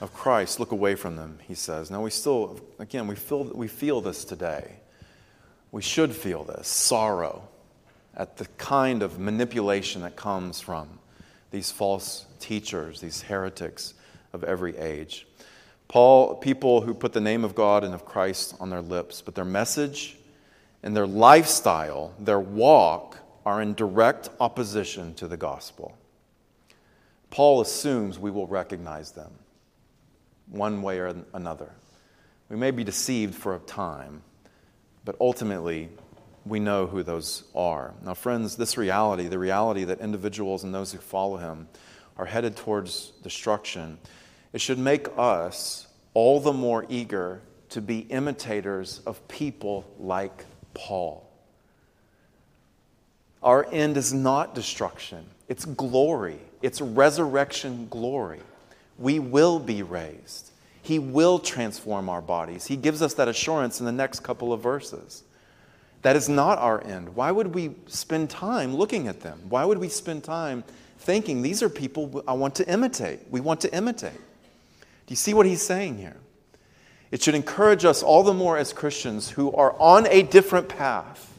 of 0.00 0.12
Christ. 0.14 0.58
Look 0.58 0.72
away 0.72 0.94
from 0.94 1.16
them, 1.16 1.38
he 1.46 1.54
says. 1.54 1.90
Now, 1.90 2.02
we 2.02 2.10
still, 2.10 2.60
again, 2.78 3.06
we 3.06 3.16
feel, 3.16 3.44
we 3.44 3.68
feel 3.68 4.00
this 4.00 4.24
today. 4.24 4.76
We 5.72 5.82
should 5.82 6.14
feel 6.14 6.44
this 6.44 6.68
sorrow 6.68 7.48
at 8.16 8.38
the 8.38 8.46
kind 8.56 9.02
of 9.02 9.18
manipulation 9.18 10.02
that 10.02 10.16
comes 10.16 10.60
from 10.60 10.98
these 11.50 11.70
false 11.70 12.24
teachers, 12.40 13.00
these 13.00 13.22
heretics 13.22 13.94
of 14.32 14.42
every 14.42 14.76
age. 14.78 15.26
Paul, 15.88 16.34
people 16.36 16.80
who 16.80 16.94
put 16.94 17.12
the 17.12 17.20
name 17.20 17.44
of 17.44 17.54
God 17.54 17.84
and 17.84 17.94
of 17.94 18.04
Christ 18.04 18.54
on 18.60 18.70
their 18.70 18.82
lips, 18.82 19.22
but 19.22 19.34
their 19.34 19.44
message 19.44 20.16
and 20.82 20.96
their 20.96 21.06
lifestyle, 21.06 22.12
their 22.18 22.40
walk, 22.40 23.18
are 23.44 23.62
in 23.62 23.74
direct 23.74 24.28
opposition 24.40 25.14
to 25.14 25.28
the 25.28 25.36
gospel. 25.36 25.96
Paul 27.30 27.60
assumes 27.60 28.18
we 28.18 28.30
will 28.30 28.46
recognize 28.46 29.12
them 29.12 29.30
one 30.50 30.82
way 30.82 30.98
or 30.98 31.14
another. 31.32 31.70
We 32.48 32.56
may 32.56 32.70
be 32.70 32.84
deceived 32.84 33.34
for 33.34 33.54
a 33.54 33.58
time, 33.60 34.22
but 35.04 35.16
ultimately, 35.20 35.88
we 36.44 36.60
know 36.60 36.86
who 36.86 37.02
those 37.02 37.44
are. 37.54 37.94
Now, 38.04 38.14
friends, 38.14 38.56
this 38.56 38.76
reality, 38.78 39.26
the 39.26 39.38
reality 39.38 39.84
that 39.84 40.00
individuals 40.00 40.62
and 40.62 40.72
those 40.72 40.92
who 40.92 40.98
follow 40.98 41.36
him 41.36 41.68
are 42.16 42.24
headed 42.24 42.56
towards 42.56 43.10
destruction, 43.22 43.98
it 44.56 44.60
should 44.62 44.78
make 44.78 45.08
us 45.18 45.86
all 46.14 46.40
the 46.40 46.50
more 46.50 46.86
eager 46.88 47.42
to 47.68 47.82
be 47.82 47.98
imitators 47.98 49.02
of 49.04 49.28
people 49.28 49.84
like 49.98 50.46
Paul. 50.72 51.30
Our 53.42 53.66
end 53.70 53.98
is 53.98 54.14
not 54.14 54.54
destruction, 54.54 55.26
it's 55.46 55.66
glory, 55.66 56.38
it's 56.62 56.80
resurrection 56.80 57.86
glory. 57.90 58.40
We 58.96 59.18
will 59.18 59.58
be 59.58 59.82
raised. 59.82 60.52
He 60.80 60.98
will 60.98 61.38
transform 61.38 62.08
our 62.08 62.22
bodies. 62.22 62.64
He 62.64 62.76
gives 62.76 63.02
us 63.02 63.12
that 63.12 63.28
assurance 63.28 63.80
in 63.80 63.84
the 63.84 63.92
next 63.92 64.20
couple 64.20 64.54
of 64.54 64.62
verses. 64.62 65.22
That 66.00 66.16
is 66.16 66.30
not 66.30 66.56
our 66.56 66.82
end. 66.82 67.14
Why 67.14 67.30
would 67.30 67.54
we 67.54 67.74
spend 67.88 68.30
time 68.30 68.74
looking 68.74 69.06
at 69.06 69.20
them? 69.20 69.38
Why 69.50 69.66
would 69.66 69.76
we 69.76 69.90
spend 69.90 70.24
time 70.24 70.64
thinking 71.00 71.42
these 71.42 71.62
are 71.62 71.68
people 71.68 72.24
I 72.26 72.32
want 72.32 72.54
to 72.54 72.66
imitate? 72.66 73.20
We 73.30 73.40
want 73.40 73.60
to 73.60 73.74
imitate. 73.74 74.18
Do 75.06 75.12
you 75.12 75.16
see 75.16 75.34
what 75.34 75.46
he's 75.46 75.62
saying 75.62 75.98
here? 75.98 76.16
It 77.10 77.22
should 77.22 77.34
encourage 77.34 77.84
us 77.84 78.02
all 78.02 78.22
the 78.22 78.34
more 78.34 78.58
as 78.58 78.72
Christians 78.72 79.30
who 79.30 79.52
are 79.52 79.74
on 79.80 80.06
a 80.08 80.22
different 80.22 80.68
path 80.68 81.32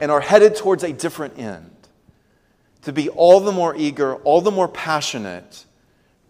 and 0.00 0.10
are 0.10 0.20
headed 0.20 0.56
towards 0.56 0.82
a 0.82 0.92
different 0.92 1.38
end 1.38 1.70
to 2.82 2.92
be 2.92 3.08
all 3.10 3.40
the 3.40 3.52
more 3.52 3.74
eager, 3.76 4.16
all 4.16 4.40
the 4.40 4.50
more 4.50 4.68
passionate 4.68 5.64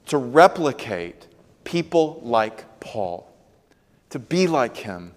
to 0.07 0.19
replicate 0.19 1.27
people 1.65 2.21
like 2.23 2.81
Paul, 2.81 3.33
to 4.11 4.19
be 4.19 4.47
like 4.47 4.77
him, 4.77 5.15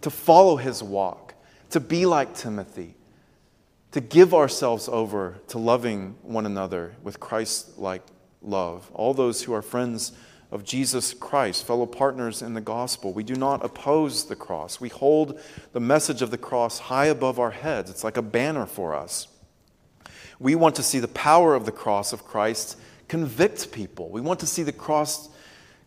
to 0.00 0.10
follow 0.10 0.56
his 0.56 0.82
walk, 0.82 1.34
to 1.70 1.80
be 1.80 2.06
like 2.06 2.34
Timothy, 2.34 2.94
to 3.90 4.00
give 4.00 4.32
ourselves 4.32 4.88
over 4.88 5.38
to 5.48 5.58
loving 5.58 6.16
one 6.22 6.46
another 6.46 6.94
with 7.02 7.20
Christ 7.20 7.78
like 7.78 8.02
love. 8.42 8.90
All 8.94 9.14
those 9.14 9.42
who 9.42 9.52
are 9.52 9.62
friends 9.62 10.12
of 10.52 10.64
Jesus 10.64 11.14
Christ, 11.14 11.66
fellow 11.66 11.86
partners 11.86 12.42
in 12.42 12.52
the 12.52 12.60
gospel. 12.60 13.14
We 13.14 13.24
do 13.24 13.34
not 13.34 13.64
oppose 13.64 14.26
the 14.26 14.36
cross. 14.36 14.80
We 14.80 14.90
hold 14.90 15.40
the 15.72 15.80
message 15.80 16.20
of 16.20 16.30
the 16.30 16.38
cross 16.38 16.78
high 16.78 17.06
above 17.06 17.38
our 17.38 17.50
heads. 17.50 17.90
It's 17.90 18.04
like 18.04 18.18
a 18.18 18.22
banner 18.22 18.66
for 18.66 18.94
us. 18.94 19.28
We 20.38 20.54
want 20.54 20.74
to 20.76 20.82
see 20.82 20.98
the 20.98 21.08
power 21.08 21.54
of 21.54 21.64
the 21.64 21.72
cross 21.72 22.12
of 22.12 22.24
Christ 22.24 22.78
convict 23.08 23.72
people. 23.72 24.10
We 24.10 24.20
want 24.20 24.40
to 24.40 24.46
see 24.46 24.62
the 24.62 24.72
cross 24.72 25.30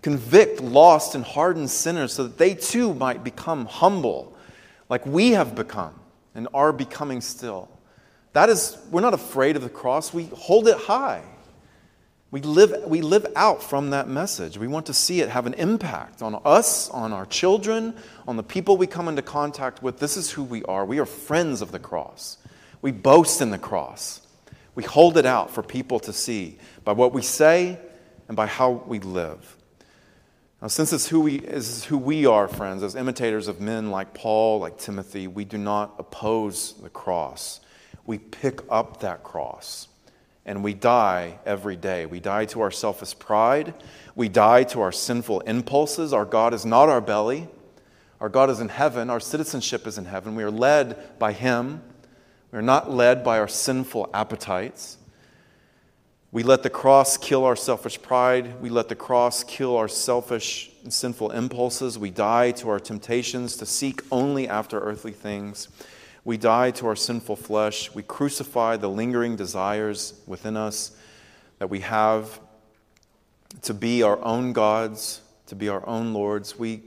convict 0.01 0.61
lost 0.61 1.13
and 1.13 1.23
hardened 1.23 1.69
sinners 1.69 2.13
so 2.13 2.23
that 2.23 2.37
they 2.39 2.55
too 2.55 2.93
might 2.95 3.23
become 3.23 3.65
humble, 3.65 4.35
like 4.89 5.05
we 5.05 5.31
have 5.31 5.53
become 5.55 5.93
and 6.33 6.47
are 6.53 6.73
becoming 6.73 7.21
still. 7.21 7.69
That 8.33 8.49
is, 8.49 8.77
we're 8.89 9.01
not 9.01 9.13
afraid 9.13 9.55
of 9.55 9.61
the 9.61 9.69
cross, 9.69 10.13
we 10.13 10.25
hold 10.25 10.67
it 10.67 10.77
high. 10.77 11.23
We 12.35 12.41
live, 12.41 12.83
we 12.85 12.99
live 12.99 13.27
out 13.37 13.63
from 13.63 13.91
that 13.91 14.09
message. 14.09 14.57
We 14.57 14.67
want 14.67 14.87
to 14.87 14.93
see 14.93 15.21
it 15.21 15.29
have 15.29 15.45
an 15.45 15.53
impact 15.53 16.21
on 16.21 16.41
us, 16.43 16.89
on 16.89 17.13
our 17.13 17.25
children, 17.25 17.95
on 18.27 18.35
the 18.35 18.43
people 18.43 18.75
we 18.75 18.87
come 18.87 19.07
into 19.07 19.21
contact 19.21 19.81
with. 19.81 19.99
This 19.99 20.17
is 20.17 20.31
who 20.31 20.43
we 20.43 20.61
are. 20.65 20.83
We 20.83 20.99
are 20.99 21.05
friends 21.05 21.61
of 21.61 21.71
the 21.71 21.79
cross. 21.79 22.37
We 22.81 22.91
boast 22.91 23.39
in 23.39 23.51
the 23.51 23.57
cross. 23.57 24.19
We 24.75 24.83
hold 24.83 25.17
it 25.17 25.25
out 25.25 25.49
for 25.49 25.63
people 25.63 25.97
to 26.01 26.11
see 26.11 26.57
by 26.83 26.91
what 26.91 27.13
we 27.13 27.21
say 27.21 27.79
and 28.27 28.35
by 28.35 28.47
how 28.47 28.83
we 28.85 28.99
live. 28.99 29.55
Now, 30.61 30.67
since 30.67 30.91
it's 30.91 31.07
who 31.07 31.21
we, 31.21 31.35
is 31.35 31.85
who 31.85 31.97
we 31.97 32.25
are, 32.25 32.49
friends, 32.49 32.83
as 32.83 32.95
imitators 32.95 33.47
of 33.47 33.61
men 33.61 33.91
like 33.91 34.13
Paul, 34.13 34.59
like 34.59 34.77
Timothy, 34.77 35.27
we 35.27 35.45
do 35.45 35.57
not 35.57 35.95
oppose 35.99 36.73
the 36.81 36.89
cross. 36.89 37.61
We 38.05 38.17
pick 38.17 38.59
up 38.69 38.99
that 38.99 39.23
cross 39.23 39.87
and 40.45 40.63
we 40.63 40.73
die 40.73 41.39
every 41.45 41.75
day. 41.75 42.05
We 42.05 42.19
die 42.19 42.45
to 42.45 42.61
our 42.61 42.71
selfish 42.71 43.17
pride. 43.17 43.73
We 44.15 44.29
die 44.29 44.63
to 44.65 44.81
our 44.81 44.91
sinful 44.91 45.41
impulses. 45.41 46.13
Our 46.13 46.25
God 46.25 46.53
is 46.53 46.65
not 46.65 46.87
our 46.89 47.01
belly. 47.01 47.47
Our 48.21 48.29
God 48.29 48.49
is 48.49 48.59
in 48.59 48.69
heaven. 48.69 49.09
Our 49.09 49.19
citizenship 49.19 49.87
is 49.87 49.97
in 49.97 50.05
heaven. 50.05 50.35
We 50.35 50.43
are 50.43 50.51
led 50.51 51.19
by 51.19 51.31
Him. 51.31 51.81
We 52.51 52.59
are 52.59 52.63
not 52.63 52.91
led 52.91 53.23
by 53.23 53.39
our 53.39 53.47
sinful 53.47 54.09
appetites. 54.13 54.97
We 56.31 56.43
let 56.43 56.63
the 56.63 56.69
cross 56.69 57.17
kill 57.17 57.45
our 57.45 57.55
selfish 57.55 58.01
pride. 58.01 58.61
We 58.61 58.69
let 58.69 58.89
the 58.89 58.95
cross 58.95 59.43
kill 59.43 59.77
our 59.77 59.87
selfish 59.87 60.69
and 60.83 60.93
sinful 60.93 61.31
impulses. 61.31 61.97
We 61.97 62.11
die 62.11 62.51
to 62.51 62.69
our 62.69 62.79
temptations 62.79 63.55
to 63.57 63.65
seek 63.65 64.01
only 64.11 64.47
after 64.47 64.79
earthly 64.79 65.13
things. 65.13 65.69
We 66.25 66.37
die 66.37 66.71
to 66.71 66.87
our 66.87 66.95
sinful 66.95 67.35
flesh. 67.35 67.93
We 67.93 68.01
crucify 68.03 68.77
the 68.77 68.89
lingering 68.89 69.35
desires 69.35 70.19
within 70.25 70.57
us 70.57 70.91
that 71.59 71.69
we 71.69 71.81
have 71.81 72.41
to 73.61 73.73
be 73.73 74.03
our 74.03 74.21
own 74.23 74.51
gods, 74.51 75.21
to 75.47 75.55
be 75.55 75.69
our 75.69 75.87
own 75.87 76.13
lords. 76.13 76.57
We 76.57 76.81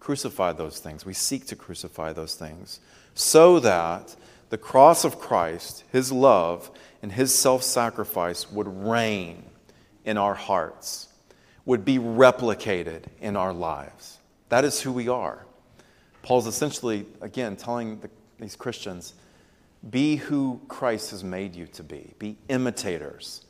crucify 0.00 0.52
those 0.52 0.80
things. 0.80 1.06
We 1.06 1.14
seek 1.14 1.46
to 1.46 1.56
crucify 1.56 2.12
those 2.12 2.34
things 2.34 2.80
so 3.14 3.60
that 3.60 4.16
the 4.50 4.58
cross 4.58 5.04
of 5.04 5.20
Christ, 5.20 5.84
his 5.92 6.10
love, 6.10 6.68
and 7.00 7.12
his 7.12 7.32
self 7.32 7.62
sacrifice 7.62 8.50
would 8.50 8.66
reign 8.66 9.44
in 10.04 10.18
our 10.18 10.34
hearts, 10.34 11.08
would 11.64 11.84
be 11.84 11.98
replicated 11.98 13.04
in 13.20 13.36
our 13.36 13.52
lives. 13.52 14.18
That 14.48 14.64
is 14.64 14.80
who 14.80 14.90
we 14.90 15.06
are. 15.08 15.46
Paul's 16.22 16.48
essentially, 16.48 17.06
again, 17.20 17.56
telling 17.56 18.00
the 18.00 18.10
these 18.40 18.56
Christians, 18.56 19.14
be 19.88 20.16
who 20.16 20.60
Christ 20.68 21.10
has 21.10 21.24
made 21.24 21.54
you 21.54 21.66
to 21.68 21.82
be. 21.82 22.12
Be 22.18 22.36
imitators 22.48 23.44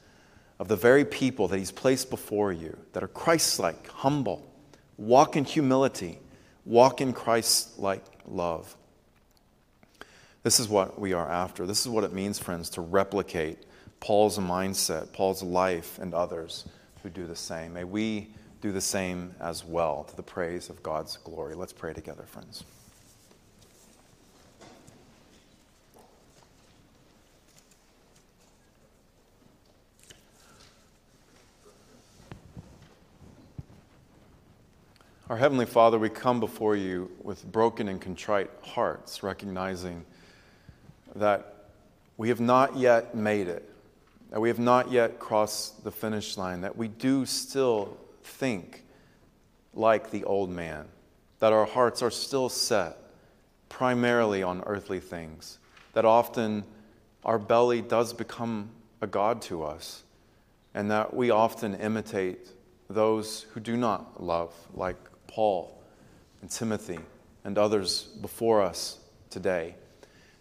of 0.58 0.68
the 0.68 0.76
very 0.76 1.04
people 1.04 1.48
that 1.48 1.58
He's 1.58 1.72
placed 1.72 2.10
before 2.10 2.52
you 2.52 2.76
that 2.92 3.02
are 3.02 3.08
Christ 3.08 3.58
like, 3.58 3.88
humble, 3.88 4.46
walk 4.96 5.36
in 5.36 5.44
humility, 5.44 6.18
walk 6.64 7.00
in 7.00 7.12
Christ 7.12 7.78
like 7.78 8.04
love. 8.26 8.76
This 10.42 10.60
is 10.60 10.68
what 10.68 10.98
we 10.98 11.12
are 11.12 11.30
after. 11.30 11.66
This 11.66 11.80
is 11.80 11.88
what 11.88 12.04
it 12.04 12.12
means, 12.12 12.38
friends, 12.38 12.70
to 12.70 12.80
replicate 12.80 13.58
Paul's 14.00 14.38
mindset, 14.38 15.12
Paul's 15.12 15.42
life, 15.42 15.98
and 15.98 16.14
others 16.14 16.66
who 17.02 17.10
do 17.10 17.26
the 17.26 17.36
same. 17.36 17.74
May 17.74 17.84
we 17.84 18.28
do 18.60 18.72
the 18.72 18.80
same 18.80 19.34
as 19.40 19.64
well 19.64 20.04
to 20.04 20.16
the 20.16 20.22
praise 20.22 20.70
of 20.70 20.82
God's 20.82 21.16
glory. 21.18 21.54
Let's 21.54 21.72
pray 21.72 21.92
together, 21.92 22.24
friends. 22.24 22.64
Our 35.30 35.36
Heavenly 35.36 35.66
Father, 35.66 35.96
we 35.96 36.08
come 36.08 36.40
before 36.40 36.74
you 36.74 37.08
with 37.22 37.44
broken 37.52 37.86
and 37.86 38.00
contrite 38.00 38.50
hearts, 38.62 39.22
recognizing 39.22 40.04
that 41.14 41.66
we 42.16 42.30
have 42.30 42.40
not 42.40 42.76
yet 42.76 43.14
made 43.14 43.46
it, 43.46 43.62
that 44.30 44.40
we 44.40 44.48
have 44.48 44.58
not 44.58 44.90
yet 44.90 45.20
crossed 45.20 45.84
the 45.84 45.92
finish 45.92 46.36
line, 46.36 46.62
that 46.62 46.76
we 46.76 46.88
do 46.88 47.24
still 47.26 47.96
think 48.24 48.82
like 49.72 50.10
the 50.10 50.24
old 50.24 50.50
man, 50.50 50.88
that 51.38 51.52
our 51.52 51.64
hearts 51.64 52.02
are 52.02 52.10
still 52.10 52.48
set 52.48 52.98
primarily 53.68 54.42
on 54.42 54.64
earthly 54.66 54.98
things, 54.98 55.60
that 55.92 56.04
often 56.04 56.64
our 57.24 57.38
belly 57.38 57.80
does 57.80 58.12
become 58.12 58.68
a 59.00 59.06
God 59.06 59.42
to 59.42 59.62
us, 59.62 60.02
and 60.74 60.90
that 60.90 61.14
we 61.14 61.30
often 61.30 61.76
imitate 61.76 62.48
those 62.88 63.42
who 63.52 63.60
do 63.60 63.76
not 63.76 64.20
love, 64.20 64.52
like 64.74 64.96
Paul 65.30 65.80
and 66.42 66.50
Timothy 66.50 66.98
and 67.44 67.56
others 67.56 68.02
before 68.20 68.62
us 68.62 68.98
today. 69.30 69.74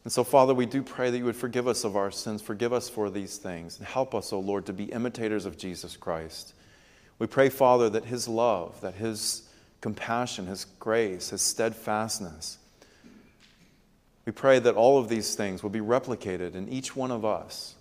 And 0.03 0.11
so, 0.11 0.23
Father, 0.23 0.53
we 0.53 0.65
do 0.65 0.81
pray 0.81 1.11
that 1.11 1.17
you 1.17 1.25
would 1.25 1.35
forgive 1.35 1.67
us 1.67 1.83
of 1.83 1.95
our 1.95 2.09
sins, 2.09 2.41
forgive 2.41 2.73
us 2.73 2.89
for 2.89 3.09
these 3.09 3.37
things, 3.37 3.77
and 3.77 3.87
help 3.87 4.15
us, 4.15 4.33
O 4.33 4.37
oh 4.37 4.39
Lord, 4.39 4.65
to 4.65 4.73
be 4.73 4.85
imitators 4.85 5.45
of 5.45 5.57
Jesus 5.57 5.95
Christ. 5.95 6.53
We 7.19 7.27
pray, 7.27 7.49
Father, 7.49 7.89
that 7.91 8.05
his 8.05 8.27
love, 8.27 8.81
that 8.81 8.95
his 8.95 9.43
compassion, 9.81 10.47
his 10.47 10.65
grace, 10.79 11.29
his 11.29 11.41
steadfastness, 11.41 12.57
we 14.25 14.31
pray 14.31 14.59
that 14.59 14.75
all 14.75 14.97
of 14.97 15.09
these 15.09 15.35
things 15.35 15.63
will 15.63 15.69
be 15.69 15.79
replicated 15.79 16.55
in 16.55 16.69
each 16.69 16.95
one 16.95 17.11
of 17.11 17.25
us. 17.25 17.75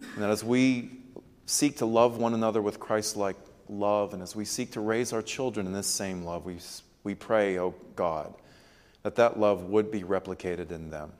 And 0.00 0.22
that 0.22 0.30
as 0.30 0.44
we 0.44 0.90
seek 1.46 1.78
to 1.78 1.86
love 1.86 2.18
one 2.18 2.34
another 2.34 2.62
with 2.62 2.78
Christ 2.78 3.16
like 3.16 3.36
love, 3.70 4.14
and 4.14 4.22
as 4.22 4.34
we 4.34 4.44
seek 4.44 4.72
to 4.72 4.80
raise 4.80 5.12
our 5.12 5.22
children 5.22 5.66
in 5.66 5.72
this 5.72 5.86
same 5.86 6.24
love, 6.24 6.44
we, 6.44 6.58
we 7.04 7.14
pray, 7.14 7.58
oh 7.58 7.74
God, 7.96 8.34
that 9.02 9.16
that 9.16 9.38
love 9.38 9.64
would 9.64 9.90
be 9.90 10.02
replicated 10.02 10.70
in 10.70 10.90
them. 10.90 11.12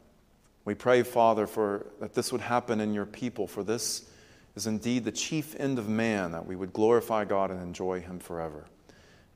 We 0.64 0.74
pray, 0.74 1.02
Father, 1.02 1.46
for 1.46 1.86
that 2.00 2.14
this 2.14 2.30
would 2.32 2.40
happen 2.40 2.80
in 2.80 2.92
your 2.92 3.06
people, 3.06 3.46
for 3.46 3.62
this 3.62 4.08
is 4.54 4.66
indeed 4.66 5.04
the 5.04 5.12
chief 5.12 5.58
end 5.58 5.78
of 5.78 5.88
man, 5.88 6.32
that 6.32 6.46
we 6.46 6.56
would 6.56 6.72
glorify 6.72 7.24
God 7.24 7.50
and 7.50 7.62
enjoy 7.62 8.00
him 8.00 8.18
forever. 8.18 8.66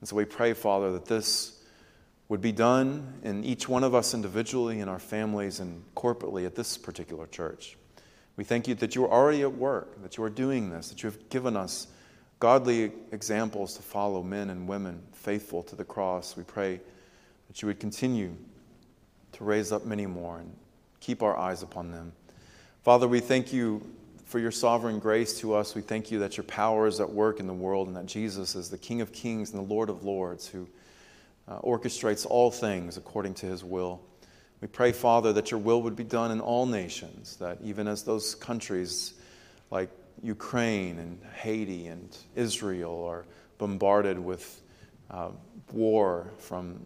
And 0.01 0.09
so 0.09 0.17
we 0.17 0.25
pray, 0.25 0.53
Father, 0.53 0.93
that 0.93 1.07
this 1.07 1.63
would 2.29 2.41
be 2.41 2.53
done 2.53 3.21
in 3.23 3.45
each 3.45 3.69
one 3.69 3.85
of 3.85 3.95
us 3.95 4.15
individually, 4.15 4.81
in 4.81 4.89
our 4.89 4.99
families, 4.99 5.61
and 5.61 5.85
corporately 5.95 6.45
at 6.45 6.55
this 6.55 6.77
particular 6.77 7.27
church. 7.27 7.77
We 8.37 8.45
thank 8.45 8.67
you 8.67 8.75
that 8.77 8.95
you 8.95 9.05
are 9.05 9.13
already 9.13 9.43
at 9.43 9.55
work, 9.55 10.03
that 10.03 10.17
you 10.17 10.25
are 10.25 10.31
doing 10.31 10.71
this, 10.71 10.89
that 10.89 11.03
you 11.03 11.11
have 11.11 11.29
given 11.29 11.57
us 11.57 11.87
godly 12.43 12.91
examples 13.13 13.77
to 13.77 13.83
follow, 13.83 14.21
men 14.21 14.51
and 14.51 14.67
women 14.67 15.01
faithful 15.13 15.63
to 15.63 15.77
the 15.77 15.85
cross. 15.85 16.37
We 16.37 16.43
pray 16.43 16.81
that 17.47 17.63
you 17.63 17.69
would 17.69 17.79
continue 17.79 18.35
to 19.31 19.45
raise 19.45 19.71
up 19.71 19.87
many 19.87 20.07
more 20.07 20.39
and 20.39 20.53
keep 20.99 21.23
our 21.23 21.37
eyes 21.39 21.63
upon 21.63 21.93
them. 21.93 22.11
Father, 22.83 23.07
we 23.07 23.21
thank 23.21 23.53
you 23.53 23.81
for 24.27 24.41
your 24.41 24.51
sovereign 24.51 24.99
grace 24.99 25.39
to 25.39 25.55
us. 25.55 25.77
We 25.77 25.83
thank 25.83 26.11
you 26.11 26.19
that 26.19 26.37
your 26.37 26.43
power 26.43 26.89
is 26.89 26.99
at 26.99 27.09
work 27.09 27.39
in 27.39 27.47
the 27.47 27.55
world 27.55 27.87
and 27.87 27.97
that 27.97 28.07
Jesus 28.07 28.57
is 28.57 28.69
the 28.69 28.79
King 28.79 29.01
of 29.01 29.13
kings 29.13 29.53
and 29.53 29.61
the 29.61 29.73
Lord 29.73 29.89
of 29.89 30.03
lords 30.03 30.49
who 30.49 30.67
uh, 31.47 31.61
orchestrates 31.61 32.27
all 32.27 32.51
things 32.51 32.97
according 32.97 33.35
to 33.35 33.47
his 33.47 33.63
will. 33.63 34.01
We 34.61 34.67
pray, 34.67 34.91
Father, 34.91 35.33
that 35.35 35.53
your 35.53 35.61
will 35.61 35.81
would 35.83 35.95
be 35.95 36.03
done 36.03 36.33
in 36.33 36.41
all 36.41 36.67
nations, 36.67 37.37
that 37.37 37.59
even 37.63 37.87
as 37.87 38.03
those 38.03 38.35
countries 38.35 39.15
like 39.71 39.91
Ukraine 40.23 40.99
and 40.99 41.19
Haiti 41.35 41.87
and 41.87 42.17
Israel 42.35 43.05
are 43.05 43.25
bombarded 43.59 44.19
with 44.19 44.63
uh, 45.11 45.31
war 45.73 46.31
from 46.39 46.85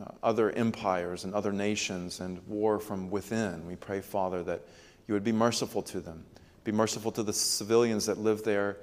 uh, 0.00 0.04
other 0.22 0.50
empires 0.52 1.24
and 1.24 1.34
other 1.34 1.52
nations 1.52 2.20
and 2.20 2.38
war 2.46 2.78
from 2.78 3.10
within. 3.10 3.66
We 3.66 3.76
pray, 3.76 4.00
Father, 4.00 4.42
that 4.44 4.62
you 5.06 5.14
would 5.14 5.24
be 5.24 5.32
merciful 5.32 5.82
to 5.82 6.00
them. 6.00 6.24
Be 6.64 6.72
merciful 6.72 7.12
to 7.12 7.22
the 7.22 7.32
civilians 7.32 8.06
that 8.06 8.18
live 8.18 8.42
there. 8.42 8.76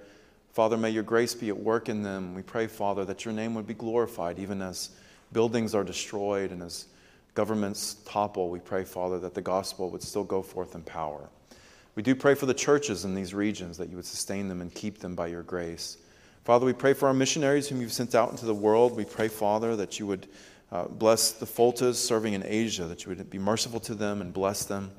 Father, 0.53 0.77
may 0.77 0.89
your 0.89 1.03
grace 1.03 1.33
be 1.33 1.49
at 1.49 1.57
work 1.57 1.89
in 1.89 2.03
them. 2.03 2.33
We 2.33 2.43
pray, 2.43 2.67
Father, 2.67 3.05
that 3.05 3.25
your 3.25 3.33
name 3.33 3.55
would 3.55 3.67
be 3.67 3.73
glorified 3.73 4.39
even 4.39 4.61
as 4.61 4.91
buildings 5.33 5.75
are 5.75 5.83
destroyed 5.83 6.51
and 6.51 6.61
as 6.61 6.85
governments 7.33 7.97
topple. 8.05 8.49
We 8.49 8.59
pray, 8.59 8.83
Father, 8.83 9.19
that 9.19 9.33
the 9.33 9.41
gospel 9.41 9.89
would 9.89 10.03
still 10.03 10.23
go 10.23 10.41
forth 10.41 10.75
in 10.75 10.83
power. 10.83 11.27
We 11.95 12.03
do 12.03 12.15
pray 12.15 12.33
for 12.33 12.45
the 12.45 12.53
churches 12.53 13.05
in 13.05 13.13
these 13.13 13.33
regions 13.33 13.77
that 13.77 13.89
you 13.89 13.95
would 13.95 14.05
sustain 14.05 14.47
them 14.47 14.61
and 14.61 14.73
keep 14.73 14.99
them 14.99 15.15
by 15.15 15.27
your 15.27 15.43
grace. 15.43 15.97
Father, 16.43 16.65
we 16.65 16.73
pray 16.73 16.93
for 16.93 17.07
our 17.07 17.13
missionaries 17.13 17.67
whom 17.67 17.81
you've 17.81 17.93
sent 17.93 18.15
out 18.15 18.31
into 18.31 18.45
the 18.45 18.53
world. 18.53 18.95
We 18.95 19.05
pray, 19.05 19.27
Father, 19.27 19.75
that 19.75 19.99
you 19.99 20.07
would 20.07 20.27
uh, 20.71 20.85
bless 20.85 21.31
the 21.31 21.45
Fultas 21.45 21.95
serving 21.95 22.33
in 22.33 22.43
Asia, 22.45 22.85
that 22.85 23.05
you 23.05 23.09
would 23.09 23.29
be 23.29 23.37
merciful 23.37 23.79
to 23.81 23.93
them 23.93 24.21
and 24.21 24.33
bless 24.33 24.65
them. 24.65 24.91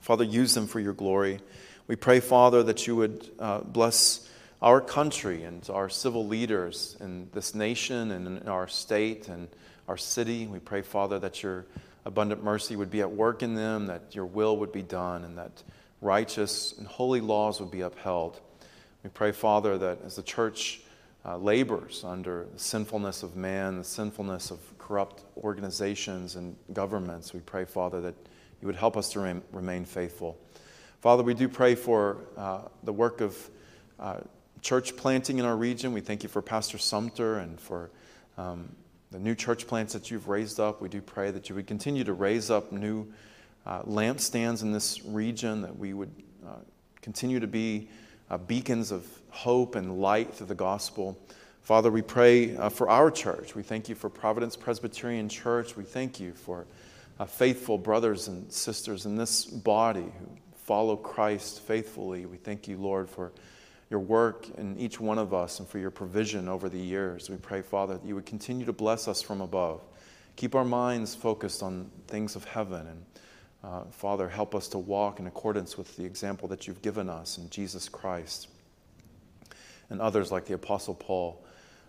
Father, 0.00 0.24
use 0.24 0.54
them 0.54 0.66
for 0.66 0.80
your 0.80 0.92
glory. 0.92 1.40
We 1.88 1.96
pray, 1.96 2.20
Father, 2.20 2.62
that 2.62 2.86
you 2.86 2.94
would 2.96 3.30
uh, 3.38 3.60
bless 3.60 4.28
our 4.62 4.80
country 4.80 5.42
and 5.42 5.68
our 5.68 5.88
civil 5.88 6.26
leaders 6.26 6.96
in 7.00 7.28
this 7.34 7.54
nation 7.54 8.10
and 8.12 8.26
in 8.26 8.48
our 8.48 8.68
state 8.68 9.28
and 9.28 9.48
our 9.88 9.96
city. 9.96 10.46
We 10.46 10.60
pray, 10.60 10.82
Father, 10.82 11.18
that 11.18 11.42
your 11.42 11.66
abundant 12.04 12.42
mercy 12.42 12.76
would 12.76 12.90
be 12.90 13.00
at 13.00 13.10
work 13.10 13.42
in 13.42 13.54
them, 13.54 13.86
that 13.86 14.14
your 14.14 14.26
will 14.26 14.56
would 14.58 14.72
be 14.72 14.82
done, 14.82 15.24
and 15.24 15.38
that 15.38 15.62
righteous 16.00 16.74
and 16.78 16.86
holy 16.86 17.20
laws 17.20 17.60
would 17.60 17.70
be 17.70 17.80
upheld. 17.80 18.40
We 19.02 19.10
pray, 19.10 19.32
Father, 19.32 19.78
that 19.78 19.98
as 20.04 20.16
the 20.16 20.22
church 20.22 20.80
uh, 21.24 21.38
labors 21.38 22.04
under 22.04 22.46
the 22.52 22.58
sinfulness 22.58 23.22
of 23.22 23.36
man, 23.36 23.78
the 23.78 23.84
sinfulness 23.84 24.50
of 24.50 24.60
corrupt 24.78 25.24
organizations 25.38 26.36
and 26.36 26.56
governments, 26.72 27.32
we 27.32 27.40
pray, 27.40 27.64
Father, 27.64 28.00
that 28.02 28.14
you 28.60 28.66
would 28.66 28.76
help 28.76 28.96
us 28.96 29.10
to 29.12 29.20
remain, 29.20 29.42
remain 29.52 29.84
faithful. 29.84 30.38
Father, 31.00 31.22
we 31.22 31.34
do 31.34 31.48
pray 31.48 31.74
for 31.74 32.18
uh, 32.36 32.62
the 32.82 32.92
work 32.92 33.20
of 33.20 33.50
uh, 33.98 34.20
church 34.62 34.96
planting 34.96 35.38
in 35.38 35.44
our 35.44 35.56
region. 35.56 35.92
We 35.92 36.00
thank 36.00 36.22
you 36.22 36.28
for 36.28 36.40
Pastor 36.40 36.78
Sumter 36.78 37.38
and 37.38 37.60
for 37.60 37.90
um, 38.38 38.74
the 39.14 39.20
new 39.20 39.36
church 39.36 39.68
plants 39.68 39.92
that 39.92 40.10
you've 40.10 40.26
raised 40.26 40.58
up. 40.58 40.82
We 40.82 40.88
do 40.88 41.00
pray 41.00 41.30
that 41.30 41.48
you 41.48 41.54
would 41.54 41.68
continue 41.68 42.02
to 42.02 42.12
raise 42.12 42.50
up 42.50 42.72
new 42.72 43.06
uh, 43.64 43.82
lampstands 43.82 44.62
in 44.62 44.72
this 44.72 45.04
region, 45.04 45.62
that 45.62 45.78
we 45.78 45.92
would 45.92 46.10
uh, 46.44 46.56
continue 47.00 47.38
to 47.38 47.46
be 47.46 47.88
uh, 48.28 48.38
beacons 48.38 48.90
of 48.90 49.06
hope 49.30 49.76
and 49.76 50.00
light 50.00 50.34
through 50.34 50.48
the 50.48 50.54
gospel. 50.56 51.16
Father, 51.62 51.92
we 51.92 52.02
pray 52.02 52.56
uh, 52.56 52.68
for 52.68 52.90
our 52.90 53.08
church. 53.08 53.54
We 53.54 53.62
thank 53.62 53.88
you 53.88 53.94
for 53.94 54.10
Providence 54.10 54.56
Presbyterian 54.56 55.28
Church. 55.28 55.76
We 55.76 55.84
thank 55.84 56.18
you 56.18 56.32
for 56.32 56.66
uh, 57.20 57.24
faithful 57.24 57.78
brothers 57.78 58.26
and 58.26 58.52
sisters 58.52 59.06
in 59.06 59.14
this 59.14 59.44
body 59.44 60.12
who 60.18 60.26
follow 60.56 60.96
Christ 60.96 61.60
faithfully. 61.60 62.26
We 62.26 62.38
thank 62.38 62.66
you, 62.66 62.78
Lord, 62.78 63.08
for 63.08 63.30
your 63.90 64.00
work 64.00 64.48
in 64.56 64.78
each 64.78 64.98
one 64.98 65.18
of 65.18 65.34
us 65.34 65.58
and 65.60 65.68
for 65.68 65.78
your 65.78 65.90
provision 65.90 66.48
over 66.48 66.68
the 66.68 66.78
years. 66.78 67.28
We 67.28 67.36
pray, 67.36 67.62
Father, 67.62 67.94
that 67.94 68.04
you 68.04 68.14
would 68.14 68.26
continue 68.26 68.66
to 68.66 68.72
bless 68.72 69.08
us 69.08 69.22
from 69.22 69.40
above. 69.40 69.82
Keep 70.36 70.54
our 70.54 70.64
minds 70.64 71.14
focused 71.14 71.62
on 71.62 71.90
things 72.08 72.34
of 72.34 72.44
heaven. 72.44 72.86
And 72.86 73.04
uh, 73.62 73.84
Father, 73.90 74.28
help 74.28 74.54
us 74.54 74.68
to 74.68 74.78
walk 74.78 75.20
in 75.20 75.26
accordance 75.26 75.78
with 75.78 75.96
the 75.96 76.04
example 76.04 76.48
that 76.48 76.66
you've 76.66 76.82
given 76.82 77.08
us 77.08 77.38
in 77.38 77.48
Jesus 77.50 77.88
Christ 77.88 78.48
and 79.90 80.00
others 80.00 80.32
like 80.32 80.46
the 80.46 80.54
Apostle 80.54 80.94
Paul. 80.94 81.44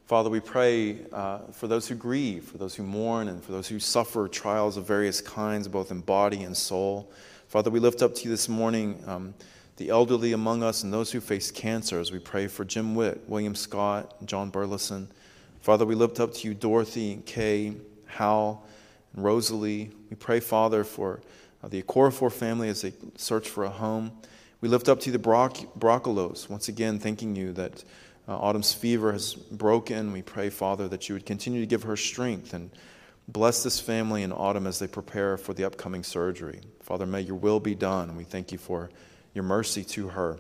Father, 0.06 0.30
we 0.30 0.40
pray 0.40 1.00
uh, 1.12 1.40
for 1.52 1.68
those 1.68 1.88
who 1.88 1.96
grieve, 1.96 2.44
for 2.44 2.60
those 2.60 2.76
who 2.76 2.84
mourn, 2.84 3.28
and 3.28 3.44
for 3.44 3.52
those 3.52 3.68
who 3.68 3.80
suffer 3.80 4.28
trials 4.28 4.78
of 4.78 4.86
various 4.86 5.20
kinds, 5.20 5.68
both 5.68 5.90
in 5.90 6.02
body 6.02 6.44
and 6.44 6.56
soul. 6.56 7.12
Father, 7.48 7.72
we 7.72 7.80
lift 7.80 8.04
up 8.04 8.14
to 8.16 8.24
you 8.26 8.30
this 8.30 8.48
morning. 8.48 9.04
Um, 9.08 9.34
the 9.78 9.90
elderly 9.90 10.34
among 10.34 10.64
us 10.64 10.84
and 10.84 10.94
those 10.94 11.12
who 11.12 11.20
face 11.20 11.52
cancer 11.52 12.00
as 12.00 12.12
we 12.12 12.20
pray 12.20 12.48
for 12.48 12.64
Jim 12.64 12.96
Witt, 12.96 13.24
William 13.28 13.56
Scott, 13.56 14.26
John 14.26 14.50
Burleson. 14.50 15.10
Father, 15.62 15.86
we 15.86 15.96
lift 15.96 16.20
up 16.20 16.34
to 16.36 16.48
you 16.48 16.54
Dorothy, 16.54 17.14
and 17.14 17.26
Kay, 17.26 17.76
Hal, 18.06 18.64
and 19.14 19.24
Rosalie. 19.24 19.92
We 20.10 20.16
pray, 20.16 20.40
Father, 20.40 20.84
for 20.84 21.22
uh, 21.64 21.68
the 21.68 21.82
Okorafor 21.82 22.32
family 22.32 22.70
as 22.70 22.82
they 22.82 22.94
search 23.16 23.50
for 23.50 23.66
a 23.66 23.70
home. 23.70 24.12
We 24.62 24.70
lift 24.70 24.88
up 24.88 25.00
to 25.02 25.08
you 25.08 25.12
the 25.12 25.20
Broc- 25.20 25.78
Broccolos, 25.78 26.50
once 26.50 26.70
again, 26.70 27.00
thanking 27.00 27.36
you 27.36 27.52
that 27.54 27.84
uh, 28.28 28.38
Autumn's 28.38 28.74
fever 28.74 29.12
has 29.12 29.34
broken. 29.34 30.12
We 30.12 30.22
pray, 30.22 30.50
Father, 30.50 30.88
that 30.88 31.10
you 31.10 31.16
would 31.16 31.26
continue 31.26 31.60
to 31.60 31.68
give 31.68 31.84
her 31.84 31.98
strength 31.98 32.54
and 32.54 32.72
Bless 33.28 33.64
this 33.64 33.80
family 33.80 34.22
in 34.22 34.32
autumn 34.32 34.68
as 34.68 34.78
they 34.78 34.88
prepare 34.88 35.38
for 35.38 35.54
the 35.54 35.64
upcoming 35.64 36.04
surgery. 36.04 36.62
Father, 36.82 37.08
may 37.08 37.22
your 37.22 37.38
will 37.38 37.60
be 37.60 37.74
done. 37.74 38.16
We 38.16 38.24
thank 38.24 38.52
you 38.52 38.60
for 38.60 38.92
your 39.36 39.44
mercy 39.44 39.84
to 39.84 40.08
her. 40.08 40.40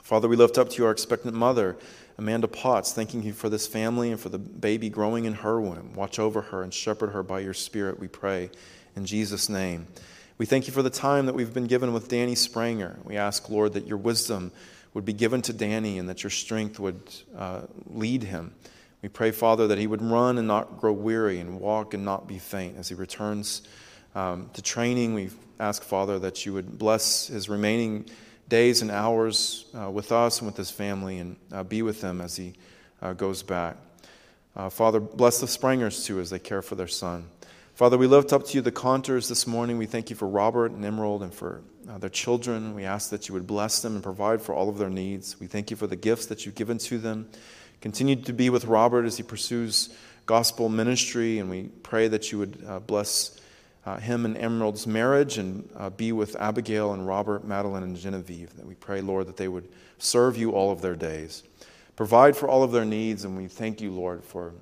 Father, 0.00 0.28
we 0.28 0.36
lift 0.36 0.56
up 0.56 0.70
to 0.70 0.78
you 0.78 0.86
our 0.86 0.92
expectant 0.92 1.34
mother, 1.34 1.76
Amanda 2.16 2.48
Potts, 2.48 2.92
thanking 2.92 3.22
you 3.22 3.32
for 3.32 3.48
this 3.48 3.66
family 3.66 4.10
and 4.10 4.20
for 4.20 4.28
the 4.28 4.38
baby 4.38 4.88
growing 4.88 5.24
in 5.24 5.34
her 5.34 5.60
womb. 5.60 5.92
Watch 5.94 6.18
over 6.18 6.40
her 6.40 6.62
and 6.62 6.72
shepherd 6.72 7.10
her 7.10 7.22
by 7.22 7.40
your 7.40 7.54
Spirit, 7.54 7.98
we 7.98 8.08
pray. 8.08 8.50
In 8.96 9.04
Jesus' 9.04 9.48
name. 9.48 9.88
We 10.38 10.46
thank 10.46 10.66
you 10.66 10.72
for 10.72 10.82
the 10.82 10.90
time 10.90 11.26
that 11.26 11.34
we've 11.34 11.52
been 11.52 11.66
given 11.66 11.92
with 11.92 12.08
Danny 12.08 12.34
Spranger. 12.34 13.04
We 13.04 13.16
ask, 13.16 13.48
Lord, 13.50 13.72
that 13.72 13.86
your 13.86 13.98
wisdom 13.98 14.52
would 14.92 15.04
be 15.04 15.12
given 15.12 15.42
to 15.42 15.52
Danny 15.52 15.98
and 15.98 16.08
that 16.08 16.22
your 16.22 16.30
strength 16.30 16.78
would 16.78 17.00
uh, 17.36 17.62
lead 17.86 18.22
him. 18.22 18.54
We 19.02 19.08
pray, 19.08 19.32
Father, 19.32 19.66
that 19.66 19.78
he 19.78 19.86
would 19.86 20.00
run 20.00 20.38
and 20.38 20.46
not 20.46 20.78
grow 20.78 20.92
weary 20.92 21.40
and 21.40 21.60
walk 21.60 21.92
and 21.92 22.04
not 22.04 22.28
be 22.28 22.38
faint 22.38 22.78
as 22.78 22.88
he 22.88 22.94
returns 22.94 23.62
um, 24.14 24.50
to 24.54 24.62
training. 24.62 25.14
We 25.14 25.30
ask, 25.58 25.82
Father, 25.82 26.18
that 26.20 26.46
you 26.46 26.52
would 26.52 26.78
bless 26.78 27.28
his 27.28 27.48
remaining 27.48 28.06
days 28.48 28.82
and 28.82 28.90
hours 28.90 29.66
uh, 29.78 29.90
with 29.90 30.12
us 30.12 30.38
and 30.38 30.46
with 30.46 30.56
his 30.56 30.70
family 30.70 31.18
and 31.18 31.36
uh, 31.52 31.62
be 31.62 31.82
with 31.82 32.00
them 32.00 32.20
as 32.20 32.36
he 32.36 32.54
uh, 33.02 33.12
goes 33.12 33.42
back. 33.42 33.76
Uh, 34.56 34.68
Father, 34.68 35.00
bless 35.00 35.40
the 35.40 35.46
Sprangers 35.46 36.06
too 36.06 36.20
as 36.20 36.30
they 36.30 36.38
care 36.38 36.62
for 36.62 36.74
their 36.74 36.88
son. 36.88 37.26
Father, 37.74 37.98
we 37.98 38.06
lift 38.06 38.32
up 38.32 38.46
to 38.46 38.54
you 38.54 38.62
the 38.62 38.70
Conters 38.70 39.28
this 39.28 39.48
morning. 39.48 39.78
We 39.78 39.86
thank 39.86 40.08
you 40.08 40.14
for 40.14 40.28
Robert 40.28 40.70
and 40.70 40.84
Emerald 40.84 41.24
and 41.24 41.34
for 41.34 41.62
uh, 41.90 41.98
their 41.98 42.10
children. 42.10 42.72
We 42.74 42.84
ask 42.84 43.10
that 43.10 43.28
you 43.28 43.34
would 43.34 43.48
bless 43.48 43.82
them 43.82 43.94
and 43.94 44.02
provide 44.02 44.40
for 44.40 44.54
all 44.54 44.68
of 44.68 44.78
their 44.78 44.90
needs. 44.90 45.40
We 45.40 45.48
thank 45.48 45.72
you 45.72 45.76
for 45.76 45.88
the 45.88 45.96
gifts 45.96 46.26
that 46.26 46.46
you've 46.46 46.54
given 46.54 46.78
to 46.78 46.98
them. 46.98 47.28
Continue 47.80 48.16
to 48.16 48.32
be 48.32 48.48
with 48.48 48.66
Robert 48.66 49.04
as 49.06 49.16
he 49.16 49.24
pursues 49.24 49.94
gospel 50.26 50.68
ministry, 50.68 51.40
and 51.40 51.50
we 51.50 51.64
pray 51.82 52.06
that 52.08 52.30
you 52.30 52.38
would 52.38 52.64
uh, 52.66 52.78
bless 52.78 53.40
uh, 53.86 53.98
him 53.98 54.24
and 54.24 54.36
Emerald's 54.36 54.86
marriage 54.86 55.38
and 55.38 55.68
uh, 55.76 55.90
be 55.90 56.12
with 56.12 56.36
Abigail 56.36 56.92
and 56.92 57.06
Robert, 57.06 57.44
Madeline, 57.44 57.82
and 57.82 57.96
Genevieve. 57.96 58.54
That 58.56 58.66
we 58.66 58.74
pray, 58.74 59.00
Lord, 59.00 59.26
that 59.26 59.36
they 59.36 59.48
would 59.48 59.68
serve 59.98 60.36
you 60.36 60.52
all 60.52 60.70
of 60.70 60.80
their 60.80 60.94
days. 60.94 61.42
Provide 61.96 62.36
for 62.36 62.48
all 62.48 62.62
of 62.62 62.72
their 62.72 62.84
needs, 62.84 63.24
and 63.24 63.36
we 63.36 63.46
thank 63.46 63.80
you, 63.80 63.90
Lord, 63.90 64.24
for 64.24 64.52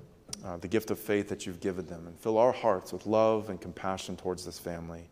uh, 0.45 0.57
the 0.57 0.67
gift 0.67 0.91
of 0.91 0.99
faith 0.99 1.29
that 1.29 1.45
you've 1.45 1.61
given 1.61 1.87
them. 1.87 2.05
And 2.07 2.17
fill 2.19 2.37
our 2.37 2.51
hearts 2.51 2.93
with 2.93 3.05
love 3.05 3.49
and 3.49 3.59
compassion 3.59 4.17
towards 4.17 4.45
this 4.45 4.59
family. 4.59 5.09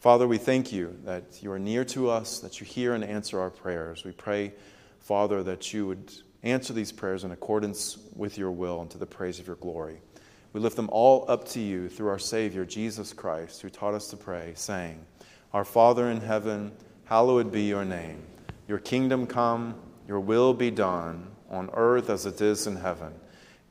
Father, 0.00 0.26
we 0.26 0.38
thank 0.38 0.72
you 0.72 0.96
that 1.04 1.42
you 1.42 1.50
are 1.52 1.58
near 1.58 1.84
to 1.86 2.10
us, 2.10 2.40
that 2.40 2.60
you 2.60 2.66
hear 2.66 2.94
and 2.94 3.04
answer 3.04 3.40
our 3.40 3.50
prayers. 3.50 4.04
We 4.04 4.12
pray, 4.12 4.52
Father, 5.00 5.42
that 5.44 5.72
you 5.72 5.86
would 5.86 6.12
Answer 6.44 6.74
these 6.74 6.92
prayers 6.92 7.24
in 7.24 7.30
accordance 7.30 7.96
with 8.14 8.36
your 8.36 8.50
will 8.50 8.82
and 8.82 8.90
to 8.90 8.98
the 8.98 9.06
praise 9.06 9.40
of 9.40 9.46
your 9.46 9.56
glory. 9.56 10.02
We 10.54 10.60
lift 10.60 10.76
them 10.76 10.88
all 10.92 11.24
up 11.26 11.48
to 11.48 11.60
you 11.60 11.88
through 11.88 12.08
our 12.08 12.18
Savior, 12.18 12.64
Jesus 12.64 13.12
Christ, 13.12 13.60
who 13.60 13.68
taught 13.68 13.92
us 13.92 14.06
to 14.10 14.16
pray, 14.16 14.52
saying, 14.54 15.04
Our 15.52 15.64
Father 15.64 16.08
in 16.08 16.20
heaven, 16.20 16.70
hallowed 17.06 17.50
be 17.50 17.62
your 17.62 17.84
name. 17.84 18.22
Your 18.68 18.78
kingdom 18.78 19.26
come, 19.26 19.74
your 20.06 20.20
will 20.20 20.54
be 20.54 20.70
done, 20.70 21.26
on 21.50 21.70
earth 21.74 22.08
as 22.08 22.24
it 22.24 22.40
is 22.40 22.68
in 22.68 22.76
heaven. 22.76 23.12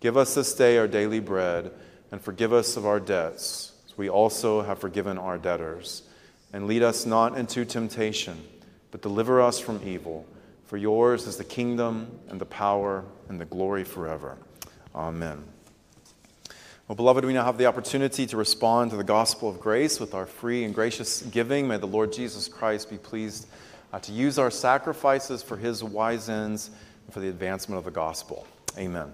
Give 0.01 0.17
us 0.17 0.35
this 0.35 0.53
day 0.53 0.77
our 0.77 0.89
daily 0.89 1.21
bread, 1.21 1.71
and 2.11 2.21
forgive 2.21 2.51
us 2.51 2.75
of 2.75 2.85
our 2.85 2.99
debts, 2.99 3.71
as 3.87 3.97
we 3.97 4.09
also 4.09 4.61
have 4.61 4.79
forgiven 4.79 5.17
our 5.17 5.37
debtors. 5.37 6.03
And 6.51 6.67
lead 6.67 6.83
us 6.83 7.05
not 7.05 7.37
into 7.37 7.63
temptation, 7.63 8.43
but 8.91 9.01
deliver 9.01 9.41
us 9.41 9.57
from 9.57 9.79
evil. 9.87 10.25
For 10.65 10.75
yours 10.75 11.27
is 11.27 11.37
the 11.37 11.45
kingdom 11.45 12.19
and 12.27 12.41
the 12.41 12.45
power 12.45 13.05
and 13.29 13.39
the 13.39 13.45
glory 13.45 13.85
forever. 13.85 14.37
Amen. 14.93 15.45
Well, 16.87 16.97
beloved, 16.97 17.23
we 17.23 17.31
now 17.31 17.45
have 17.45 17.57
the 17.57 17.67
opportunity 17.67 18.27
to 18.27 18.35
respond 18.35 18.91
to 18.91 18.97
the 18.97 19.05
gospel 19.05 19.47
of 19.47 19.61
grace 19.61 20.01
with 20.01 20.13
our 20.13 20.25
free 20.25 20.65
and 20.65 20.75
gracious 20.75 21.21
giving. 21.21 21.65
May 21.65 21.77
the 21.77 21.85
Lord 21.85 22.11
Jesus 22.11 22.49
Christ 22.49 22.89
be 22.89 22.97
pleased 22.97 23.47
uh, 23.93 23.99
to 23.99 24.11
use 24.11 24.37
our 24.37 24.51
sacrifices 24.51 25.41
for 25.41 25.55
his 25.55 25.81
wise 25.81 26.27
ends 26.27 26.71
and 27.05 27.13
for 27.13 27.21
the 27.21 27.29
advancement 27.29 27.77
of 27.79 27.85
the 27.85 27.91
gospel. 27.91 28.45
Amen. 28.77 29.13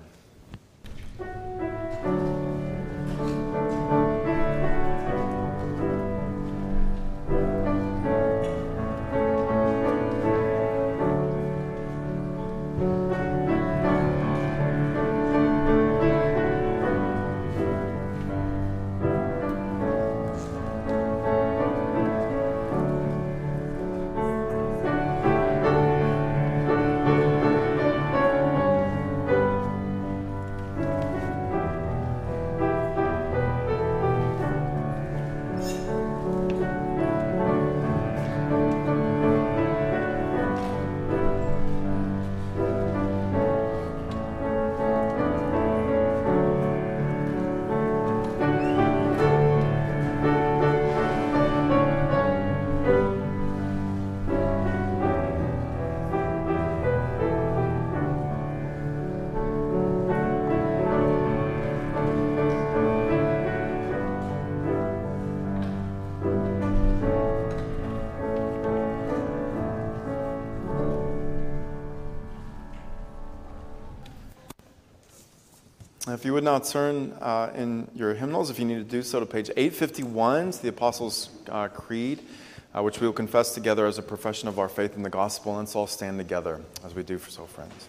If 76.19 76.25
you 76.25 76.33
would 76.33 76.43
now 76.43 76.59
turn 76.59 77.13
uh, 77.21 77.49
in 77.55 77.89
your 77.95 78.13
hymnals, 78.13 78.49
if 78.49 78.59
you 78.59 78.65
need 78.65 78.75
to 78.75 78.83
do 78.83 79.01
so, 79.03 79.21
to 79.21 79.25
page 79.25 79.49
851, 79.55 80.51
the 80.61 80.67
Apostles' 80.67 81.29
uh, 81.47 81.69
Creed, 81.69 82.19
uh, 82.75 82.83
which 82.83 82.99
we 82.99 83.07
will 83.07 83.13
confess 83.13 83.53
together 83.53 83.85
as 83.85 83.97
a 83.97 84.01
profession 84.01 84.49
of 84.49 84.59
our 84.59 84.67
faith 84.67 84.97
in 84.97 85.03
the 85.03 85.09
gospel. 85.09 85.53
And 85.53 85.59
let's 85.59 85.77
all 85.77 85.87
stand 85.87 86.17
together 86.17 86.59
as 86.83 86.93
we 86.93 87.03
do 87.03 87.17
for 87.17 87.29
so, 87.29 87.45
friends. 87.45 87.87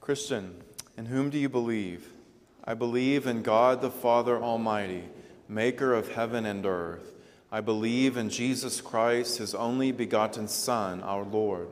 Christian, 0.00 0.62
in 0.96 1.04
whom 1.04 1.28
do 1.28 1.36
you 1.36 1.50
believe? 1.50 2.08
I 2.64 2.72
believe 2.72 3.26
in 3.26 3.42
God 3.42 3.82
the 3.82 3.90
Father 3.90 4.42
Almighty, 4.42 5.04
maker 5.46 5.92
of 5.92 6.12
heaven 6.12 6.46
and 6.46 6.64
earth 6.64 7.10
I 7.52 7.60
believe 7.60 8.16
in 8.16 8.30
Jesus 8.30 8.80
Christ, 8.80 9.38
his 9.38 9.54
only 9.54 9.90
begotten 9.90 10.46
Son, 10.46 11.02
our 11.02 11.24
Lord, 11.24 11.68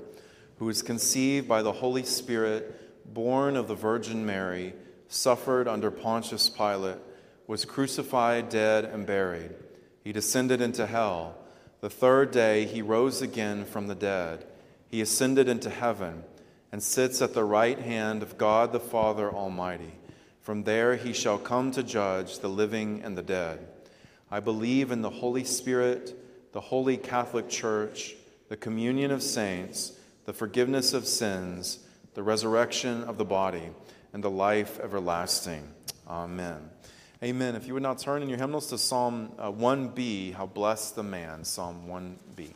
who 0.58 0.64
was 0.64 0.82
conceived 0.82 1.46
by 1.46 1.62
the 1.62 1.72
Holy 1.72 2.02
Spirit, 2.02 3.14
born 3.14 3.56
of 3.56 3.68
the 3.68 3.76
Virgin 3.76 4.26
Mary, 4.26 4.74
suffered 5.06 5.68
under 5.68 5.90
Pontius 5.90 6.50
Pilate, 6.50 6.98
was 7.46 7.64
crucified, 7.64 8.48
dead, 8.48 8.84
and 8.86 9.06
buried. 9.06 9.54
He 10.02 10.12
descended 10.12 10.60
into 10.60 10.86
hell. 10.86 11.36
The 11.80 11.90
third 11.90 12.32
day 12.32 12.64
he 12.66 12.82
rose 12.82 13.22
again 13.22 13.64
from 13.64 13.86
the 13.86 13.94
dead. 13.94 14.44
He 14.90 15.00
ascended 15.00 15.48
into 15.48 15.70
heaven 15.70 16.24
and 16.72 16.82
sits 16.82 17.22
at 17.22 17.34
the 17.34 17.44
right 17.44 17.78
hand 17.78 18.22
of 18.22 18.36
God 18.36 18.72
the 18.72 18.80
Father 18.80 19.30
Almighty. 19.30 19.92
From 20.40 20.64
there 20.64 20.96
he 20.96 21.12
shall 21.12 21.38
come 21.38 21.70
to 21.72 21.82
judge 21.82 22.40
the 22.40 22.48
living 22.48 23.02
and 23.04 23.16
the 23.16 23.22
dead. 23.22 23.66
I 24.30 24.40
believe 24.40 24.90
in 24.90 25.02
the 25.02 25.10
Holy 25.10 25.44
Spirit, 25.44 26.14
the 26.52 26.60
holy 26.60 26.96
Catholic 26.96 27.48
Church, 27.48 28.14
the 28.48 28.56
communion 28.56 29.10
of 29.10 29.22
saints, 29.22 29.98
the 30.24 30.32
forgiveness 30.32 30.92
of 30.92 31.06
sins, 31.06 31.78
the 32.14 32.22
resurrection 32.22 33.04
of 33.04 33.16
the 33.16 33.24
body, 33.24 33.70
and 34.12 34.22
the 34.22 34.30
life 34.30 34.78
everlasting. 34.80 35.68
Amen. 36.06 36.70
Amen. 37.22 37.56
If 37.56 37.66
you 37.66 37.74
would 37.74 37.82
now 37.82 37.94
turn 37.94 38.22
in 38.22 38.28
your 38.28 38.38
hymnals 38.38 38.68
to 38.68 38.78
Psalm 38.78 39.32
uh, 39.38 39.50
1b, 39.50 40.34
How 40.34 40.46
Blessed 40.46 40.96
the 40.96 41.02
Man, 41.02 41.44
Psalm 41.44 41.88
1b. 41.88 42.54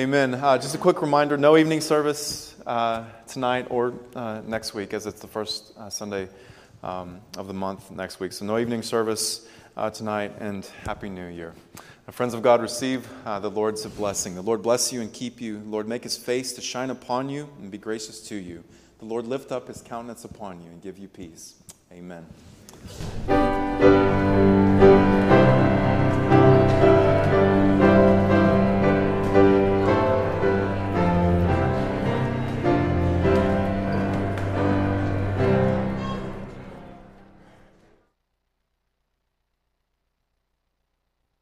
Amen. 0.00 0.32
Uh, 0.32 0.56
just 0.56 0.74
a 0.74 0.78
quick 0.78 1.02
reminder 1.02 1.36
no 1.36 1.58
evening 1.58 1.82
service 1.82 2.56
uh, 2.66 3.04
tonight 3.26 3.66
or 3.68 3.92
uh, 4.16 4.40
next 4.46 4.72
week, 4.72 4.94
as 4.94 5.04
it's 5.04 5.20
the 5.20 5.26
first 5.26 5.74
uh, 5.76 5.90
Sunday 5.90 6.26
um, 6.82 7.20
of 7.36 7.48
the 7.48 7.52
month 7.52 7.90
next 7.90 8.18
week. 8.18 8.32
So, 8.32 8.46
no 8.46 8.56
evening 8.56 8.80
service 8.80 9.46
uh, 9.76 9.90
tonight, 9.90 10.32
and 10.40 10.64
Happy 10.86 11.10
New 11.10 11.26
Year. 11.26 11.52
Now, 12.06 12.12
friends 12.12 12.32
of 12.32 12.40
God, 12.40 12.62
receive 12.62 13.06
uh, 13.26 13.40
the 13.40 13.50
Lord's 13.50 13.84
blessing. 13.84 14.34
The 14.36 14.40
Lord 14.40 14.62
bless 14.62 14.90
you 14.90 15.02
and 15.02 15.12
keep 15.12 15.38
you. 15.38 15.58
The 15.58 15.68
Lord 15.68 15.86
make 15.86 16.04
his 16.04 16.16
face 16.16 16.54
to 16.54 16.62
shine 16.62 16.88
upon 16.88 17.28
you 17.28 17.50
and 17.60 17.70
be 17.70 17.76
gracious 17.76 18.26
to 18.28 18.36
you. 18.36 18.64
The 19.00 19.04
Lord 19.04 19.26
lift 19.26 19.52
up 19.52 19.68
his 19.68 19.82
countenance 19.82 20.24
upon 20.24 20.62
you 20.62 20.70
and 20.70 20.80
give 20.80 20.96
you 20.96 21.08
peace. 21.08 21.56
Amen. 21.92 22.24